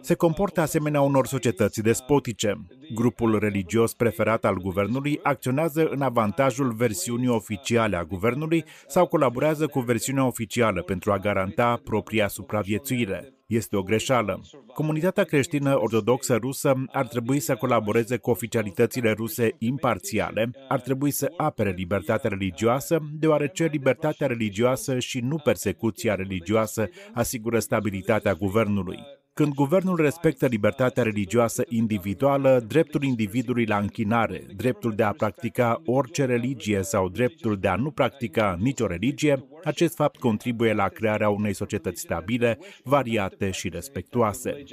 [0.00, 2.66] Se comportă asemenea unor societăți despotice.
[2.94, 9.80] Grupul religios preferat al guvernului acționează în avantajul versiunii oficiale a guvernului sau colaborează cu
[9.80, 14.40] versiunea oficială pentru a garanta propria supraviețuire este o greșeală.
[14.74, 21.32] Comunitatea creștină ortodoxă rusă ar trebui să colaboreze cu oficialitățile ruse imparțiale, ar trebui să
[21.36, 28.98] apere libertatea religioasă, deoarece libertatea religioasă și nu persecuția religioasă asigură stabilitatea guvernului.
[29.34, 36.24] Când guvernul respectă libertatea religioasă individuală, dreptul individului la închinare, dreptul de a practica orice
[36.24, 41.54] religie sau dreptul de a nu practica nicio religie, acest fapt contribuie la crearea unei
[41.54, 44.64] societăți stabile, variate și respectuoase.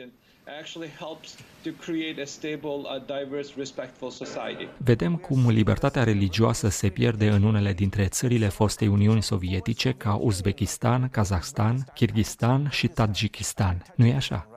[4.77, 11.09] Vedem cum libertatea religioasă se pierde în unele dintre țările fostei Uniuni Sovietice, ca Uzbekistan,
[11.09, 13.83] Kazahstan, Kirghistan și Tajikistan.
[13.95, 14.47] nu e așa?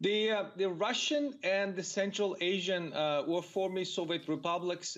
[0.00, 4.96] The, uh, the Russian and the Central Asian uh, or former Soviet republics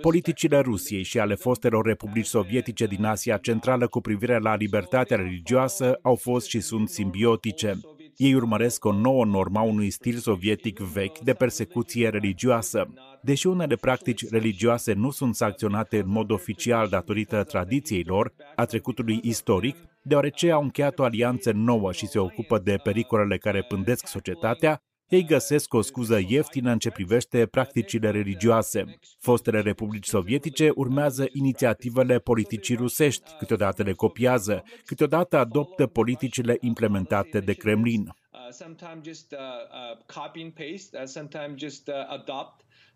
[0.00, 5.98] Politicile Rusiei și ale fostelor republici sovietice din Asia Centrală cu privire la libertatea religioasă
[6.02, 7.80] au fost și sunt simbiotice.
[8.16, 12.92] Ei urmăresc o nouă normă unui stil sovietic vechi de persecuție religioasă.
[13.22, 19.20] Deși unele practici religioase nu sunt sancționate în mod oficial datorită tradiției lor, a trecutului
[19.22, 24.82] istoric, deoarece au încheiat o alianță nouă și se ocupă de pericolele care pândesc societatea,
[25.08, 28.84] ei găsesc o scuză ieftină în ce privește practicile religioase.
[29.18, 37.52] Fostele republici sovietice urmează inițiativele politicii rusești, câteodată le copiază, câteodată adoptă politicile implementate de
[37.52, 38.14] Kremlin.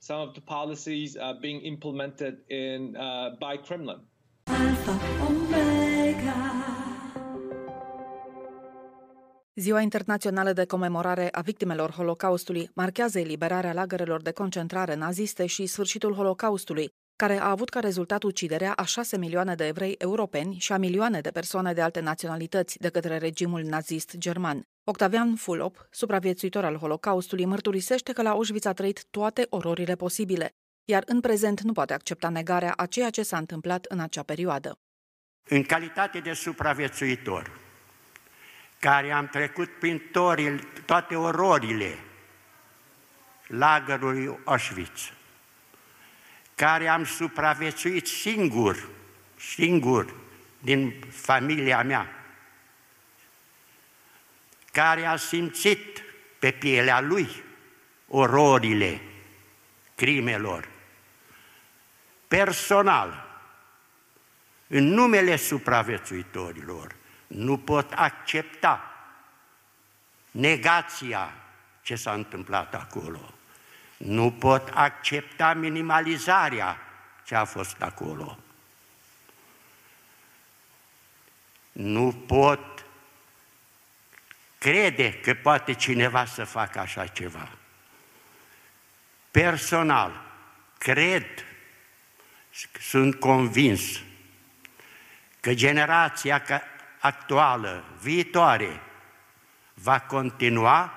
[0.00, 4.00] some of the policies uh, being implemented in, uh, by Kremlin.
[4.46, 6.87] Alpha, Omega.
[9.58, 16.14] Ziua Internațională de Comemorare a Victimelor Holocaustului marchează eliberarea lagărelor de concentrare naziste și sfârșitul
[16.14, 20.76] Holocaustului, care a avut ca rezultat uciderea a șase milioane de evrei europeni și a
[20.76, 24.62] milioane de persoane de alte naționalități de către regimul nazist german.
[24.84, 30.50] Octavian Fulop, supraviețuitor al Holocaustului, mărturisește că la Auschwitz a trăit toate ororile posibile,
[30.84, 34.78] iar în prezent nu poate accepta negarea a ceea ce s-a întâmplat în acea perioadă.
[35.48, 37.66] În calitate de supraviețuitor,
[38.78, 41.98] care am trecut prin toril, toate ororile
[43.46, 45.12] lagărului Auschwitz,
[46.54, 48.88] care am supraviețuit singur,
[49.36, 50.14] singur,
[50.58, 52.12] din familia mea,
[54.72, 56.02] care a simțit
[56.38, 57.28] pe pielea lui
[58.08, 59.00] ororile
[59.94, 60.68] crimelor,
[62.28, 63.26] personal,
[64.66, 66.94] în numele supraviețuitorilor,
[67.28, 68.92] nu pot accepta
[70.30, 71.34] negația
[71.82, 73.32] ce s-a întâmplat acolo.
[73.96, 76.78] Nu pot accepta minimalizarea
[77.24, 78.38] ce a fost acolo.
[81.72, 82.84] Nu pot
[84.58, 87.48] crede că poate cineva să facă așa ceva.
[89.30, 90.22] Personal,
[90.78, 91.26] cred,
[92.80, 94.00] sunt convins
[95.40, 96.42] că generația
[96.98, 98.80] actuală, viitoare,
[99.74, 100.92] va continua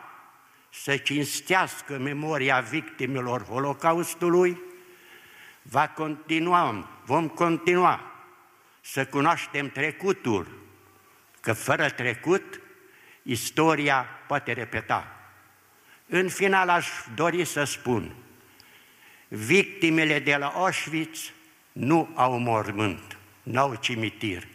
[0.69, 4.61] să cinstească memoria victimelor Holocaustului,
[5.61, 8.11] va continua, vom continua
[8.81, 10.47] să cunoaștem trecutul,
[11.39, 12.61] că fără trecut,
[13.23, 15.15] istoria poate repeta.
[16.07, 18.15] În final aș dori să spun,
[19.27, 21.31] victimele de la Auschwitz
[21.71, 24.47] nu au mormânt, nu au cimitir.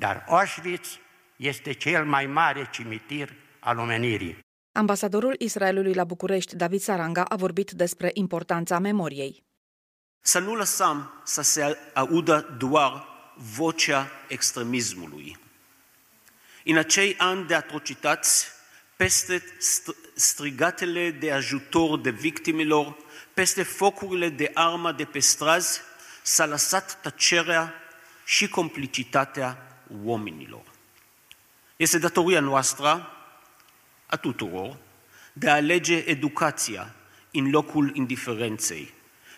[0.00, 0.98] Dar Auschwitz
[1.36, 4.38] este cel mai mare cimitir al omenirii.
[4.72, 9.42] Ambasadorul Israelului la București, David Saranga, a vorbit despre importanța memoriei.
[10.20, 13.06] Să nu lăsăm să se audă doar
[13.36, 15.38] vocea extremismului.
[16.64, 18.46] În acei ani de atrocități,
[18.96, 19.42] peste
[20.14, 22.96] strigatele de ajutor de victimilor,
[23.34, 25.80] peste focurile de armă de pe străzi,
[26.22, 27.74] s-a lăsat tăcerea
[28.24, 29.64] și complicitatea
[30.04, 30.62] oamenilor.
[31.76, 33.06] Este datoria noastră,
[34.06, 34.76] a tuturor,
[35.32, 36.94] de a alege educația
[37.32, 38.92] în locul indiferenței,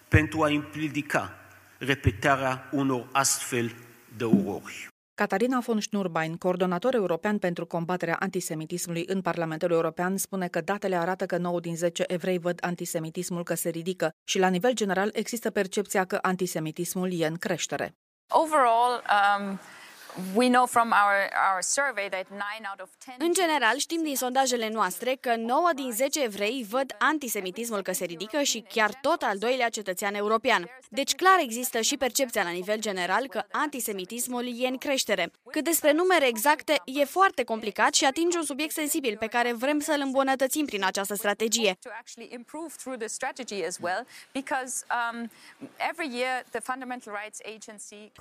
[0.09, 1.35] pentru a împiedica
[1.79, 3.75] repetarea unor astfel
[4.17, 4.91] de orori.
[5.15, 11.27] Catarina von Schnurbein, coordonator european pentru combaterea antisemitismului în Parlamentul European, spune că datele arată
[11.27, 15.51] că 9 din 10 evrei văd antisemitismul că se ridică și la nivel general există
[15.51, 17.95] percepția că antisemitismul e în creștere.
[18.29, 19.03] Overall,
[19.39, 19.61] um...
[23.19, 28.05] În general, știm din sondajele noastre că 9 din 10 evrei văd antisemitismul că se
[28.05, 30.71] ridică și chiar tot al doilea cetățean european.
[30.89, 35.31] Deci clar există și percepția la nivel general că antisemitismul e în creștere.
[35.51, 39.81] Cât despre numere exacte, e foarte complicat și atinge un subiect sensibil pe care vrem
[39.81, 41.79] să-l îmbunătățim prin această strategie.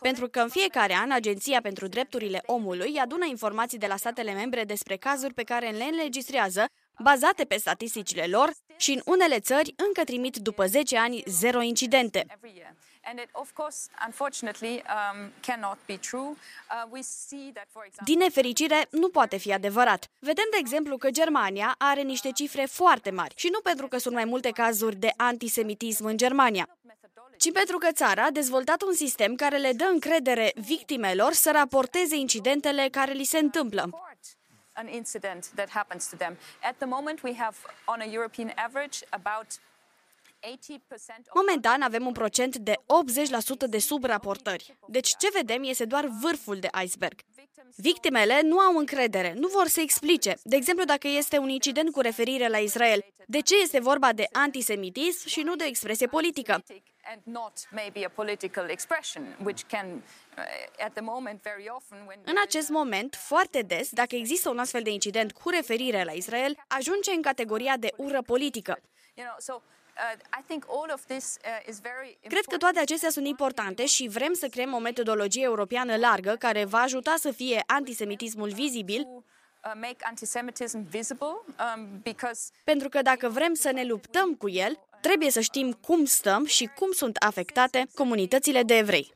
[0.01, 4.33] Pentru că în fiecare an Agenția pentru pentru Drepturile Omului adună informații de la statele
[4.33, 6.65] membre despre cazuri pe care le înregistrează,
[6.99, 12.25] bazate pe statisticile lor și în unele țări încă trimit după 10 ani zero incidente.
[18.03, 20.07] Din nefericire, nu poate fi adevărat.
[20.19, 24.13] Vedem, de exemplu, că Germania are niște cifre foarte mari și nu pentru că sunt
[24.13, 26.67] mai multe cazuri de antisemitism în Germania,
[27.37, 32.15] ci pentru că țara a dezvoltat un sistem care le dă încredere victimelor să raporteze
[32.15, 33.89] incidentele care li se întâmplă.
[34.73, 36.37] An incident that happens to them.
[36.63, 37.55] At the moment we have
[37.85, 39.47] on a European average about
[41.33, 42.73] Momentan avem un procent de
[43.65, 44.77] 80% de subraportări.
[44.87, 47.19] Deci ce vedem este doar vârful de iceberg.
[47.75, 50.37] Victimele nu au încredere, nu vor să explice.
[50.43, 54.27] De exemplu, dacă este un incident cu referire la Israel, de ce este vorba de
[54.31, 56.63] antisemitism și nu de o expresie politică?
[62.23, 66.57] În acest moment, foarte des, dacă există un astfel de incident cu referire la Israel,
[66.67, 68.81] ajunge în categoria de ură politică.
[70.01, 70.17] Uh,
[72.03, 76.35] uh, Cred că toate acestea sunt importante și vrem să creăm o metodologie europeană largă
[76.39, 79.23] care va ajuta să fie antisemitismul vizibil uh,
[81.75, 82.01] um,
[82.63, 86.69] pentru că dacă vrem să ne luptăm cu el, trebuie să știm cum stăm și
[86.75, 89.13] cum sunt afectate comunitățile de evrei.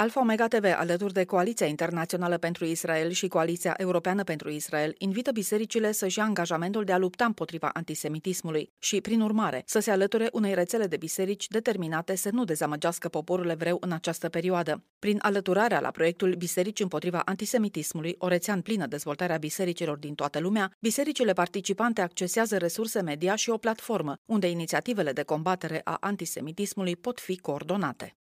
[0.00, 5.30] Alfa Omega TV, alături de Coaliția Internațională pentru Israel și Coaliția Europeană pentru Israel, invită
[5.30, 10.28] bisericile să-și ia angajamentul de a lupta împotriva antisemitismului și, prin urmare, să se alăture
[10.32, 14.82] unei rețele de biserici determinate să nu dezamăgească poporul evreu în această perioadă.
[14.98, 20.14] Prin alăturarea la proiectul Biserici împotriva antisemitismului, o rețea în plină dezvoltare a bisericilor din
[20.14, 25.96] toată lumea, bisericile participante accesează resurse media și o platformă, unde inițiativele de combatere a
[26.00, 28.16] antisemitismului pot fi coordonate.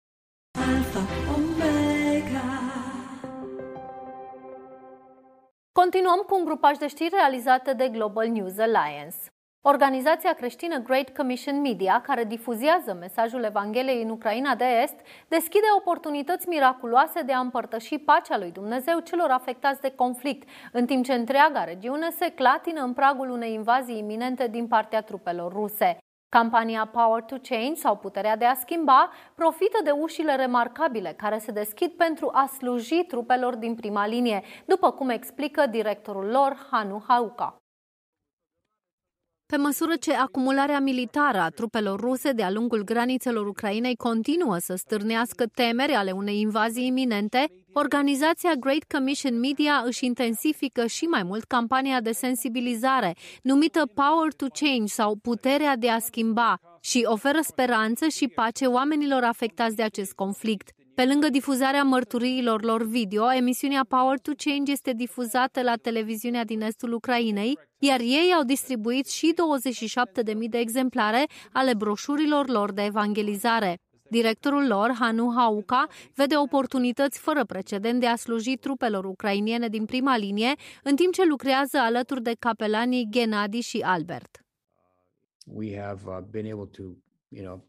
[0.59, 1.36] Alpha,
[5.83, 9.17] Continuăm cu un grupaj de știri realizate de Global News Alliance.
[9.61, 14.95] Organizația creștină Great Commission Media, care difuzează mesajul Evangheliei în Ucraina de Est,
[15.29, 21.05] deschide oportunități miraculoase de a împărtăși pacea lui Dumnezeu celor afectați de conflict, în timp
[21.05, 25.99] ce întreaga regiune se clatină în pragul unei invazii iminente din partea trupelor ruse.
[26.37, 31.53] Campania Power to Change sau Puterea de a schimba profită de ușile remarcabile care se
[31.53, 37.57] deschid pentru a sluji trupelor din prima linie, după cum explică directorul lor, Hanu Hauka.
[39.47, 45.47] Pe măsură ce acumularea militară a trupelor ruse de-a lungul granițelor Ucrainei continuă să stârnească
[45.55, 52.01] temeri ale unei invazii iminente, organizația Great Commission Media își intensifică și mai mult campania
[52.01, 58.29] de sensibilizare, numită Power to Change sau Puterea de a schimba, și oferă speranță și
[58.29, 60.76] pace oamenilor afectați de acest conflict.
[60.97, 66.61] Pe lângă difuzarea mărturiilor lor video, emisiunea Power to Change este difuzată la televiziunea din
[66.61, 69.35] estul Ucrainei, iar ei au distribuit și
[70.25, 73.79] 27.000 de exemplare ale broșurilor lor de evangelizare.
[74.11, 80.17] Directorul lor, Hanu Hauka, vede oportunități fără precedent de a sluji trupelor ucrainiene din prima
[80.17, 84.45] linie, în timp ce lucrează alături de capelanii Gennady și Albert.
[85.47, 86.83] We have uh, been able to,
[87.29, 87.65] you know,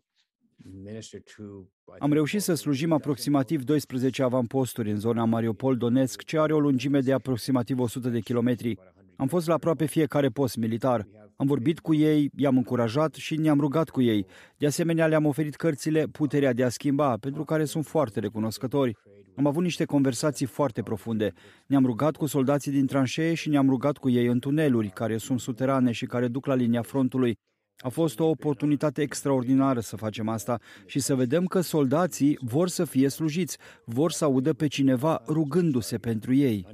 [2.00, 7.14] am reușit să slujim aproximativ 12 avamposturi în zona Mariupol-Donetsk, ce are o lungime de
[7.14, 8.78] aproximativ 100 de kilometri.
[9.16, 11.08] Am fost la aproape fiecare post militar.
[11.36, 14.26] Am vorbit cu ei, i-am încurajat și ne-am rugat cu ei.
[14.58, 18.98] De asemenea, le-am oferit cărțile Puterea de a schimba, pentru care sunt foarte recunoscători.
[19.36, 21.34] Am avut niște conversații foarte profunde.
[21.66, 25.40] Ne-am rugat cu soldații din tranșee și ne-am rugat cu ei în tuneluri, care sunt
[25.40, 27.38] suterane și care duc la linia frontului.
[27.78, 32.86] A fost o oportunitate extraordinară să facem asta și să vedem că soldații vor să
[32.86, 36.66] fie slujiți, vor să audă pe cineva rugându-se pentru ei.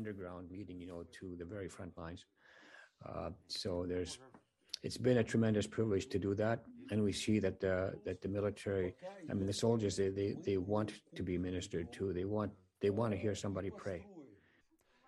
[4.84, 8.28] it's been a tremendous privilege to do that, and we see that the that the
[8.28, 8.94] military,
[9.30, 12.12] I mean, the soldiers, they they, they want to be ministered to.
[12.12, 14.06] They want they want to hear somebody pray.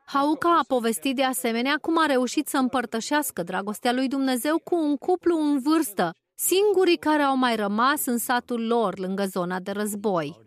[0.08, 4.96] Hauca a povestit de asemenea cum a reușit să împărtășească dragostea lui Dumnezeu cu un
[4.96, 10.40] cuplu în vârstă, singurii care au mai rămas în satul lor lângă zona de război.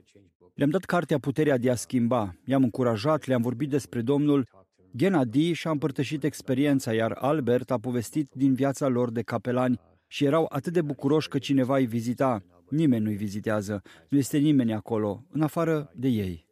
[0.54, 4.48] Le-am dat cartea Puterea de a schimba, i-am încurajat, le-am vorbit despre Domnul.
[4.96, 10.46] Gennady și-a împărtășit experiența, iar Albert a povestit din viața lor de capelani și erau
[10.48, 12.42] atât de bucuroși că cineva îi vizita.
[12.68, 16.47] Nimeni nu-i vizitează, nu este nimeni acolo, în afară de ei.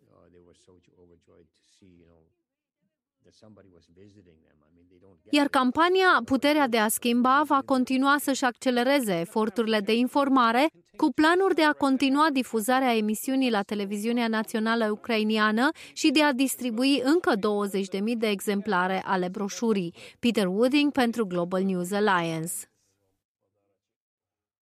[5.30, 11.54] Iar campania Puterea de a schimba va continua să-și accelereze eforturile de informare cu planuri
[11.54, 18.00] de a continua difuzarea emisiunii la televiziunea națională ucrainiană și de a distribui încă 20.000
[18.18, 19.94] de exemplare ale broșurii.
[20.18, 22.52] Peter Wooding pentru Global News Alliance.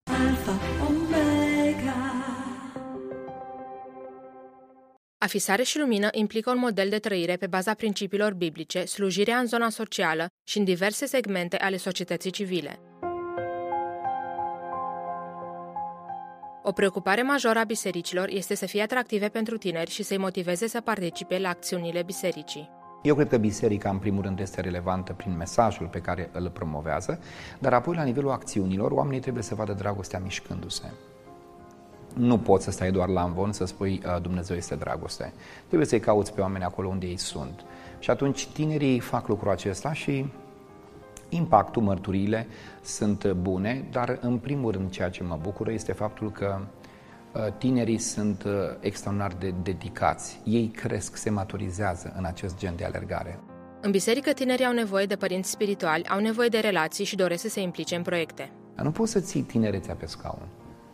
[0.03, 0.82] Alpha,
[5.23, 9.69] Afisare și lumină implică un model de trăire pe baza principiilor biblice, slujirea în zona
[9.69, 12.79] socială și în diverse segmente ale societății civile.
[16.63, 20.81] O preocupare majoră a bisericilor este să fie atractive pentru tineri și să-i motiveze să
[20.81, 22.69] participe la acțiunile bisericii.
[23.03, 27.19] Eu cred că biserica, în primul rând, este relevantă prin mesajul pe care îl promovează,
[27.59, 30.91] dar apoi, la nivelul acțiunilor, oamenii trebuie să vadă dragostea mișcându-se.
[32.13, 35.33] Nu poți să stai doar la învon să spui Dumnezeu este dragoste.
[35.67, 37.65] Trebuie să-i cauți pe oameni acolo unde ei sunt.
[37.99, 40.25] Și atunci tinerii fac lucrul acesta și
[41.29, 42.47] impactul, mărturile
[42.81, 46.59] sunt bune, dar în primul rând ceea ce mă bucură este faptul că
[47.57, 48.45] tinerii sunt
[48.79, 50.41] extraordinar de dedicați.
[50.43, 53.39] Ei cresc, se maturizează în acest gen de alergare.
[53.81, 57.49] În biserică, tinerii au nevoie de părinți spirituali, au nevoie de relații și doresc să
[57.49, 58.51] se implice în proiecte.
[58.75, 60.47] Nu poți să ții tinerețea pe scaun.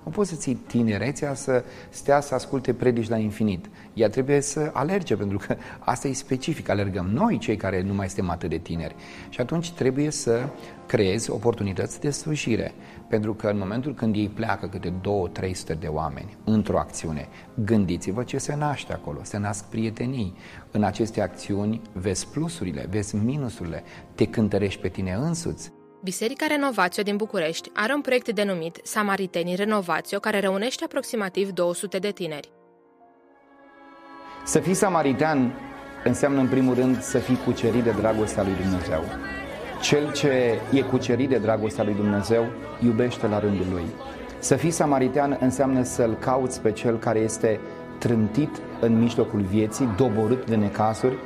[0.03, 3.69] Nu poți să ții tinerețea să stea să asculte predici la infinit.
[3.93, 6.69] Ea trebuie să alerge, pentru că asta e specific.
[6.69, 8.95] Alergăm noi, cei care nu mai suntem atât de tineri.
[9.29, 10.49] Și atunci trebuie să
[10.85, 12.73] creezi oportunități de slujire.
[13.09, 14.93] Pentru că în momentul când ei pleacă câte
[15.73, 19.19] 2-300 de oameni într-o acțiune, gândiți-vă ce se naște acolo.
[19.23, 20.35] Se nasc prietenii.
[20.71, 23.83] În aceste acțiuni vezi plusurile, vezi minusurile,
[24.15, 25.71] te cântărești pe tine însuți.
[26.03, 32.09] Biserica Renovațio din București are un proiect denumit Samaritenii Renovațio, care reunește aproximativ 200 de
[32.09, 32.51] tineri.
[34.45, 35.53] Să fii samaritean
[36.03, 39.03] înseamnă în primul rând să fii cucerit de dragostea lui Dumnezeu.
[39.81, 42.45] Cel ce e cucerit de dragostea lui Dumnezeu
[42.83, 43.85] iubește la rândul lui.
[44.39, 47.59] Să fii samaritean înseamnă să-l cauți pe cel care este
[47.97, 51.17] trântit în mijlocul vieții, doborât de necasuri,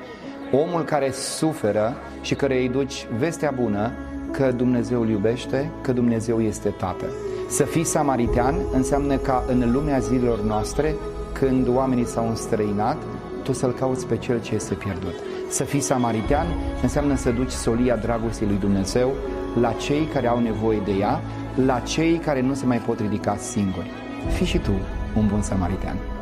[0.52, 3.92] omul care suferă și care îi duci vestea bună
[4.34, 7.06] că Dumnezeu îl iubește, că Dumnezeu este Tată.
[7.48, 10.96] Să fii samaritean înseamnă ca în lumea zilelor noastre,
[11.32, 12.98] când oamenii s-au înstrăinat,
[13.44, 15.14] tu să-L cauți pe Cel ce este pierdut.
[15.50, 16.46] Să fii samaritean
[16.82, 19.12] înseamnă să duci solia dragostei lui Dumnezeu
[19.60, 21.22] la cei care au nevoie de ea,
[21.66, 23.92] la cei care nu se mai pot ridica singuri.
[24.30, 24.72] Fii și tu
[25.18, 26.13] un bun samaritean.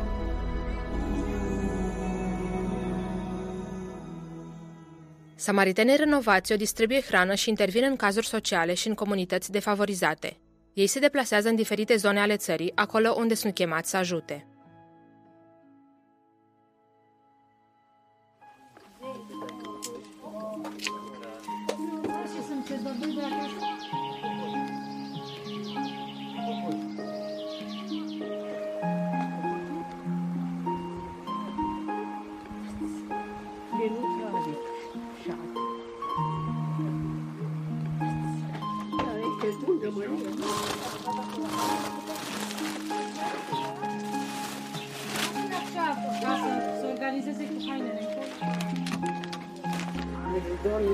[5.42, 10.36] Samaritenii Renovațio distribuie hrană și intervin în cazuri sociale și în comunități defavorizate.
[10.72, 14.46] Ei se deplasează în diferite zone ale țării, acolo unde sunt chemați să ajute.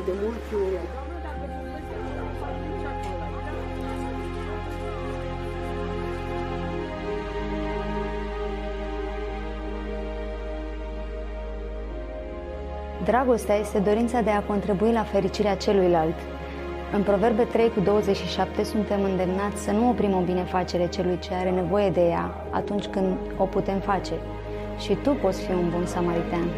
[0.05, 0.37] De mult
[13.05, 16.15] Dragostea este dorința de a contribui la fericirea celuilalt.
[16.93, 21.51] În Proverbe 3 cu 27 suntem îndemnați să nu oprim o binefacere celui ce are
[21.51, 24.13] nevoie de ea atunci când o putem face.
[24.79, 26.49] Și tu poți fi un bun samaritean.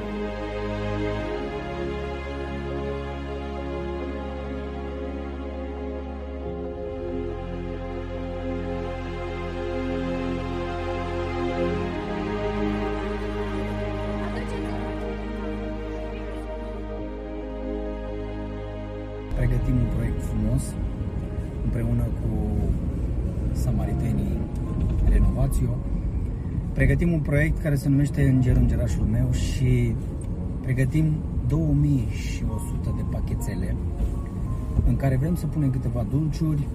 [26.91, 29.95] Pregătim un proiect care se numește Înger Îngerașul meu și
[30.63, 31.15] pregătim
[31.49, 33.77] 2100 de pachețele
[34.87, 36.69] în care vrem să punem câteva dulciuri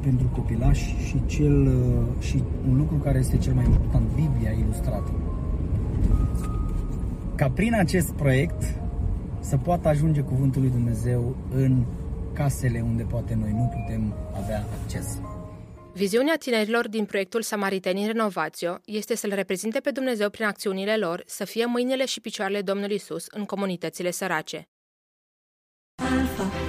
[0.00, 1.72] pentru copilași și, cel,
[2.18, 5.10] și un lucru care este cel mai important, Biblia ilustrată.
[7.34, 8.74] Ca prin acest proiect
[9.40, 11.82] să poată ajunge Cuvântul lui Dumnezeu în
[12.32, 15.20] casele unde poate noi nu putem avea acces.
[15.94, 21.44] Viziunea tinerilor din proiectul Samaritenii Renovațio este să-L reprezinte pe Dumnezeu prin acțiunile lor, să
[21.44, 24.68] fie mâinile și picioarele Domnului Isus în comunitățile sărace.
[26.02, 26.59] Alpha,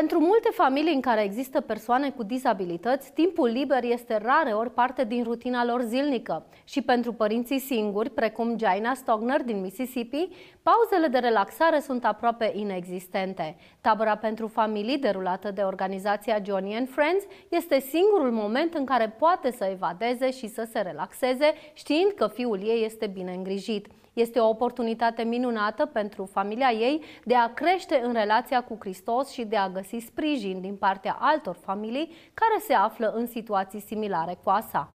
[0.00, 5.04] Pentru multe familii în care există persoane cu dizabilități, timpul liber este rare ori parte
[5.04, 6.46] din rutina lor zilnică.
[6.64, 10.28] Și pentru părinții singuri, precum Jaina Stogner din Mississippi,
[10.62, 13.56] pauzele de relaxare sunt aproape inexistente.
[13.80, 19.50] Tabăra pentru familii derulată de organizația Johnny and Friends este singurul moment în care poate
[19.50, 23.86] să evadeze și să se relaxeze, știind că fiul ei este bine îngrijit.
[24.14, 29.44] Este o oportunitate minunată pentru familia ei de a crește în relația cu Hristos și
[29.44, 34.50] de a găsi sprijin din partea altor familii care se află în situații similare cu
[34.50, 34.88] a sa.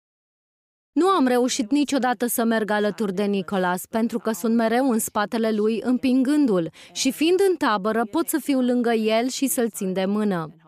[0.93, 5.51] Nu am reușit niciodată să merg alături de Nicolas, pentru că sunt mereu în spatele
[5.51, 10.05] lui împingându-l și fiind în tabără pot să fiu lângă el și să-l țin de
[10.05, 10.66] mână.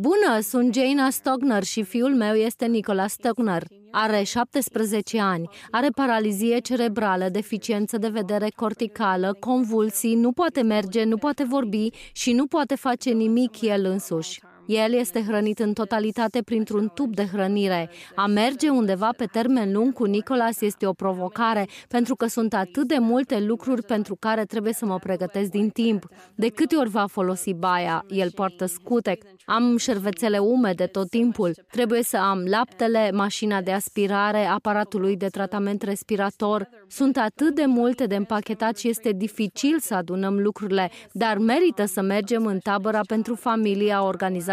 [0.00, 3.62] Bună, sunt Jaina Stogner și fiul meu este Nicolas Stogner.
[3.90, 11.16] Are 17 ani, are paralizie cerebrală, deficiență de vedere corticală, convulsii, nu poate merge, nu
[11.16, 14.40] poate vorbi și nu poate face nimic el însuși.
[14.68, 17.90] El este hrănit în totalitate printr-un tub de hrănire.
[18.14, 22.88] A merge undeva pe termen lung cu Nicolas este o provocare, pentru că sunt atât
[22.88, 26.06] de multe lucruri pentru care trebuie să mă pregătesc din timp.
[26.34, 29.22] De câte ori va folosi baia, el poartă scutec.
[29.44, 31.54] Am șervețele umede tot timpul.
[31.70, 36.68] Trebuie să am laptele, mașina de aspirare, aparatul lui de tratament respirator.
[36.88, 42.00] Sunt atât de multe de împachetat și este dificil să adunăm lucrurile, dar merită să
[42.00, 44.02] mergem în tabăra pentru familia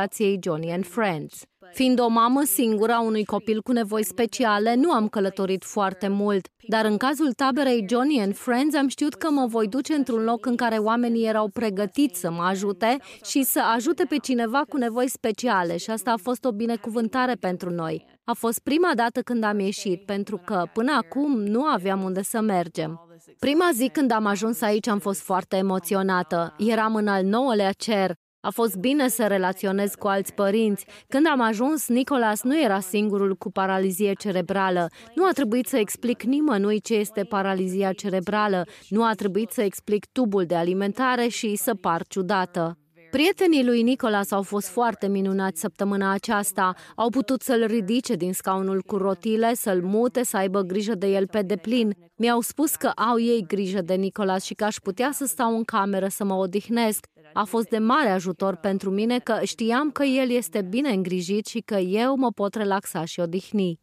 [0.05, 1.41] organizației Johnny and Friends.
[1.73, 6.47] Fiind o mamă singură a unui copil cu nevoi speciale, nu am călătorit foarte mult,
[6.67, 10.45] dar în cazul taberei Johnny and Friends am știut că mă voi duce într-un loc
[10.45, 15.09] în care oamenii erau pregătiți să mă ajute și să ajute pe cineva cu nevoi
[15.09, 18.05] speciale și asta a fost o binecuvântare pentru noi.
[18.23, 22.41] A fost prima dată când am ieșit, pentru că până acum nu aveam unde să
[22.41, 22.99] mergem.
[23.39, 26.55] Prima zi când am ajuns aici am fost foarte emoționată.
[26.57, 28.15] Eram în al nouălea cer,
[28.45, 30.85] a fost bine să relaționez cu alți părinți.
[31.07, 34.87] Când am ajuns, Nicolas nu era singurul cu paralizie cerebrală.
[35.15, 38.65] Nu a trebuit să explic nimănui ce este paralizia cerebrală.
[38.89, 42.77] Nu a trebuit să explic tubul de alimentare și să par ciudată.
[43.15, 46.73] Prietenii lui Nicolas au fost foarte minunați săptămâna aceasta.
[46.95, 51.27] Au putut să-l ridice din scaunul cu rotile, să-l mute, să aibă grijă de el
[51.27, 51.95] pe deplin.
[52.15, 55.63] Mi-au spus că au ei grijă de Nicolas și că aș putea să stau în
[55.63, 57.05] cameră să mă odihnesc.
[57.33, 61.59] A fost de mare ajutor pentru mine că știam că el este bine îngrijit și
[61.59, 63.79] că eu mă pot relaxa și odihni.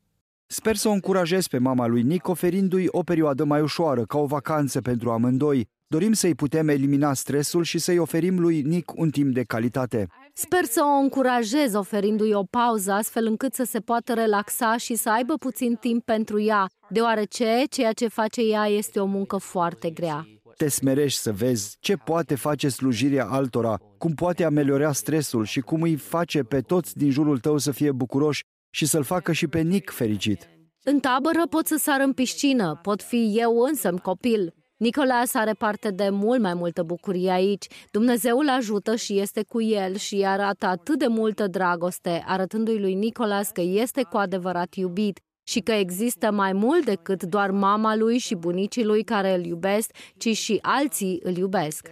[0.46, 4.26] Sper să o încurajez pe mama lui Nick oferindu-i o perioadă mai ușoară, ca o
[4.26, 5.68] vacanță pentru amândoi.
[5.93, 10.06] Dorim să-i putem elimina stresul și să-i oferim lui Nick un timp de calitate.
[10.35, 15.10] Sper să o încurajez oferindu-i o pauză astfel încât să se poată relaxa și să
[15.10, 20.27] aibă puțin timp pentru ea, deoarece ceea ce face ea este o muncă foarte grea.
[20.56, 25.82] Te smerești să vezi ce poate face slujirea altora, cum poate ameliora stresul și cum
[25.82, 29.60] îi face pe toți din jurul tău să fie bucuroși și să-l facă și pe
[29.60, 30.48] Nick fericit.
[30.85, 34.55] În tabără pot să sar în piscină, pot fi eu însă copil.
[34.82, 37.66] Nicolas are parte de mult mai multă bucurie aici.
[37.90, 42.78] Dumnezeu îl ajută și este cu el și îi arată atât de multă dragoste, arătându-i
[42.78, 47.96] lui Nicolas că este cu adevărat iubit și că există mai mult decât doar mama
[47.96, 51.88] lui și bunicii lui care îl iubesc, ci și alții îl iubesc.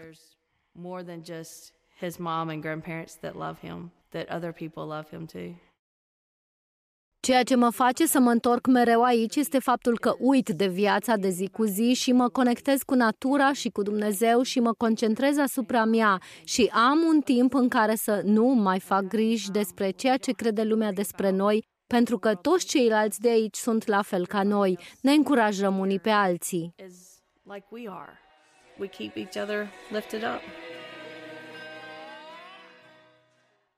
[0.73, 5.25] More than just his mom and grandparents that love him, that other people love him
[5.27, 5.70] too.
[7.21, 11.17] Ceea ce mă face să mă întorc mereu aici este faptul că uit de viața
[11.17, 15.39] de zi cu zi și mă conectez cu natura și cu Dumnezeu și mă concentrez
[15.39, 20.17] asupra mea și am un timp în care să nu mai fac griji despre ceea
[20.17, 24.43] ce crede lumea despre noi, pentru că toți ceilalți de aici sunt la fel ca
[24.43, 26.75] noi, ne încurajăm unii pe alții.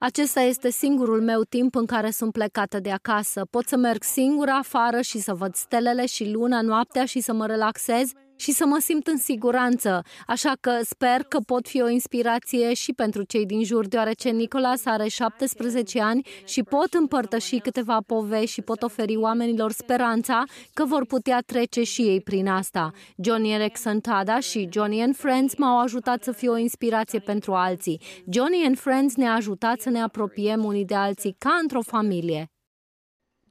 [0.04, 3.46] Acesta este singurul meu timp în care sunt plecată de acasă.
[3.50, 7.46] Pot să merg singură afară și să văd stelele și luna noaptea și să mă
[7.46, 8.10] relaxez
[8.42, 12.92] și să mă simt în siguranță, așa că sper că pot fi o inspirație și
[12.92, 18.62] pentru cei din jur, deoarece Nicolas are 17 ani și pot împărtăși câteva povești și
[18.62, 22.92] pot oferi oamenilor speranța că vor putea trece și ei prin asta.
[23.16, 28.00] Johnny Alexantada și Johnny and Friends m-au ajutat să fiu o inspirație pentru alții.
[28.30, 32.46] Johnny and Friends ne-a ajutat să ne apropiem unii de alții ca într-o familie.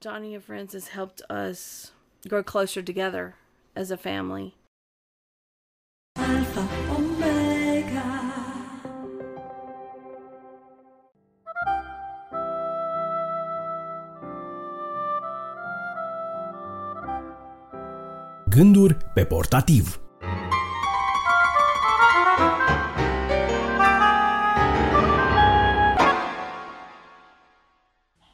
[0.02, 1.92] Johnny and Friends has helped us
[2.22, 3.34] grow closer together
[3.74, 4.60] as a family.
[6.14, 8.08] Alpha Omega.
[18.48, 20.00] Gânduri pe portativ.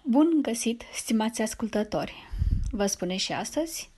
[0.04, 2.14] Bun găsit, stimați ascultători!
[2.70, 3.90] Vă spune și astăzi,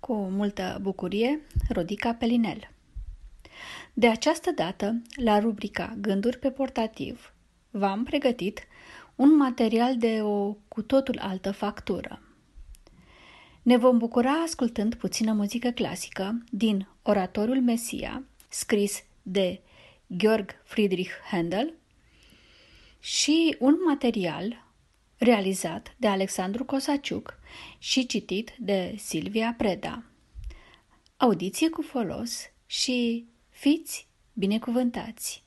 [0.00, 2.71] cu multă bucurie, Rodica Pelinel.
[3.92, 7.32] De această dată, la rubrica Gânduri pe portativ,
[7.70, 8.66] v-am pregătit
[9.16, 12.22] un material de o cu totul altă factură.
[13.62, 19.60] Ne vom bucura ascultând puțină muzică clasică din Oratoriul Mesia, scris de
[20.16, 21.74] Georg Friedrich Handel,
[23.00, 24.66] și un material
[25.16, 27.38] realizat de Alexandru Cosaciuc
[27.78, 30.02] și citit de Silvia Preda.
[31.16, 33.26] Audiție cu folos și
[33.62, 35.41] fiți binecuvântați!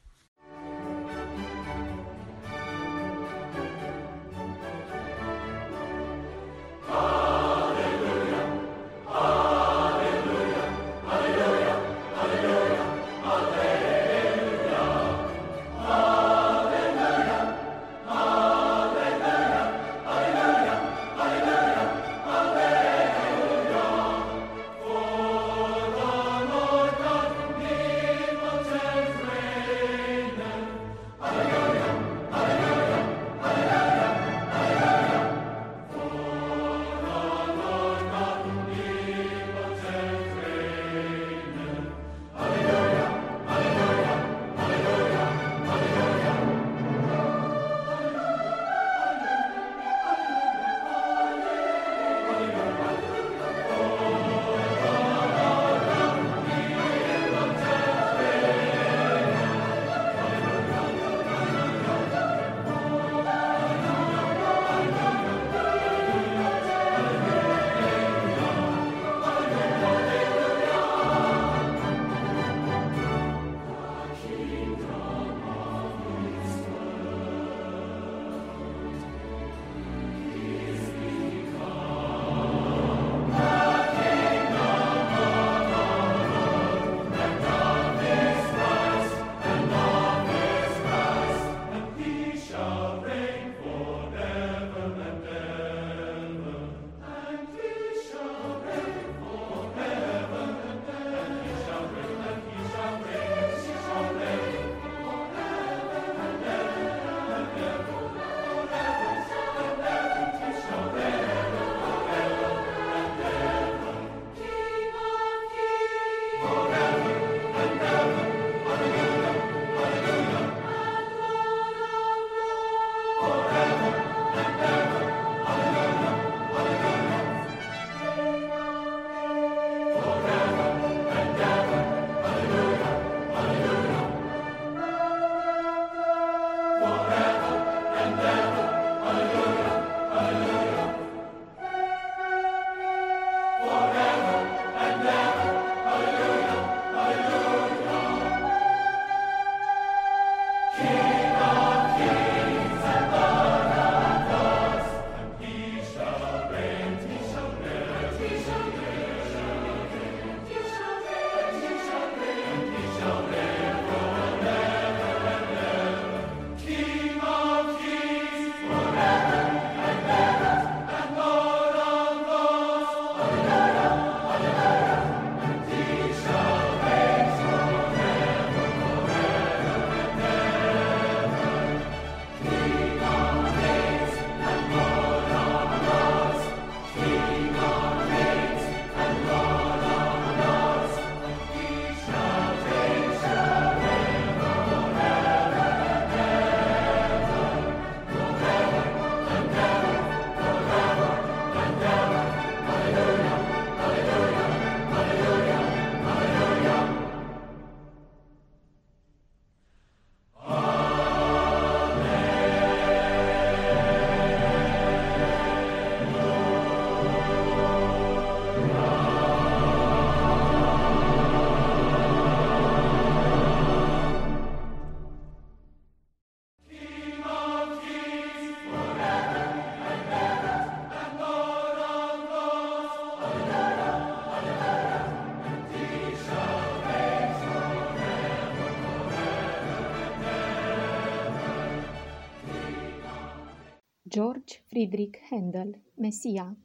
[244.85, 246.57] Friedrich Handel, Mesia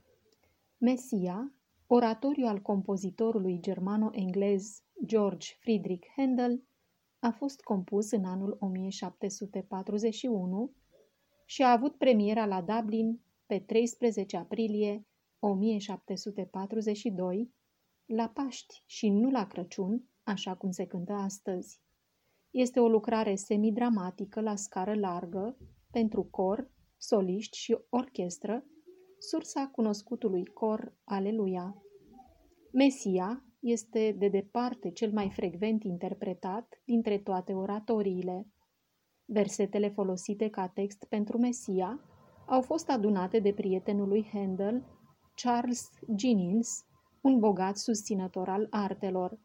[0.78, 1.54] Mesia,
[1.86, 6.62] oratoriu al compozitorului germano-englez George Friedrich Handel,
[7.18, 10.72] a fost compus în anul 1741
[11.44, 15.06] și a avut premiera la Dublin pe 13 aprilie
[15.38, 17.52] 1742,
[18.06, 21.80] la Paști și nu la Crăciun, așa cum se cântă astăzi.
[22.50, 25.56] Este o lucrare semidramatică la scară largă,
[25.90, 26.70] pentru cor,
[27.02, 28.64] soliști și orchestră,
[29.18, 31.74] sursa cunoscutului cor Aleluia.
[32.72, 38.48] Mesia este de departe cel mai frecvent interpretat dintre toate oratoriile.
[39.24, 42.04] Versetele folosite ca text pentru Mesia
[42.46, 44.84] au fost adunate de prietenul lui Handel,
[45.34, 46.84] Charles Jennings,
[47.20, 49.38] un bogat susținător al artelor.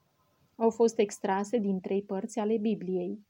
[0.55, 3.25] Au fost extrase din trei părți ale Bibliei.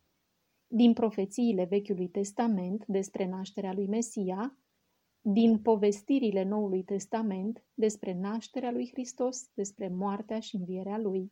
[0.76, 4.60] Din profețiile Vechiului Testament despre nașterea lui Mesia,
[5.22, 11.32] din povestirile Noului Testament despre nașterea lui Hristos, despre moartea și învierea lui,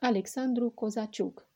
[0.00, 1.46] Alexandru Cozaciuc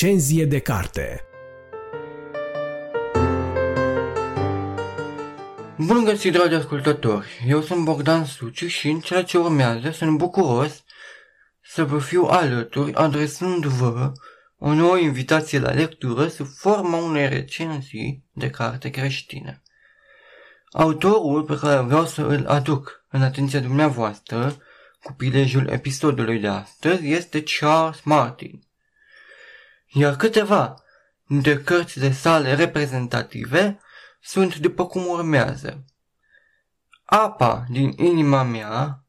[0.00, 1.24] Recenzie de carte
[5.76, 7.44] Bun găsit, dragi ascultători!
[7.46, 10.84] Eu sunt Bogdan Suciu și în ceea ce urmează sunt bucuros
[11.60, 14.12] să vă fiu alături adresându-vă
[14.58, 19.62] o nouă invitație la lectură sub forma unei recenzii de carte creștine.
[20.72, 24.56] Autorul pe care vreau să îl aduc în atenția dumneavoastră
[25.02, 28.67] cu prilejul episodului de astăzi este Charles Martin.
[29.88, 30.82] Iar câteva
[31.26, 33.80] dintre cărțile sale reprezentative
[34.20, 35.84] sunt după cum urmează.
[37.04, 39.04] Apa din inima mea,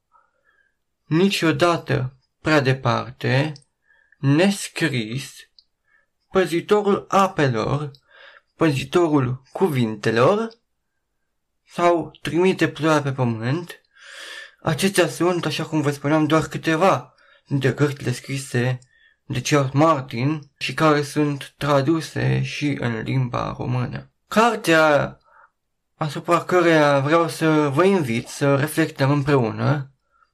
[1.05, 3.53] niciodată prea departe,
[4.17, 5.33] nescris,
[6.31, 7.91] păzitorul apelor,
[8.55, 10.49] păzitorul cuvintelor,
[11.67, 13.81] sau trimite ploaia pe pământ,
[14.61, 17.13] acestea sunt, așa cum vă spuneam, doar câteva
[17.47, 18.79] dintre cărțile scrise
[19.31, 24.11] de Charles Martin și care sunt traduse și în limba română.
[24.27, 25.17] Cartea
[25.95, 29.91] asupra căreia vreau să vă invit să reflectăm împreună,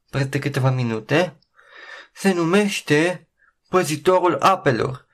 [0.09, 1.39] peste câteva minute,
[2.13, 3.27] se numește
[3.69, 5.05] Păzitorul apelor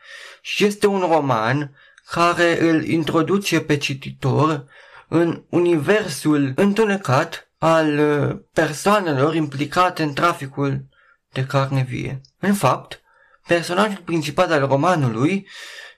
[0.42, 1.76] și este un roman
[2.12, 4.66] care îl introduce pe cititor
[5.08, 10.86] în universul întunecat al uh, persoanelor implicate în traficul
[11.32, 12.22] de carne vie.
[12.40, 13.01] În fapt,
[13.48, 15.48] personajul principal al romanului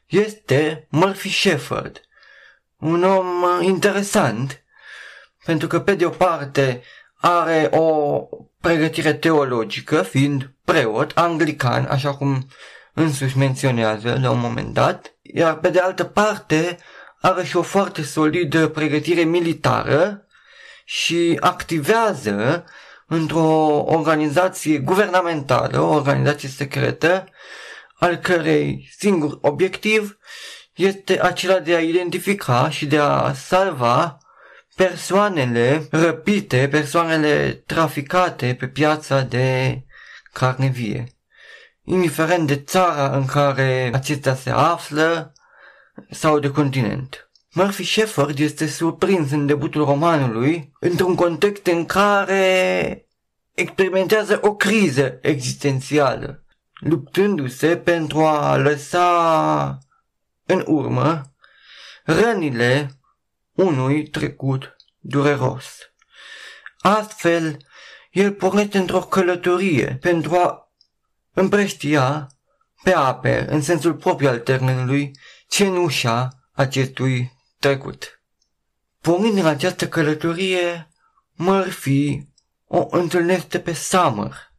[0.05, 2.01] este Murphy Shepard,
[2.77, 4.63] un om uh, interesant,
[5.45, 6.83] pentru că pe de o parte
[7.15, 8.19] are o
[8.61, 12.47] pregătire teologică, fiind preot anglican, așa cum
[12.93, 16.77] însuși menționează la un moment dat, iar pe de altă parte
[17.21, 20.27] are și o foarte solidă pregătire militară
[20.85, 22.65] și activează
[23.13, 27.25] într-o organizație guvernamentală, o organizație secretă,
[27.95, 30.17] al cărei singur obiectiv
[30.73, 34.17] este acela de a identifica și de a salva
[34.75, 39.81] persoanele răpite, persoanele traficate pe piața de
[40.31, 41.07] carne vie.
[41.83, 45.33] Indiferent de țara în care acestea se află
[46.09, 47.29] sau de continent.
[47.55, 53.07] Murphy Shepard este surprins în debutul romanului într-un context în care
[53.53, 56.43] experimentează o criză existențială,
[56.79, 59.77] luptându-se pentru a lăsa
[60.45, 61.21] în urmă
[62.03, 62.99] rănile
[63.51, 65.65] unui trecut dureros.
[66.79, 67.57] Astfel,
[68.11, 70.73] el pornește într-o călătorie pentru a
[71.33, 72.27] împrăștia
[72.83, 75.11] pe ape, în sensul propriu al termenului,
[75.47, 77.31] cenușa acestui
[77.63, 78.21] trecut.
[79.01, 80.87] Pornind în această călătorie,
[81.33, 82.27] Murphy
[82.67, 84.51] o întâlnește pe Summer,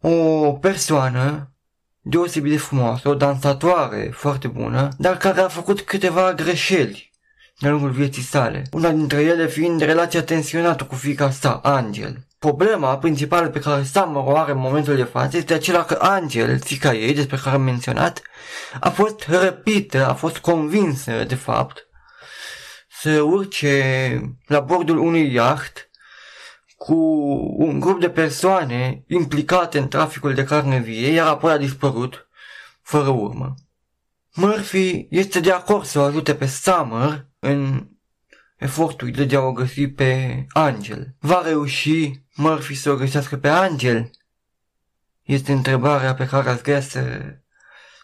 [0.00, 1.52] o persoană
[2.00, 7.10] deosebit de frumoasă, o dansatoare foarte bună, dar care a făcut câteva greșeli
[7.58, 12.26] de lungul vieții sale, una dintre ele fiind relația tensionată cu fica sa, Angel.
[12.42, 16.60] Problema principală pe care Summer o are în momentul de față este acela că Angel,
[16.60, 18.22] fica ei, despre care am menționat,
[18.80, 21.88] a fost răpită, a fost convinsă, de fapt,
[22.88, 25.90] să urce la bordul unui iaht
[26.76, 26.94] cu
[27.56, 32.28] un grup de persoane implicate în traficul de carne vie, iar apoi a dispărut
[32.82, 33.54] fără urmă.
[34.34, 37.88] Murphy este de acord să o ajute pe Summer în
[38.56, 41.14] eforturile de a o găsi pe Angel.
[41.20, 44.10] Va reuși Murphy să o găsească pe Angel?
[45.22, 47.20] Este întrebarea pe care ați vrea să,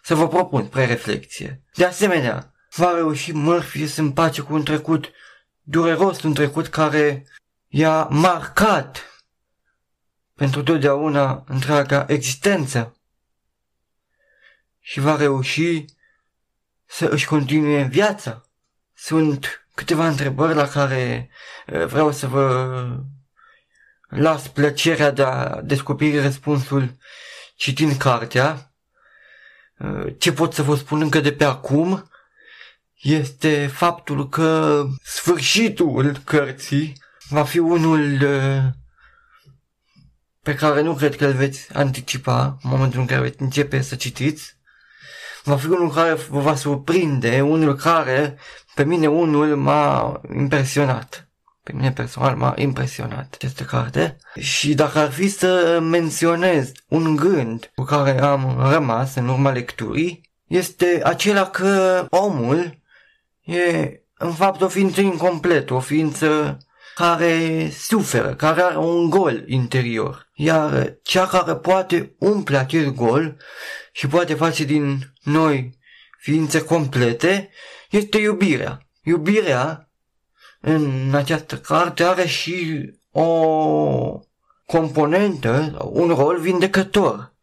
[0.02, 1.62] să vă propun spre reflexie.
[1.74, 5.10] De asemenea, va reuși Murphy să împace cu un trecut
[5.62, 7.26] dureros, un trecut care
[7.68, 9.22] i-a marcat
[10.34, 12.96] pentru totdeauna întreaga existență
[14.80, 15.84] și va reuși
[16.84, 18.48] să își continue viața.
[18.94, 21.30] Sunt câteva întrebări la care
[21.66, 22.74] eh, vreau să vă
[24.08, 26.96] las plăcerea de a descoperi răspunsul
[27.56, 28.72] citind cartea.
[29.78, 32.10] Eh, ce pot să vă spun încă de pe acum
[33.00, 36.92] este faptul că sfârșitul cărții
[37.28, 38.62] va fi unul uh,
[40.42, 43.94] pe care nu cred că îl veți anticipa în momentul în care veți începe să
[43.94, 44.56] citiți.
[45.44, 48.38] Va fi unul care vă va surprinde, unul care
[48.74, 51.27] pe mine unul m-a impresionat.
[51.68, 54.16] Pe mine personal m-a impresionat aceste carte.
[54.40, 60.30] Și dacă ar fi să menționez un gând cu care am rămas în urma lecturii,
[60.46, 62.80] este acela că omul
[63.44, 66.58] e în fapt o ființă incompletă, o ființă
[66.94, 70.30] care suferă, care are un gol interior.
[70.34, 73.36] Iar cea care poate umple acest gol
[73.92, 75.78] și poate face din noi
[76.18, 77.50] ființe complete
[77.90, 78.78] este iubirea.
[79.02, 79.87] Iubirea
[80.60, 84.20] în această carte are și o
[84.66, 87.34] componentă, un rol vindecător,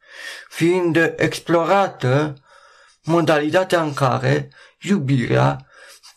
[0.49, 2.33] fiind explorată
[3.03, 4.49] modalitatea în care
[4.81, 5.67] iubirea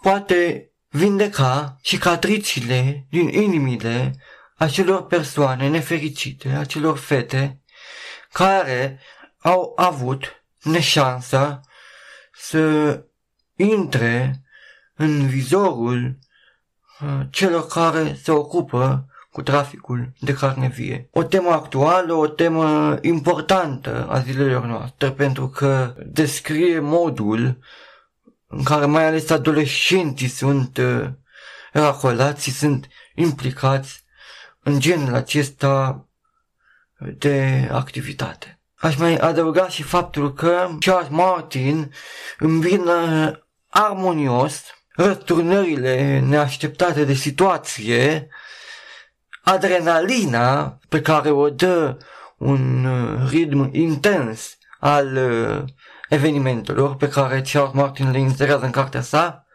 [0.00, 4.14] poate vindeca cicatrițile din inimile
[4.56, 7.62] acelor persoane nefericite, acelor fete
[8.32, 9.00] care
[9.38, 11.60] au avut neșansa
[12.32, 13.04] să
[13.56, 14.42] intre
[14.94, 16.27] în vizorul uh,
[17.30, 21.08] celor care se ocupă cu traficul de carne vie.
[21.12, 27.58] O temă actuală, o temă importantă a zilelor noastre, pentru că descrie modul
[28.46, 31.08] în care mai ales adolescenții sunt uh,
[31.72, 34.04] racolați și sunt implicați
[34.62, 36.06] în genul acesta
[36.98, 38.60] de activitate.
[38.74, 41.92] Aș mai adăuga și faptul că Charles Martin
[42.38, 43.32] îmbină
[43.68, 44.62] armonios
[44.98, 48.28] răsturnările neașteptate de situație,
[49.42, 51.96] adrenalina pe care o dă
[52.38, 55.64] un uh, ritm intens al uh,
[56.08, 59.46] evenimentelor pe care Charles Martin le inserează în cartea sa,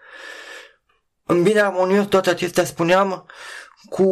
[1.24, 3.26] îmbine armonios toate acestea, spuneam,
[3.90, 4.08] cu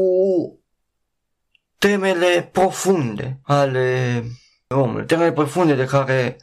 [1.77, 4.23] temele profunde ale
[4.67, 6.37] omului, temele profunde de care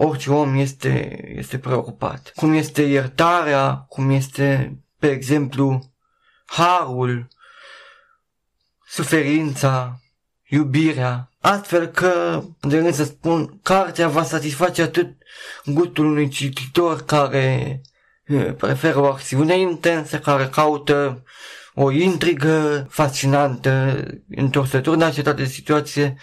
[0.00, 2.32] orice om este, este preocupat.
[2.34, 5.92] Cum este iertarea, cum este, pe exemplu,
[6.44, 7.28] harul,
[8.86, 10.00] suferința,
[10.48, 15.16] iubirea, astfel că, de gând să spun, cartea va satisface atât
[15.64, 17.80] gustul unui cititor care
[18.56, 21.24] preferă o acțiune intensă, care caută
[21.74, 26.16] o intrigă fascinantă, întorsător în acetate de situație,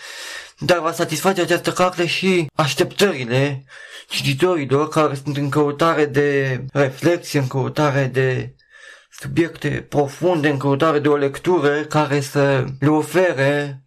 [0.60, 3.66] dar va satisface această carte și așteptările
[4.08, 8.56] cititorilor care sunt în căutare de reflexie, în căutare de
[9.10, 13.84] subiecte profunde, în căutare de o lectură care să le ofere,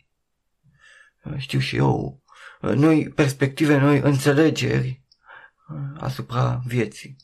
[1.36, 2.22] știu și eu,
[2.60, 5.02] noi perspective, noi înțelegeri
[5.98, 7.16] asupra vieții.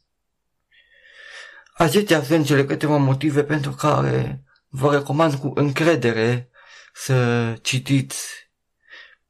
[1.75, 6.49] Acestea sunt cele câteva motive pentru care vă recomand cu încredere
[6.93, 8.44] să citiți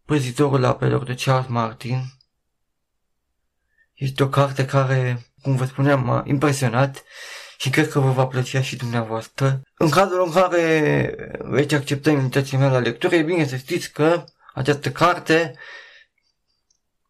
[0.06, 2.05] Păzitorul apelor de Charles Martin.
[3.94, 7.05] Este o carte care, cum vă spuneam, m-a impresionat
[7.59, 9.62] și cred că vă va plăcea și dumneavoastră.
[9.76, 14.24] În cazul în care veți accepta invitația mea la lectură, e bine să știți că
[14.55, 15.55] această carte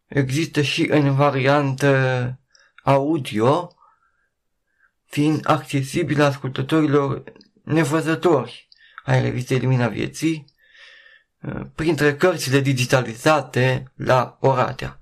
[0.07, 2.39] există și în variantă
[2.83, 3.75] audio,
[5.05, 7.23] fiind accesibil ascultătorilor
[7.63, 8.67] nevăzători
[9.03, 10.45] ai revistei Lumina Vieții,
[11.75, 14.99] printre cărțile digitalizate la Oradea.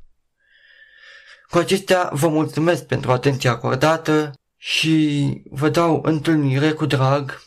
[1.50, 7.42] Cu acestea vă mulțumesc pentru atenția acordată și vă dau întâlnire cu drag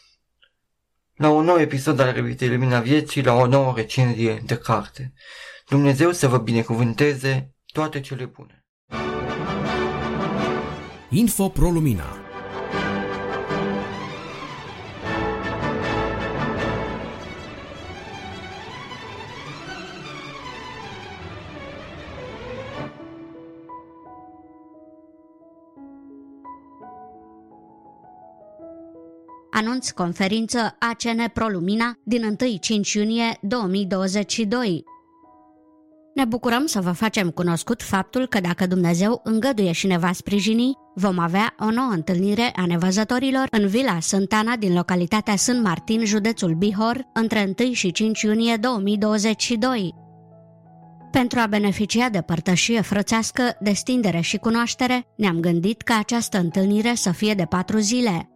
[1.14, 5.12] la un nou episod al revistei Lumina Vieții, la o nouă recenzie de carte.
[5.68, 8.64] Dumnezeu să vă binecuvânteze toate cele bune.
[11.09, 12.26] Info Pro Lumina
[29.57, 32.37] anunț conferință ACN ProLumina din
[32.89, 34.85] 1-5 iunie 2022.
[36.15, 40.73] Ne bucurăm să vă facem cunoscut faptul că dacă Dumnezeu îngăduie și ne va sprijini,
[40.95, 46.55] vom avea o nouă întâlnire a nevăzătorilor în Vila Sântana din localitatea Sânt Martin, județul
[46.55, 49.95] Bihor, între 1 și 5 iunie 2022.
[51.11, 57.11] Pentru a beneficia de părtășie frățească, destindere și cunoaștere, ne-am gândit ca această întâlnire să
[57.11, 58.31] fie de patru zile.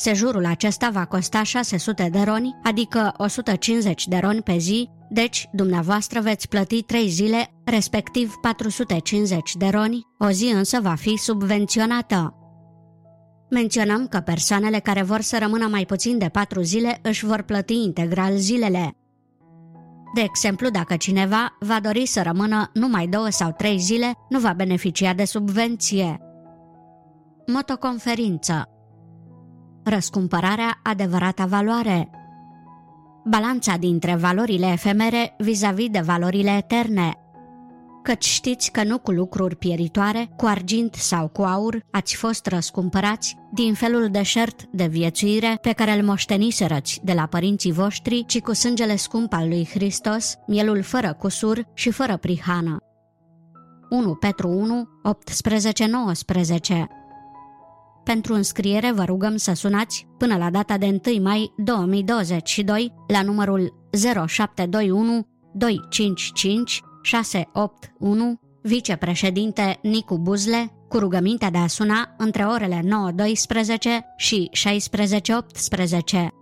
[0.00, 6.20] Sejurul acesta va costa 600 de roni, adică 150 de roni pe zi, deci dumneavoastră
[6.20, 12.34] veți plăti 3 zile, respectiv 450 de roni, o zi însă va fi subvenționată.
[13.50, 17.74] Menționăm că persoanele care vor să rămână mai puțin de 4 zile își vor plăti
[17.74, 18.96] integral zilele.
[20.14, 24.52] De exemplu, dacă cineva va dori să rămână numai 2 sau 3 zile, nu va
[24.52, 26.20] beneficia de subvenție.
[27.46, 28.68] Motoconferință
[29.88, 32.10] răscumpărarea adevărata valoare.
[33.24, 37.12] Balanța dintre valorile efemere vis-a-vis de valorile eterne.
[38.02, 43.36] căci știți că nu cu lucruri pieritoare, cu argint sau cu aur, ați fost răscumpărați
[43.52, 48.52] din felul deșert de viețuire pe care îl moșteniserăți de la părinții voștri, ci cu
[48.52, 52.76] sângele scump al lui Hristos, mielul fără cusur și fără prihană.
[53.90, 54.88] 1 Petru 1,
[56.74, 56.97] 18-19
[58.08, 63.74] pentru înscriere vă rugăm să sunați până la data de 1 mai 2022 la numărul
[64.26, 72.84] 0721 255 681 vicepreședinte Nicu Buzle cu rugămintea de a suna între orele 9.12
[74.16, 76.37] și 16.18.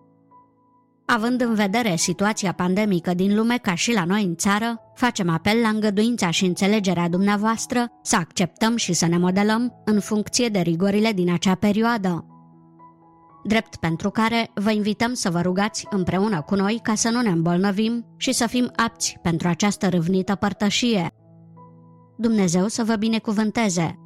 [1.07, 5.61] Având în vedere situația pandemică din lume ca și la noi în țară, facem apel
[5.61, 11.13] la îngăduința și înțelegerea dumneavoastră să acceptăm și să ne modelăm în funcție de rigorile
[11.13, 12.27] din acea perioadă.
[13.45, 17.31] Drept pentru care vă invităm să vă rugați împreună cu noi ca să nu ne
[17.31, 21.09] îmbolnăvim și să fim apți pentru această râvnită părtășie.
[22.17, 24.06] Dumnezeu să vă binecuvânteze!